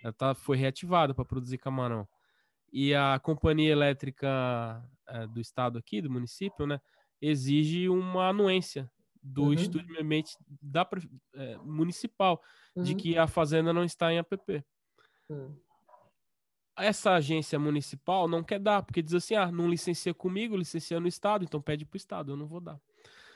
Ela 0.03 0.13
tá, 0.13 0.35
foi 0.35 0.57
reativada 0.57 1.13
para 1.13 1.23
produzir 1.23 1.57
camarão. 1.57 2.07
E 2.71 2.93
a 2.93 3.19
companhia 3.19 3.71
elétrica 3.71 4.83
é, 5.07 5.27
do 5.27 5.39
estado 5.39 5.77
aqui, 5.77 6.01
do 6.01 6.09
município, 6.09 6.65
né, 6.65 6.81
exige 7.23 7.87
uma 7.87 8.27
anuência 8.27 8.91
do 9.21 9.43
uhum. 9.43 9.55
De 9.55 9.97
Ambiente 9.99 10.35
da, 10.61 10.87
é, 11.35 11.57
municipal 11.57 12.41
uhum. 12.75 12.83
de 12.83 12.93
que 12.93 13.17
a 13.17 13.25
fazenda 13.25 13.71
não 13.71 13.85
está 13.85 14.11
em 14.11 14.19
APP. 14.19 14.63
Uhum. 15.29 15.55
Essa 16.75 17.13
agência 17.13 17.57
municipal 17.57 18.27
não 18.27 18.43
quer 18.43 18.59
dar, 18.59 18.83
porque 18.83 19.01
diz 19.01 19.13
assim: 19.13 19.35
ah, 19.35 19.51
não 19.51 19.69
licencia 19.69 20.13
comigo, 20.13 20.57
licencia 20.57 20.99
no 20.99 21.07
estado, 21.07 21.45
então 21.45 21.61
pede 21.61 21.85
para 21.85 21.95
o 21.95 21.97
estado, 21.97 22.31
eu 22.31 22.37
não 22.37 22.47
vou 22.47 22.59
dar. 22.59 22.79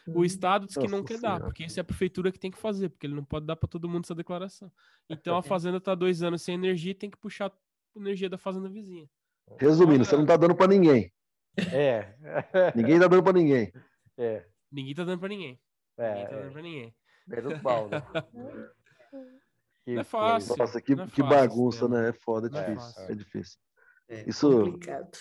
O 0.07 0.21
hum. 0.21 0.23
Estado 0.23 0.65
diz 0.65 0.77
que 0.77 0.88
não 0.88 1.03
quer 1.03 1.19
dar, 1.19 1.39
porque 1.39 1.65
isso 1.65 1.79
é 1.79 1.81
a 1.81 1.83
prefeitura 1.83 2.31
que 2.31 2.39
tem 2.39 2.49
que 2.49 2.57
fazer, 2.57 2.88
porque 2.89 3.05
ele 3.05 3.13
não 3.13 3.25
pode 3.25 3.45
dar 3.45 3.57
para 3.57 3.67
todo 3.67 3.89
mundo 3.89 4.05
essa 4.05 4.15
declaração. 4.15 4.71
Então 5.09 5.38
a 5.38 5.43
fazenda 5.43 5.77
está 5.77 5.93
dois 5.93 6.23
anos 6.23 6.41
sem 6.41 6.55
energia 6.55 6.91
e 6.91 6.95
tem 6.95 7.09
que 7.09 7.17
puxar 7.17 7.51
energia 7.95 8.29
da 8.29 8.38
fazenda 8.38 8.69
vizinha. 8.69 9.07
Resumindo, 9.59 10.05
você 10.05 10.15
não 10.15 10.23
está 10.23 10.38
dando 10.38 10.55
para 10.55 10.67
ninguém. 10.67 11.11
É. 11.74 12.14
ninguém 12.76 12.95
está 12.95 13.08
dando 13.08 13.24
para 13.24 13.34
ninguém. 13.34 13.72
É. 14.18 14.45
Ninguém 14.72 14.91
está 14.91 15.03
dando 15.03 15.20
para 15.20 15.30
ninguém. 15.30 15.60
É. 15.97 16.10
Ninguém 16.10 16.24
está 16.24 16.36
dando 16.38 16.51
para 16.51 16.62
ninguém. 16.62 16.95
Menos 17.28 17.62
Paulo. 17.62 17.89
não 19.86 20.01
é 20.01 20.03
fácil. 20.03 20.55
Nossa, 20.58 20.82
que, 20.82 20.93
é 20.93 21.08
que 21.08 21.24
bagunça, 21.24 21.88
né? 21.88 22.10
É 22.10 22.14
foda, 22.14 22.47
é 22.47 22.49
difícil. 22.49 23.03
É, 23.03 23.12
é 23.12 23.16
difícil. 23.16 23.60
É 24.10 24.30
isso... 24.30 24.49
complicado. 24.49 25.18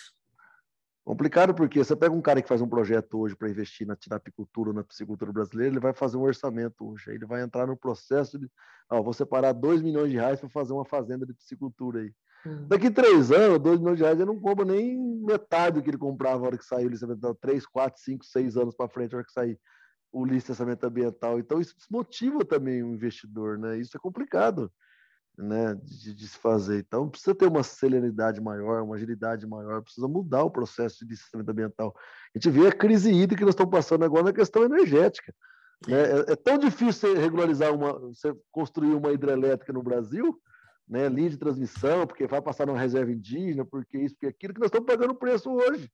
Complicado 1.06 1.54
porque 1.54 1.78
você 1.78 1.94
pega 1.94 2.12
um 2.12 2.20
cara 2.20 2.42
que 2.42 2.48
faz 2.48 2.60
um 2.60 2.68
projeto 2.68 3.20
hoje 3.20 3.36
para 3.36 3.48
investir 3.48 3.86
na, 3.86 3.96
na 4.10 4.16
apicultura 4.16 4.70
ou 4.70 4.74
na 4.74 4.82
piscicultura 4.82 5.32
brasileira, 5.32 5.72
ele 5.72 5.80
vai 5.80 5.92
fazer 5.92 6.16
um 6.16 6.22
orçamento 6.22 6.84
hoje, 6.84 7.10
aí 7.10 7.14
ele 7.14 7.24
vai 7.24 7.42
entrar 7.42 7.64
no 7.64 7.76
processo 7.76 8.36
de, 8.36 8.50
ó, 8.90 9.00
vou 9.00 9.12
separar 9.12 9.52
2 9.52 9.82
milhões 9.82 10.10
de 10.10 10.16
reais 10.16 10.40
para 10.40 10.48
fazer 10.48 10.72
uma 10.72 10.84
fazenda 10.84 11.24
de 11.24 11.32
piscicultura 11.32 12.00
aí. 12.00 12.12
Hum. 12.46 12.66
Daqui 12.68 12.90
três 12.90 13.32
anos, 13.32 13.58
2 13.58 13.80
milhões 13.80 13.96
de 13.96 14.04
reais, 14.04 14.18
ele 14.18 14.26
não 14.26 14.38
compra 14.38 14.64
nem 14.64 14.96
metade 15.24 15.76
do 15.76 15.82
que 15.82 15.90
ele 15.90 15.98
comprava 15.98 16.40
na 16.40 16.46
hora 16.46 16.58
que 16.58 16.64
saiu 16.64 16.86
o 16.86 16.90
licenciamento, 16.90 17.34
3, 17.40 17.66
4, 17.66 18.00
5, 18.00 18.24
6 18.24 18.56
anos 18.56 18.76
para 18.76 18.88
frente, 18.88 19.12
na 19.12 19.18
hora 19.18 19.26
que 19.26 19.32
sair 19.32 19.58
o 20.12 20.24
licenciamento 20.24 20.86
ambiental. 20.86 21.38
Então, 21.38 21.60
isso 21.60 21.76
desmotiva 21.76 22.44
também 22.44 22.82
o 22.82 22.94
investidor, 22.94 23.58
né? 23.58 23.78
Isso 23.78 23.96
é 23.96 24.00
complicado 24.00 24.70
né, 25.36 25.74
de, 25.82 26.14
de, 26.14 26.28
se 26.28 26.38
fazer. 26.38 26.78
Então, 26.78 27.08
precisa 27.08 27.34
ter 27.34 27.46
uma 27.46 27.62
celeridade 27.62 28.40
maior, 28.40 28.82
uma 28.82 28.96
agilidade 28.96 29.46
maior, 29.46 29.82
precisa 29.82 30.08
mudar 30.08 30.44
o 30.44 30.50
processo 30.50 31.04
de 31.04 31.10
licenciamento 31.10 31.50
ambiental. 31.50 31.94
A 32.34 32.38
gente 32.38 32.50
vê 32.50 32.68
a 32.68 32.72
crise 32.72 33.10
hídrica 33.10 33.36
que 33.36 33.44
nós 33.44 33.54
estamos 33.54 33.70
passando 33.70 34.04
agora 34.04 34.24
na 34.24 34.32
questão 34.32 34.64
energética. 34.64 35.34
Né? 35.86 36.00
É, 36.00 36.32
é, 36.32 36.36
tão 36.36 36.56
difícil 36.56 37.14
regularizar 37.14 37.74
uma, 37.74 37.98
você 37.98 38.34
construir 38.50 38.94
uma 38.94 39.12
hidrelétrica 39.12 39.72
no 39.72 39.82
Brasil, 39.82 40.40
né, 40.88 41.08
linha 41.08 41.30
de 41.30 41.36
transmissão, 41.36 42.06
porque 42.06 42.26
vai 42.26 42.40
passar 42.40 42.66
numa 42.66 42.78
reserva 42.78 43.10
indígena, 43.10 43.64
porque 43.64 43.98
isso, 43.98 44.14
porque 44.14 44.26
aquilo 44.26 44.54
que 44.54 44.60
nós 44.60 44.68
estamos 44.68 44.86
pagando 44.86 45.14
preço 45.14 45.50
hoje. 45.50 45.90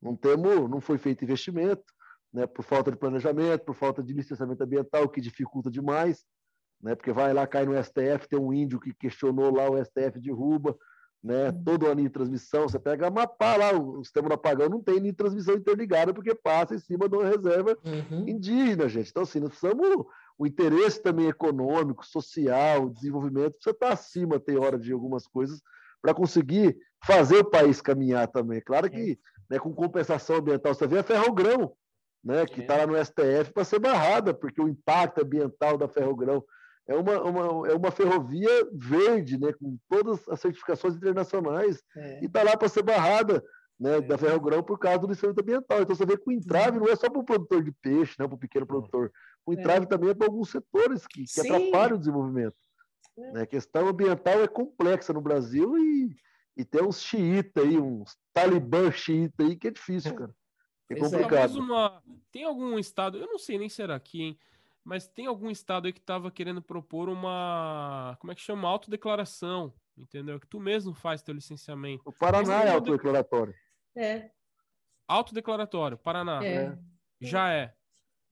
Não 0.00 0.16
temos, 0.16 0.68
não 0.68 0.80
foi 0.80 0.98
feito 0.98 1.24
investimento, 1.24 1.84
né, 2.32 2.46
por 2.46 2.64
falta 2.64 2.90
de 2.90 2.96
planejamento, 2.96 3.64
por 3.64 3.74
falta 3.74 4.02
de 4.02 4.12
licenciamento 4.12 4.62
ambiental, 4.62 5.08
que 5.08 5.20
dificulta 5.20 5.70
demais 5.70 6.24
né? 6.82 6.94
Porque 6.94 7.12
vai 7.12 7.32
lá, 7.32 7.46
cai 7.46 7.64
no 7.64 7.80
STF, 7.82 8.28
tem 8.28 8.38
um 8.38 8.52
índio 8.52 8.80
que 8.80 8.92
questionou 8.92 9.54
lá, 9.54 9.70
o 9.70 9.82
STF 9.82 10.18
derruba, 10.20 10.76
né? 11.22 11.50
Uhum. 11.50 11.64
Todo 11.64 11.86
ano 11.86 12.02
de 12.02 12.10
transmissão, 12.10 12.68
você 12.68 12.78
pega 12.78 13.04
a 13.04 13.08
Amapá 13.08 13.56
lá, 13.56 13.72
o 13.72 14.02
sistema 14.02 14.28
do 14.28 14.34
apagão 14.34 14.68
não 14.68 14.82
tem 14.82 14.98
nem 14.98 15.14
transmissão 15.14 15.54
interligada, 15.54 16.12
porque 16.12 16.34
passa 16.34 16.74
em 16.74 16.80
cima 16.80 17.08
de 17.08 17.16
uma 17.16 17.28
reserva 17.28 17.78
uhum. 17.84 18.28
indígena, 18.28 18.88
gente. 18.88 19.10
Então, 19.10 19.22
assim, 19.22 19.38
nós 19.38 19.50
precisamos. 19.50 20.04
O 20.42 20.46
interesse 20.46 21.00
também 21.00 21.28
econômico, 21.28 22.04
social, 22.04 22.90
desenvolvimento, 22.90 23.52
precisa 23.52 23.70
estar 23.70 23.92
acima, 23.92 24.40
tem 24.40 24.58
hora 24.58 24.76
de 24.76 24.92
algumas 24.92 25.24
coisas, 25.24 25.62
para 26.00 26.12
conseguir 26.12 26.76
fazer 27.06 27.36
o 27.36 27.44
país 27.44 27.80
caminhar 27.80 28.26
também. 28.26 28.60
Claro 28.60 28.90
que 28.90 29.20
né, 29.48 29.60
com 29.60 29.72
compensação 29.72 30.38
ambiental, 30.38 30.74
você 30.74 30.84
vê 30.84 30.98
a 30.98 31.04
Ferrogrão, 31.04 31.72
né, 32.24 32.44
que 32.44 32.60
está 32.60 32.78
lá 32.78 32.88
no 32.88 32.96
STF 32.96 33.52
para 33.54 33.62
ser 33.62 33.78
barrada, 33.78 34.34
porque 34.34 34.60
o 34.60 34.66
impacto 34.66 35.22
ambiental 35.22 35.78
da 35.78 35.86
Ferrogrão 35.86 36.42
é 36.88 36.96
uma, 36.96 37.22
uma, 37.22 37.68
é 37.68 37.74
uma 37.76 37.92
ferrovia 37.92 38.50
verde, 38.72 39.38
né, 39.38 39.52
com 39.52 39.78
todas 39.88 40.28
as 40.28 40.40
certificações 40.40 40.96
internacionais, 40.96 41.84
é. 41.96 42.20
e 42.20 42.26
está 42.26 42.42
lá 42.42 42.56
para 42.56 42.68
ser 42.68 42.82
barrada 42.82 43.40
né, 43.78 43.98
é. 43.98 44.00
da 44.00 44.18
Ferrogrão 44.18 44.60
por 44.60 44.76
causa 44.76 44.98
do 44.98 45.06
licenciamento 45.06 45.40
ambiental. 45.40 45.82
Então 45.82 45.94
você 45.94 46.04
vê 46.04 46.16
que 46.16 46.28
o 46.28 46.32
entrave 46.32 46.80
não 46.80 46.88
é 46.88 46.96
só 46.96 47.08
para 47.08 47.20
o 47.20 47.24
produtor 47.24 47.62
de 47.62 47.70
peixe, 47.70 48.16
né, 48.18 48.26
para 48.26 48.34
o 48.34 48.38
pequeno 48.38 48.66
produtor, 48.66 49.12
o 49.46 49.52
é. 49.52 49.54
entrave 49.56 49.84
é. 49.84 49.88
também 49.88 50.10
é 50.10 50.14
para 50.14 50.26
alguns 50.26 50.50
setores 50.50 51.06
que, 51.06 51.24
que 51.24 51.40
atrapalham 51.40 51.96
o 51.96 51.98
desenvolvimento. 51.98 52.56
É. 53.16 53.32
Né? 53.32 53.42
A 53.42 53.46
questão 53.46 53.88
ambiental 53.88 54.40
é 54.40 54.48
complexa 54.48 55.12
no 55.12 55.20
Brasil 55.20 55.76
e, 55.76 56.16
e 56.56 56.64
tem 56.64 56.82
uns 56.82 57.02
xiita 57.02 57.60
aí, 57.60 57.78
uns 57.78 58.16
talibã 58.32 58.90
xiita 58.90 59.42
aí, 59.42 59.56
que 59.56 59.68
é 59.68 59.70
difícil, 59.70 60.14
cara. 60.14 60.34
É 60.90 60.94
complicado. 60.94 61.58
Uma... 61.58 62.02
Tem 62.30 62.44
algum 62.44 62.78
estado, 62.78 63.18
eu 63.18 63.26
não 63.26 63.38
sei 63.38 63.58
nem 63.58 63.68
será 63.68 63.96
aqui, 63.96 64.22
hein? 64.22 64.38
Mas 64.84 65.06
tem 65.06 65.26
algum 65.26 65.50
estado 65.50 65.86
aí 65.86 65.92
que 65.92 66.00
estava 66.00 66.30
querendo 66.30 66.60
propor 66.60 67.08
uma. 67.08 68.16
Como 68.20 68.32
é 68.32 68.34
que 68.34 68.40
chama? 68.40 68.68
Autodeclaração. 68.68 69.72
Entendeu? 69.96 70.40
Que 70.40 70.46
tu 70.46 70.58
mesmo 70.58 70.94
faz 70.94 71.22
teu 71.22 71.34
licenciamento. 71.34 72.02
O 72.04 72.12
Paraná 72.12 72.64
é 72.64 72.70
autodeclaratório. 72.70 73.54
É. 73.94 74.30
Autodeclaratório, 75.06 75.98
Paraná. 75.98 76.44
É. 76.44 76.76
Já 77.20 77.52
é. 77.52 77.74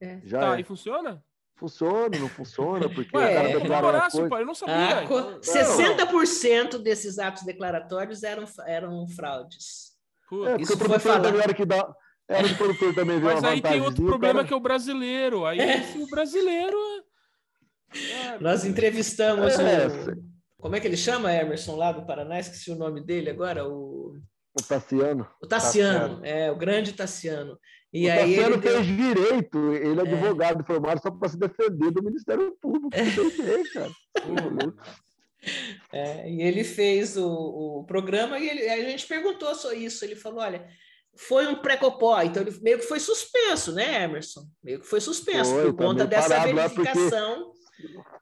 É. 0.01 0.19
Já 0.23 0.39
tá, 0.39 0.57
é. 0.57 0.61
e 0.61 0.63
funciona? 0.63 1.23
Funciona, 1.55 2.17
não 2.17 2.27
funciona, 2.27 2.89
porque 2.89 3.15
Ué, 3.15 3.31
o 3.31 3.35
cara 3.35 3.59
declara 3.59 4.09
coisa... 4.09 4.29
pai, 4.29 4.41
eu 4.41 4.45
não 4.47 4.55
sabia. 4.55 4.99
Ah, 4.99 5.03
então... 5.03 5.39
60% 5.39 6.79
desses 6.79 7.19
atos 7.19 7.43
declaratórios 7.43 8.23
eram, 8.23 8.45
eram 8.65 9.07
fraudes. 9.07 9.91
É, 10.47 10.61
Isso 10.61 10.75
foi 10.77 10.97
falado. 10.97 11.53
que 11.53 11.65
dá, 11.65 11.93
era 12.31 12.47
o 12.47 12.57
produtor 12.57 12.95
também 12.95 13.19
viu 13.19 13.27
Mas 13.27 13.43
aí 13.43 13.61
tem 13.61 13.81
outro 13.81 14.05
problema 14.05 14.35
cara... 14.35 14.47
que 14.47 14.53
é 14.53 14.57
o 14.57 14.61
brasileiro. 14.61 15.45
Aí 15.45 15.59
é. 15.59 15.93
o 15.97 16.07
brasileiro. 16.07 16.77
É... 17.93 18.39
Nós 18.39 18.63
entrevistamos 18.63 19.59
é. 19.59 19.87
o. 19.87 20.31
Como 20.61 20.75
é 20.75 20.79
que 20.79 20.87
ele 20.87 20.97
chama, 20.97 21.33
Emerson, 21.33 21.75
lá 21.75 21.91
do 21.91 22.05
Paraná? 22.05 22.39
Esqueci 22.39 22.71
o 22.71 22.75
nome 22.75 23.01
dele 23.01 23.29
agora. 23.29 23.67
O, 23.67 24.17
o 24.53 24.63
Tassiano. 24.63 25.27
O 25.41 25.47
Tassiano, 25.47 26.17
Tassiano. 26.17 26.25
é, 26.25 26.51
o 26.51 26.55
grande 26.55 26.93
Tassiano. 26.93 27.57
E 27.93 28.07
o 28.07 28.11
aí 28.11 28.35
Tassiano 28.35 28.55
ele 28.55 28.61
fez 28.61 28.87
deu... 28.87 28.95
direito, 28.95 29.73
ele 29.73 29.99
é, 29.99 30.03
é. 30.03 30.07
advogado 30.07 30.63
formado 30.63 31.01
só 31.01 31.11
para 31.11 31.29
se 31.29 31.37
defender 31.37 31.91
do 31.91 32.03
Ministério 32.03 32.55
Público. 32.61 32.89
É. 32.93 33.73
cara. 33.73 33.91
É, 35.91 36.29
e 36.29 36.43
ele 36.43 36.63
fez 36.63 37.17
o, 37.17 37.27
o 37.27 37.83
programa 37.85 38.37
e 38.37 38.47
ele, 38.47 38.69
a 38.69 38.89
gente 38.91 39.07
perguntou 39.07 39.55
só 39.55 39.73
isso. 39.73 40.05
Ele 40.05 40.15
falou: 40.15 40.39
olha, 40.39 40.67
foi 41.15 41.47
um 41.47 41.55
pré-copó, 41.55 42.21
então 42.21 42.43
ele 42.43 42.57
meio 42.61 42.77
que 42.77 42.85
foi 42.85 42.99
suspenso, 42.99 43.73
né, 43.73 44.03
Emerson? 44.03 44.45
Meio 44.63 44.79
que 44.79 44.85
foi 44.87 45.01
suspenso 45.01 45.51
foi, 45.51 45.65
por 45.65 45.75
tá 45.75 45.83
conta 45.83 46.05
dessa 46.05 46.39
verificação 46.41 47.45
porque... 47.45 47.60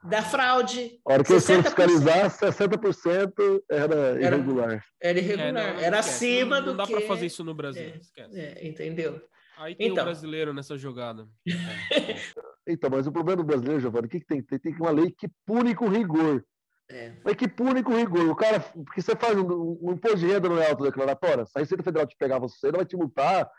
da 0.04 0.22
fraude. 0.22 1.00
A 1.08 1.14
hora 1.14 1.24
que 1.24 1.34
60%... 1.34 1.56
eu 1.56 1.64
fiscalizar, 1.64 2.30
60% 2.30 3.64
era 3.70 4.22
irregular. 4.22 4.84
Era, 5.02 5.20
irregular, 5.20 5.48
é, 5.48 5.52
não, 5.52 5.80
era 5.80 6.00
acima 6.00 6.58
não, 6.58 6.66
do 6.66 6.70
não 6.72 6.78
dá 6.78 6.86
que... 6.86 6.94
para 6.94 7.08
fazer 7.08 7.26
isso 7.26 7.44
no 7.44 7.54
Brasil, 7.54 7.94
é, 8.18 8.22
é, 8.34 8.68
entendeu? 8.68 9.22
Aí 9.58 9.76
tem 9.76 9.88
então... 9.88 10.04
um 10.04 10.06
brasileiro 10.06 10.54
nessa 10.54 10.78
jogada. 10.78 11.28
então, 12.66 12.90
mas 12.90 13.08
o 13.08 13.12
problema 13.12 13.38
do 13.38 13.46
brasileiro, 13.46 13.82
Giovanni, 13.82 14.08
o 14.08 14.10
que, 14.10 14.22
que 14.22 14.26
tem? 14.26 14.42
Tem, 14.42 14.58
tem 14.58 14.74
uma 14.76 14.92
lei 14.92 15.12
que 15.12 15.28
pune 15.46 15.76
com 15.76 15.90
rigor. 15.90 16.44
É. 16.90 17.14
Mas 17.24 17.36
que 17.36 17.48
pune 17.48 17.84
com 17.84 17.96
rigor. 17.96 18.30
O 18.30 18.36
cara, 18.36 18.60
porque 18.60 19.02
você 19.02 19.16
faz 19.16 19.38
um, 19.38 19.78
um 19.82 19.92
imposto 19.92 20.20
de 20.20 20.28
renda 20.28 20.50
não 20.50 20.62
é 20.62 20.70
autodeclaratória, 20.70 21.46
se 21.46 21.52
a 21.56 21.60
Receita 21.60 21.84
Federal 21.84 22.08
te 22.08 22.16
pegar 22.18 22.40
você, 22.40 22.68
ela 22.68 22.78
vai 22.78 22.86
te 22.86 22.96
multar, 22.96 23.50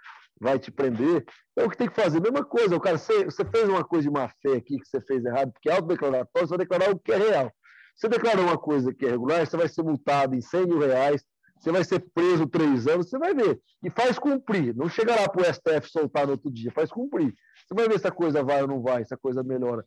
vai 0.40 0.58
te 0.58 0.70
prender. 0.70 1.24
Então 1.52 1.66
o 1.66 1.70
que 1.70 1.76
tem 1.76 1.88
que 1.88 1.94
fazer? 1.94 2.20
Mesma 2.20 2.44
coisa, 2.44 2.74
o 2.74 2.80
cara, 2.80 2.96
você, 2.96 3.24
você 3.24 3.44
fez 3.44 3.68
uma 3.68 3.84
coisa 3.84 4.04
de 4.04 4.10
má 4.10 4.28
fé 4.40 4.52
aqui 4.56 4.78
que 4.78 4.88
você 4.88 5.00
fez 5.02 5.24
errado, 5.24 5.52
porque 5.52 5.68
é 5.68 5.72
autodeclaratório, 5.72 6.48
você 6.48 6.56
vai 6.56 6.66
declarar 6.66 6.90
o 6.90 6.98
que 6.98 7.12
é 7.12 7.16
real. 7.16 7.52
Você 7.94 8.08
declarou 8.08 8.46
uma 8.46 8.56
coisa 8.56 8.94
que 8.94 9.04
é 9.04 9.10
regular, 9.10 9.46
você 9.46 9.56
vai 9.56 9.68
ser 9.68 9.82
multado 9.82 10.34
em 10.34 10.40
100 10.40 10.66
mil 10.66 10.78
reais, 10.78 11.22
você 11.58 11.70
vai 11.70 11.84
ser 11.84 12.00
preso 12.14 12.46
três 12.46 12.86
anos, 12.86 13.10
você 13.10 13.18
vai 13.18 13.34
ver. 13.34 13.60
E 13.84 13.90
faz 13.90 14.18
cumprir. 14.18 14.74
Não 14.74 14.88
chega 14.88 15.14
lá 15.14 15.28
para 15.28 15.42
o 15.42 15.52
STF 15.52 15.90
soltar 15.90 16.24
no 16.24 16.32
outro 16.32 16.50
dia, 16.50 16.72
faz 16.72 16.90
cumprir. 16.90 17.34
Você 17.68 17.74
vai 17.74 17.86
ver 17.86 18.00
se 18.00 18.08
a 18.08 18.10
coisa 18.10 18.42
vai 18.42 18.62
ou 18.62 18.68
não 18.68 18.80
vai, 18.80 19.04
se 19.04 19.12
a 19.12 19.18
coisa 19.18 19.42
melhora. 19.42 19.84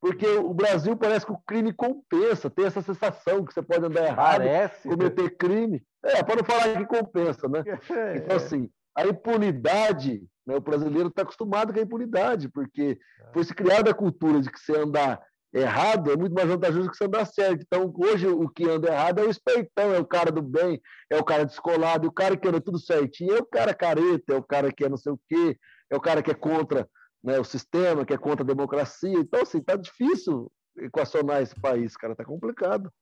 Porque 0.00 0.26
o 0.26 0.54
Brasil 0.54 0.96
parece 0.96 1.26
que 1.26 1.32
o 1.32 1.40
crime 1.44 1.72
compensa, 1.72 2.48
tem 2.48 2.66
essa 2.66 2.82
sensação 2.82 3.44
que 3.44 3.52
você 3.52 3.62
pode 3.62 3.84
andar 3.84 4.04
errado, 4.04 4.36
parece. 4.36 4.88
cometer 4.88 5.30
crime. 5.36 5.82
É, 6.04 6.22
para 6.22 6.36
não 6.36 6.44
falar 6.44 6.76
que 6.76 6.86
compensa, 6.86 7.48
né? 7.48 7.64
É. 7.90 8.16
Então, 8.18 8.36
assim, 8.36 8.70
a 8.96 9.06
impunidade, 9.06 10.26
né, 10.46 10.56
o 10.56 10.60
brasileiro 10.60 11.08
está 11.08 11.22
acostumado 11.22 11.72
com 11.72 11.78
a 11.78 11.82
impunidade, 11.82 12.48
porque 12.48 12.98
é. 13.20 13.32
foi 13.32 13.44
se 13.44 13.54
criada 13.54 13.90
a 13.90 13.94
cultura 13.94 14.40
de 14.40 14.50
que 14.50 14.58
você 14.58 14.76
andar 14.76 15.20
errado 15.52 16.10
é 16.10 16.16
muito 16.16 16.34
mais 16.34 16.48
vantajoso 16.48 16.90
que 16.90 16.96
você 16.96 17.04
andar 17.04 17.24
certo. 17.24 17.62
Então, 17.62 17.92
hoje, 17.96 18.26
o 18.26 18.48
que 18.48 18.68
anda 18.68 18.88
errado 18.88 19.20
é 19.20 19.24
o 19.24 19.30
espertão, 19.30 19.94
é 19.94 19.98
o 19.98 20.04
cara 20.04 20.30
do 20.30 20.42
bem, 20.42 20.80
é 21.10 21.18
o 21.18 21.24
cara 21.24 21.44
descolado, 21.44 22.06
e 22.06 22.08
o 22.08 22.12
cara 22.12 22.36
que 22.36 22.46
anda 22.48 22.60
tudo 22.60 22.78
certinho 22.78 23.36
é 23.36 23.40
o 23.40 23.46
cara 23.46 23.74
careta, 23.74 24.34
é 24.34 24.36
o 24.36 24.42
cara 24.42 24.72
que 24.72 24.84
é 24.84 24.88
não 24.88 24.96
sei 24.96 25.12
o 25.12 25.20
quê, 25.28 25.58
é 25.90 25.96
o 25.96 26.00
cara 26.00 26.22
que 26.22 26.30
é 26.30 26.34
contra 26.34 26.88
né, 27.22 27.38
o 27.38 27.44
sistema, 27.44 28.04
que 28.04 28.12
é 28.12 28.18
contra 28.18 28.44
a 28.44 28.46
democracia. 28.46 29.18
Então, 29.18 29.42
assim, 29.42 29.60
tá 29.60 29.76
difícil 29.76 30.50
equacionar 30.78 31.42
esse 31.42 31.58
país, 31.58 31.96
cara, 31.96 32.14
tá 32.14 32.24
complicado. 32.24 32.92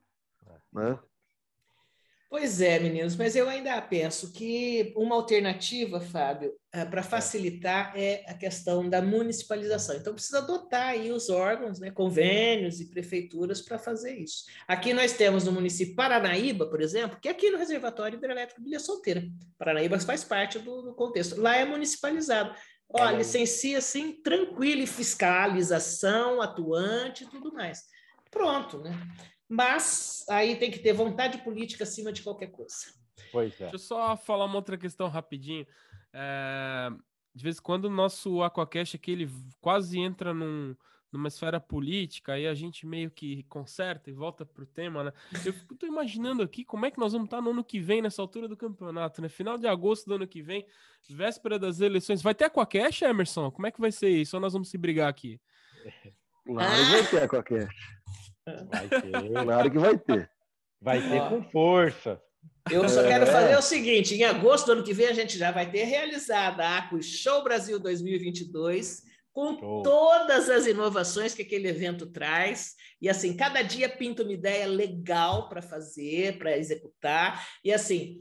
Né? 0.73 0.99
Pois 2.37 2.61
é, 2.61 2.81
meninos, 2.81 3.15
mas 3.15 3.37
eu 3.37 3.49
ainda 3.49 3.81
penso 3.81 4.33
que 4.33 4.93
uma 4.97 5.15
alternativa, 5.15 6.01
Fábio, 6.01 6.53
eh, 6.73 6.85
para 6.85 6.99
é. 6.99 7.05
facilitar 7.05 7.93
é 7.95 8.25
a 8.27 8.35
questão 8.35 8.91
da 8.91 9.01
municipalização. 9.01 9.95
Então, 9.95 10.13
precisa 10.13 10.39
adotar 10.39 10.89
aí 10.89 11.13
os 11.13 11.31
órgãos, 11.31 11.79
né, 11.79 11.93
convênios 11.93 12.81
e 12.81 12.91
prefeituras 12.91 13.63
para 13.63 13.79
fazer 13.79 14.19
isso. 14.19 14.47
Aqui 14.67 14.93
nós 14.93 15.13
temos 15.13 15.45
no 15.45 15.53
município 15.53 15.95
Paranaíba, 15.95 16.67
por 16.67 16.81
exemplo, 16.81 17.21
que 17.23 17.29
é 17.29 17.31
aqui 17.31 17.51
no 17.51 17.57
Reservatório 17.57 18.17
Hidrelétrico 18.17 18.61
de 18.61 18.67
Ilha 18.67 18.81
Solteira. 18.81 19.23
Paranaíba 19.57 19.97
faz 20.01 20.25
parte 20.25 20.59
do, 20.59 20.83
do 20.83 20.93
contexto. 20.93 21.41
Lá 21.41 21.55
é 21.55 21.65
municipalizado. 21.65 22.53
Ó, 22.89 23.11
é. 23.11 23.17
licencia 23.17 23.79
assim, 23.79 24.11
tranquilo, 24.11 24.83
e 24.83 24.89
fiscalização 24.89 26.43
atuante 26.43 27.23
e 27.23 27.31
tudo 27.31 27.53
mais. 27.53 27.85
Pronto, 28.35 28.79
né? 28.81 28.91
mas 29.49 30.25
aí 30.29 30.57
tem 30.57 30.71
que 30.71 30.79
ter 30.79 30.93
vontade 30.93 31.39
política 31.39 31.85
acima 31.85 32.13
de 32.13 32.23
qualquer 32.23 32.49
coisa. 32.49 32.93
Pois 33.31 33.55
é. 33.55 33.71
Deixa 33.71 33.75
eu 33.75 33.79
só 33.79 34.17
falar 34.17 34.47
uma 34.47 34.57
outra 34.57 34.77
questão 34.77 35.09
rapidinho. 35.09 35.67
É, 36.13 36.91
de 37.35 37.45
vez 37.45 37.59
em 37.59 37.63
quando 37.63 37.87
o 37.87 37.91
nosso 37.91 38.43
Aquacast 38.43 38.97
aqui, 38.97 39.13
ele 39.13 39.31
quase 39.61 39.99
entra 39.99 40.33
num, 40.33 40.75
numa 41.13 41.29
esfera 41.29 41.61
política, 41.61 42.33
aí 42.33 42.47
a 42.47 42.55
gente 42.55 42.87
meio 42.87 43.11
que 43.11 43.45
conserta 43.45 44.11
e 44.11 44.13
volta 44.13 44.45
pro 44.45 44.67
tema, 44.67 45.05
né? 45.05 45.13
Eu 45.45 45.53
fico, 45.53 45.77
tô 45.77 45.87
imaginando 45.87 46.43
aqui 46.43 46.65
como 46.65 46.87
é 46.87 46.91
que 46.91 46.99
nós 46.99 47.13
vamos 47.13 47.27
estar 47.27 47.41
no 47.41 47.51
ano 47.51 47.65
que 47.65 47.79
vem, 47.79 48.03
nessa 48.03 48.23
altura 48.23 48.49
do 48.49 48.57
campeonato, 48.57 49.21
né? 49.21 49.29
Final 49.29 49.59
de 49.59 49.67
agosto 49.67 50.07
do 50.07 50.15
ano 50.15 50.27
que 50.27 50.43
vem, 50.43 50.67
véspera 51.09 51.59
das 51.59 51.81
eleições. 51.81 52.23
Vai 52.23 52.35
ter 52.35 52.47
Aquacast, 52.47 53.05
Emerson? 53.05 53.51
Como 53.51 53.67
é 53.67 53.71
que 53.71 53.81
vai 53.81 53.93
ser 53.93 54.09
isso? 54.09 54.37
Ou 54.37 54.41
nós 54.41 54.53
vamos 54.53 54.69
se 54.69 54.79
brigar 54.79 55.09
aqui? 55.09 55.41
Claro, 56.45 56.73
ah! 56.73 56.91
vai 56.91 57.07
ter 57.07 57.23
Aquacast. 57.23 57.75
Vai 58.47 58.89
ter. 58.89 59.45
Claro 59.45 59.71
que 59.71 59.79
vai 59.79 59.99
ter. 59.99 60.31
Vai 60.81 61.09
ter 61.09 61.29
com 61.29 61.43
força. 61.45 62.21
Eu 62.71 62.89
só 62.89 63.03
quero 63.03 63.27
fazer 63.27 63.57
o 63.57 63.63
seguinte: 63.63 64.15
em 64.15 64.25
agosto 64.25 64.67
do 64.67 64.73
ano 64.73 64.85
que 64.85 64.93
vem, 64.93 65.07
a 65.09 65.13
gente 65.13 65.39
já 65.39 65.51
vai 65.51 65.71
ter 65.71 65.85
realizado 65.85 66.61
a 66.61 66.79
Aco 66.79 67.03
Show 67.03 67.43
Brasil 67.43 67.79
2022, 67.79 69.03
com 69.33 69.59
Show. 69.59 69.83
todas 69.83 70.51
as 70.51 70.67
inovações 70.67 71.35
que 71.35 71.43
aquele 71.43 71.69
evento 71.69 72.07
traz. 72.07 72.75
E 73.01 73.09
assim, 73.09 73.37
cada 73.37 73.63
dia 73.63 73.89
pinta 73.89 74.23
uma 74.23 74.33
ideia 74.33 74.67
legal 74.67 75.49
para 75.49 75.63
fazer, 75.63 76.39
para 76.39 76.57
executar. 76.57 77.47
E 77.63 77.73
assim, 77.73 78.19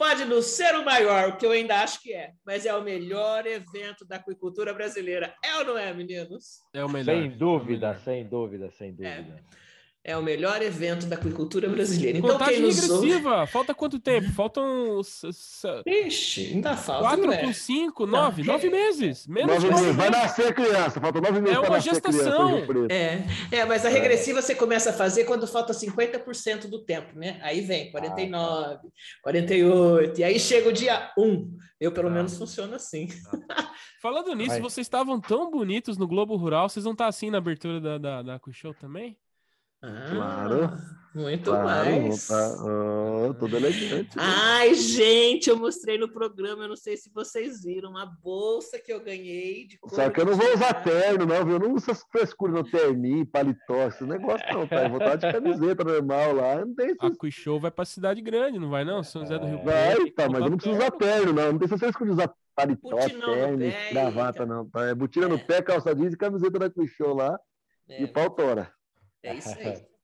pode 0.00 0.24
não 0.24 0.40
ser 0.40 0.74
o 0.76 0.82
maior, 0.82 1.28
o 1.28 1.36
que 1.36 1.44
eu 1.44 1.50
ainda 1.50 1.82
acho 1.82 2.00
que 2.00 2.14
é, 2.14 2.32
mas 2.42 2.64
é 2.64 2.74
o 2.74 2.82
melhor 2.82 3.46
evento 3.46 4.02
da 4.06 4.16
aquicultura 4.16 4.72
brasileira. 4.72 5.34
É 5.44 5.58
ou 5.58 5.64
não 5.66 5.76
é, 5.76 5.92
meninos? 5.92 6.62
É 6.72 6.82
o 6.82 6.88
melhor. 6.88 7.20
Sem 7.20 7.28
dúvida, 7.28 7.86
é 7.86 7.90
melhor. 7.90 8.00
sem 8.02 8.26
dúvida, 8.26 8.70
sem 8.70 8.90
dúvida. 8.92 9.44
É. 9.46 9.69
É 10.02 10.16
o 10.16 10.22
melhor 10.22 10.62
evento 10.62 11.04
da 11.04 11.16
aquicultura 11.16 11.68
brasileira. 11.68 12.16
Então, 12.16 12.30
Contagem 12.30 12.54
quem 12.54 12.62
nos 12.62 12.80
regressiva. 12.80 13.40
Ouve... 13.40 13.52
Falta 13.52 13.74
quanto 13.74 13.98
tempo? 13.98 14.32
Faltam. 14.32 14.98
Ixi, 15.86 16.54
ainda 16.54 16.74
falta. 16.74 17.18
4 17.18 17.46
com 17.46 17.52
5, 17.52 18.06
9. 18.06 18.42
9 18.44 18.70
meses. 18.70 19.26
Menos 19.26 19.62
nove 19.62 19.68
meses. 19.68 19.96
Vai 19.96 20.08
nascer 20.08 20.54
criança. 20.54 20.98
Falta 20.98 21.20
9 21.20 21.40
meses. 21.42 21.54
É 21.54 21.60
uma 21.60 21.78
gestação. 21.80 22.62
É. 22.88 23.58
é, 23.58 23.64
mas 23.66 23.84
a 23.84 23.90
regressiva 23.90 24.38
é. 24.38 24.42
você 24.42 24.54
começa 24.54 24.88
a 24.88 24.92
fazer 24.94 25.24
quando 25.24 25.46
falta 25.46 25.74
50% 25.74 26.66
do 26.66 26.82
tempo, 26.82 27.18
né? 27.18 27.38
Aí 27.42 27.60
vem 27.60 27.90
49, 27.90 28.34
ah, 28.34 28.80
48. 29.22 30.18
E 30.18 30.24
aí 30.24 30.40
chega 30.40 30.70
o 30.70 30.72
dia 30.72 31.12
1. 31.18 31.58
Eu, 31.78 31.92
pelo 31.92 32.08
ah. 32.08 32.12
menos, 32.12 32.38
funciona 32.38 32.76
assim. 32.76 33.06
Ah. 33.50 33.70
Falando 34.00 34.34
nisso, 34.34 34.52
Vai. 34.52 34.60
vocês 34.62 34.86
estavam 34.86 35.20
tão 35.20 35.50
bonitos 35.50 35.98
no 35.98 36.08
Globo 36.08 36.36
Rural. 36.36 36.70
Vocês 36.70 36.84
vão 36.84 36.92
estar 36.92 37.06
assim 37.06 37.28
na 37.28 37.36
abertura 37.36 37.78
da, 37.78 37.98
da, 37.98 38.22
da 38.22 38.40
Show 38.50 38.72
também? 38.72 39.14
Ah, 39.82 40.10
claro. 40.10 41.00
Muito 41.12 41.50
claro, 41.50 41.90
mais. 41.90 42.28
Tá, 42.28 42.56
oh, 42.62 43.34
tudo 43.34 43.56
elegante. 43.56 44.16
Né? 44.16 44.22
Ai, 44.22 44.74
gente, 44.74 45.50
eu 45.50 45.56
mostrei 45.56 45.98
no 45.98 46.08
programa, 46.08 46.64
eu 46.64 46.68
não 46.68 46.76
sei 46.76 46.96
se 46.96 47.10
vocês 47.12 47.64
viram, 47.64 47.90
uma 47.90 48.06
bolsa 48.06 48.78
que 48.78 48.92
eu 48.92 49.02
ganhei. 49.02 49.66
De 49.66 49.78
Só 49.88 50.08
que 50.08 50.20
eu 50.20 50.24
não 50.24 50.36
vou 50.36 50.54
usar 50.54 50.72
terno, 50.84 51.26
não, 51.26 51.44
viu? 51.44 51.54
Eu 51.54 51.58
não 51.58 51.74
uso 51.74 51.90
essas 51.90 52.04
frescuras 52.12 52.54
no 52.54 52.70
terninho, 52.70 53.26
paletó, 53.26 53.88
esse 53.88 54.04
negócio 54.04 54.46
não, 54.52 54.68
tá? 54.68 54.84
Eu 54.84 54.90
vou 54.90 54.98
estar 54.98 55.16
de 55.16 55.32
camiseta 55.32 55.82
normal 55.82 56.32
lá, 56.32 56.64
não 56.64 56.74
tem 56.76 56.94
A 57.00 57.10
Quiz 57.10 57.34
Show 57.34 57.58
vai 57.58 57.72
pra 57.72 57.84
cidade 57.84 58.20
grande, 58.20 58.60
não 58.60 58.70
vai 58.70 58.84
não? 58.84 59.02
São 59.02 59.22
José 59.22 59.36
do 59.36 59.46
Rio 59.46 59.64
Vai, 59.64 60.10
tá, 60.12 60.28
mas 60.28 60.42
eu 60.42 60.50
não 60.50 60.56
preciso 60.56 60.78
usar 60.78 60.92
terno, 60.92 61.32
não. 61.32 61.52
Não 61.52 61.58
tem 61.58 61.66
essa 61.66 61.78
frescura 61.78 62.06
de 62.06 62.12
usar 62.12 62.32
paletó, 62.54 62.96
terno, 62.96 63.58
gravata, 63.90 64.46
não. 64.46 64.64
Tá? 64.70 64.86
É 64.86 64.94
botina 64.94 65.26
é. 65.26 65.28
no 65.28 65.40
pé, 65.40 65.60
calça 65.60 65.92
jeans 65.92 66.14
e 66.14 66.16
camiseta 66.16 66.56
da 66.56 66.70
Show 66.86 67.14
lá 67.14 67.36
é. 67.88 68.04
e 68.04 68.06
pau 68.06 68.30
tora. 68.30 68.72
É 69.22 69.34
isso 69.34 69.48
aí. 69.48 69.86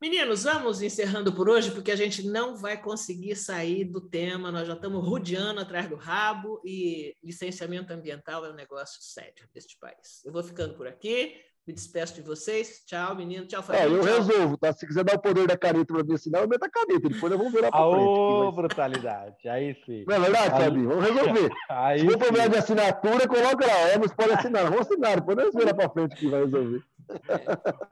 Meninos, 0.00 0.42
vamos 0.42 0.82
encerrando 0.82 1.32
por 1.32 1.48
hoje, 1.48 1.70
porque 1.70 1.90
a 1.90 1.96
gente 1.96 2.26
não 2.26 2.56
vai 2.56 2.76
conseguir 2.76 3.36
sair 3.36 3.84
do 3.84 4.02
tema, 4.02 4.52
nós 4.52 4.66
já 4.66 4.74
estamos 4.74 5.02
rodeando 5.02 5.60
atrás 5.60 5.88
do 5.88 5.96
rabo 5.96 6.60
e 6.62 7.16
licenciamento 7.22 7.90
ambiental 7.90 8.44
é 8.44 8.50
um 8.50 8.54
negócio 8.54 9.00
sério 9.00 9.48
deste 9.54 9.78
país. 9.78 10.22
Eu 10.22 10.30
vou 10.30 10.42
ficando 10.42 10.74
por 10.74 10.86
aqui, 10.86 11.40
me 11.66 11.72
despeço 11.72 12.14
de 12.14 12.20
vocês. 12.20 12.82
Tchau, 12.84 13.16
menino. 13.16 13.46
Tchau, 13.46 13.62
família. 13.62 13.86
É, 13.86 13.90
eu 13.90 14.02
tchau. 14.02 14.14
resolvo, 14.18 14.58
tá? 14.58 14.72
Se 14.74 14.86
quiser 14.86 15.02
dar 15.02 15.14
o 15.14 15.18
poder 15.18 15.46
da 15.46 15.56
caneta 15.56 15.94
para 15.94 16.04
mim 16.04 16.12
assinar, 16.12 16.42
eu 16.42 16.48
meto 16.48 16.64
a 16.64 16.68
caneta. 16.68 17.08
Depois 17.08 17.32
eu 17.32 17.38
vou 17.38 17.50
virar 17.50 17.70
para 17.70 17.90
frente. 17.90 18.06
Ô, 18.06 18.52
brutalidade. 18.52 19.48
Aí 19.48 19.74
sim. 19.86 20.04
Não 20.06 20.16
é 20.16 20.20
verdade, 20.20 20.50
Fabinho? 20.50 20.88
Vamos 20.90 21.04
resolver. 21.04 21.50
Aí 21.70 22.00
Se 22.00 22.06
for 22.06 22.18
problema 22.18 22.48
de 22.50 22.56
assinatura, 22.58 23.26
coloca 23.26 23.66
lá. 23.66 23.92
Vamos 23.94 24.12
pode 24.12 24.32
assinar. 24.34 24.64
Vamos 24.64 24.80
assinar. 24.80 25.20
Depois 25.20 25.36
nós 25.38 25.54
virar 25.54 25.72
para 25.72 25.88
frente 25.88 26.16
que 26.16 26.28
vai 26.28 26.44
resolver. 26.44 26.82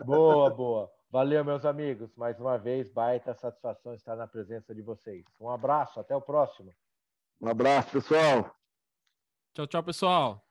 Boa, 0.04 0.50
boa. 0.50 0.90
Valeu, 1.10 1.44
meus 1.44 1.64
amigos. 1.64 2.14
Mais 2.16 2.40
uma 2.40 2.56
vez, 2.56 2.90
baita 2.90 3.34
satisfação 3.34 3.94
estar 3.94 4.16
na 4.16 4.26
presença 4.26 4.74
de 4.74 4.80
vocês. 4.80 5.24
Um 5.38 5.50
abraço, 5.50 6.00
até 6.00 6.16
o 6.16 6.22
próximo. 6.22 6.72
Um 7.40 7.48
abraço, 7.48 7.90
pessoal. 7.90 8.50
Tchau, 9.54 9.66
tchau, 9.66 9.82
pessoal. 9.82 10.41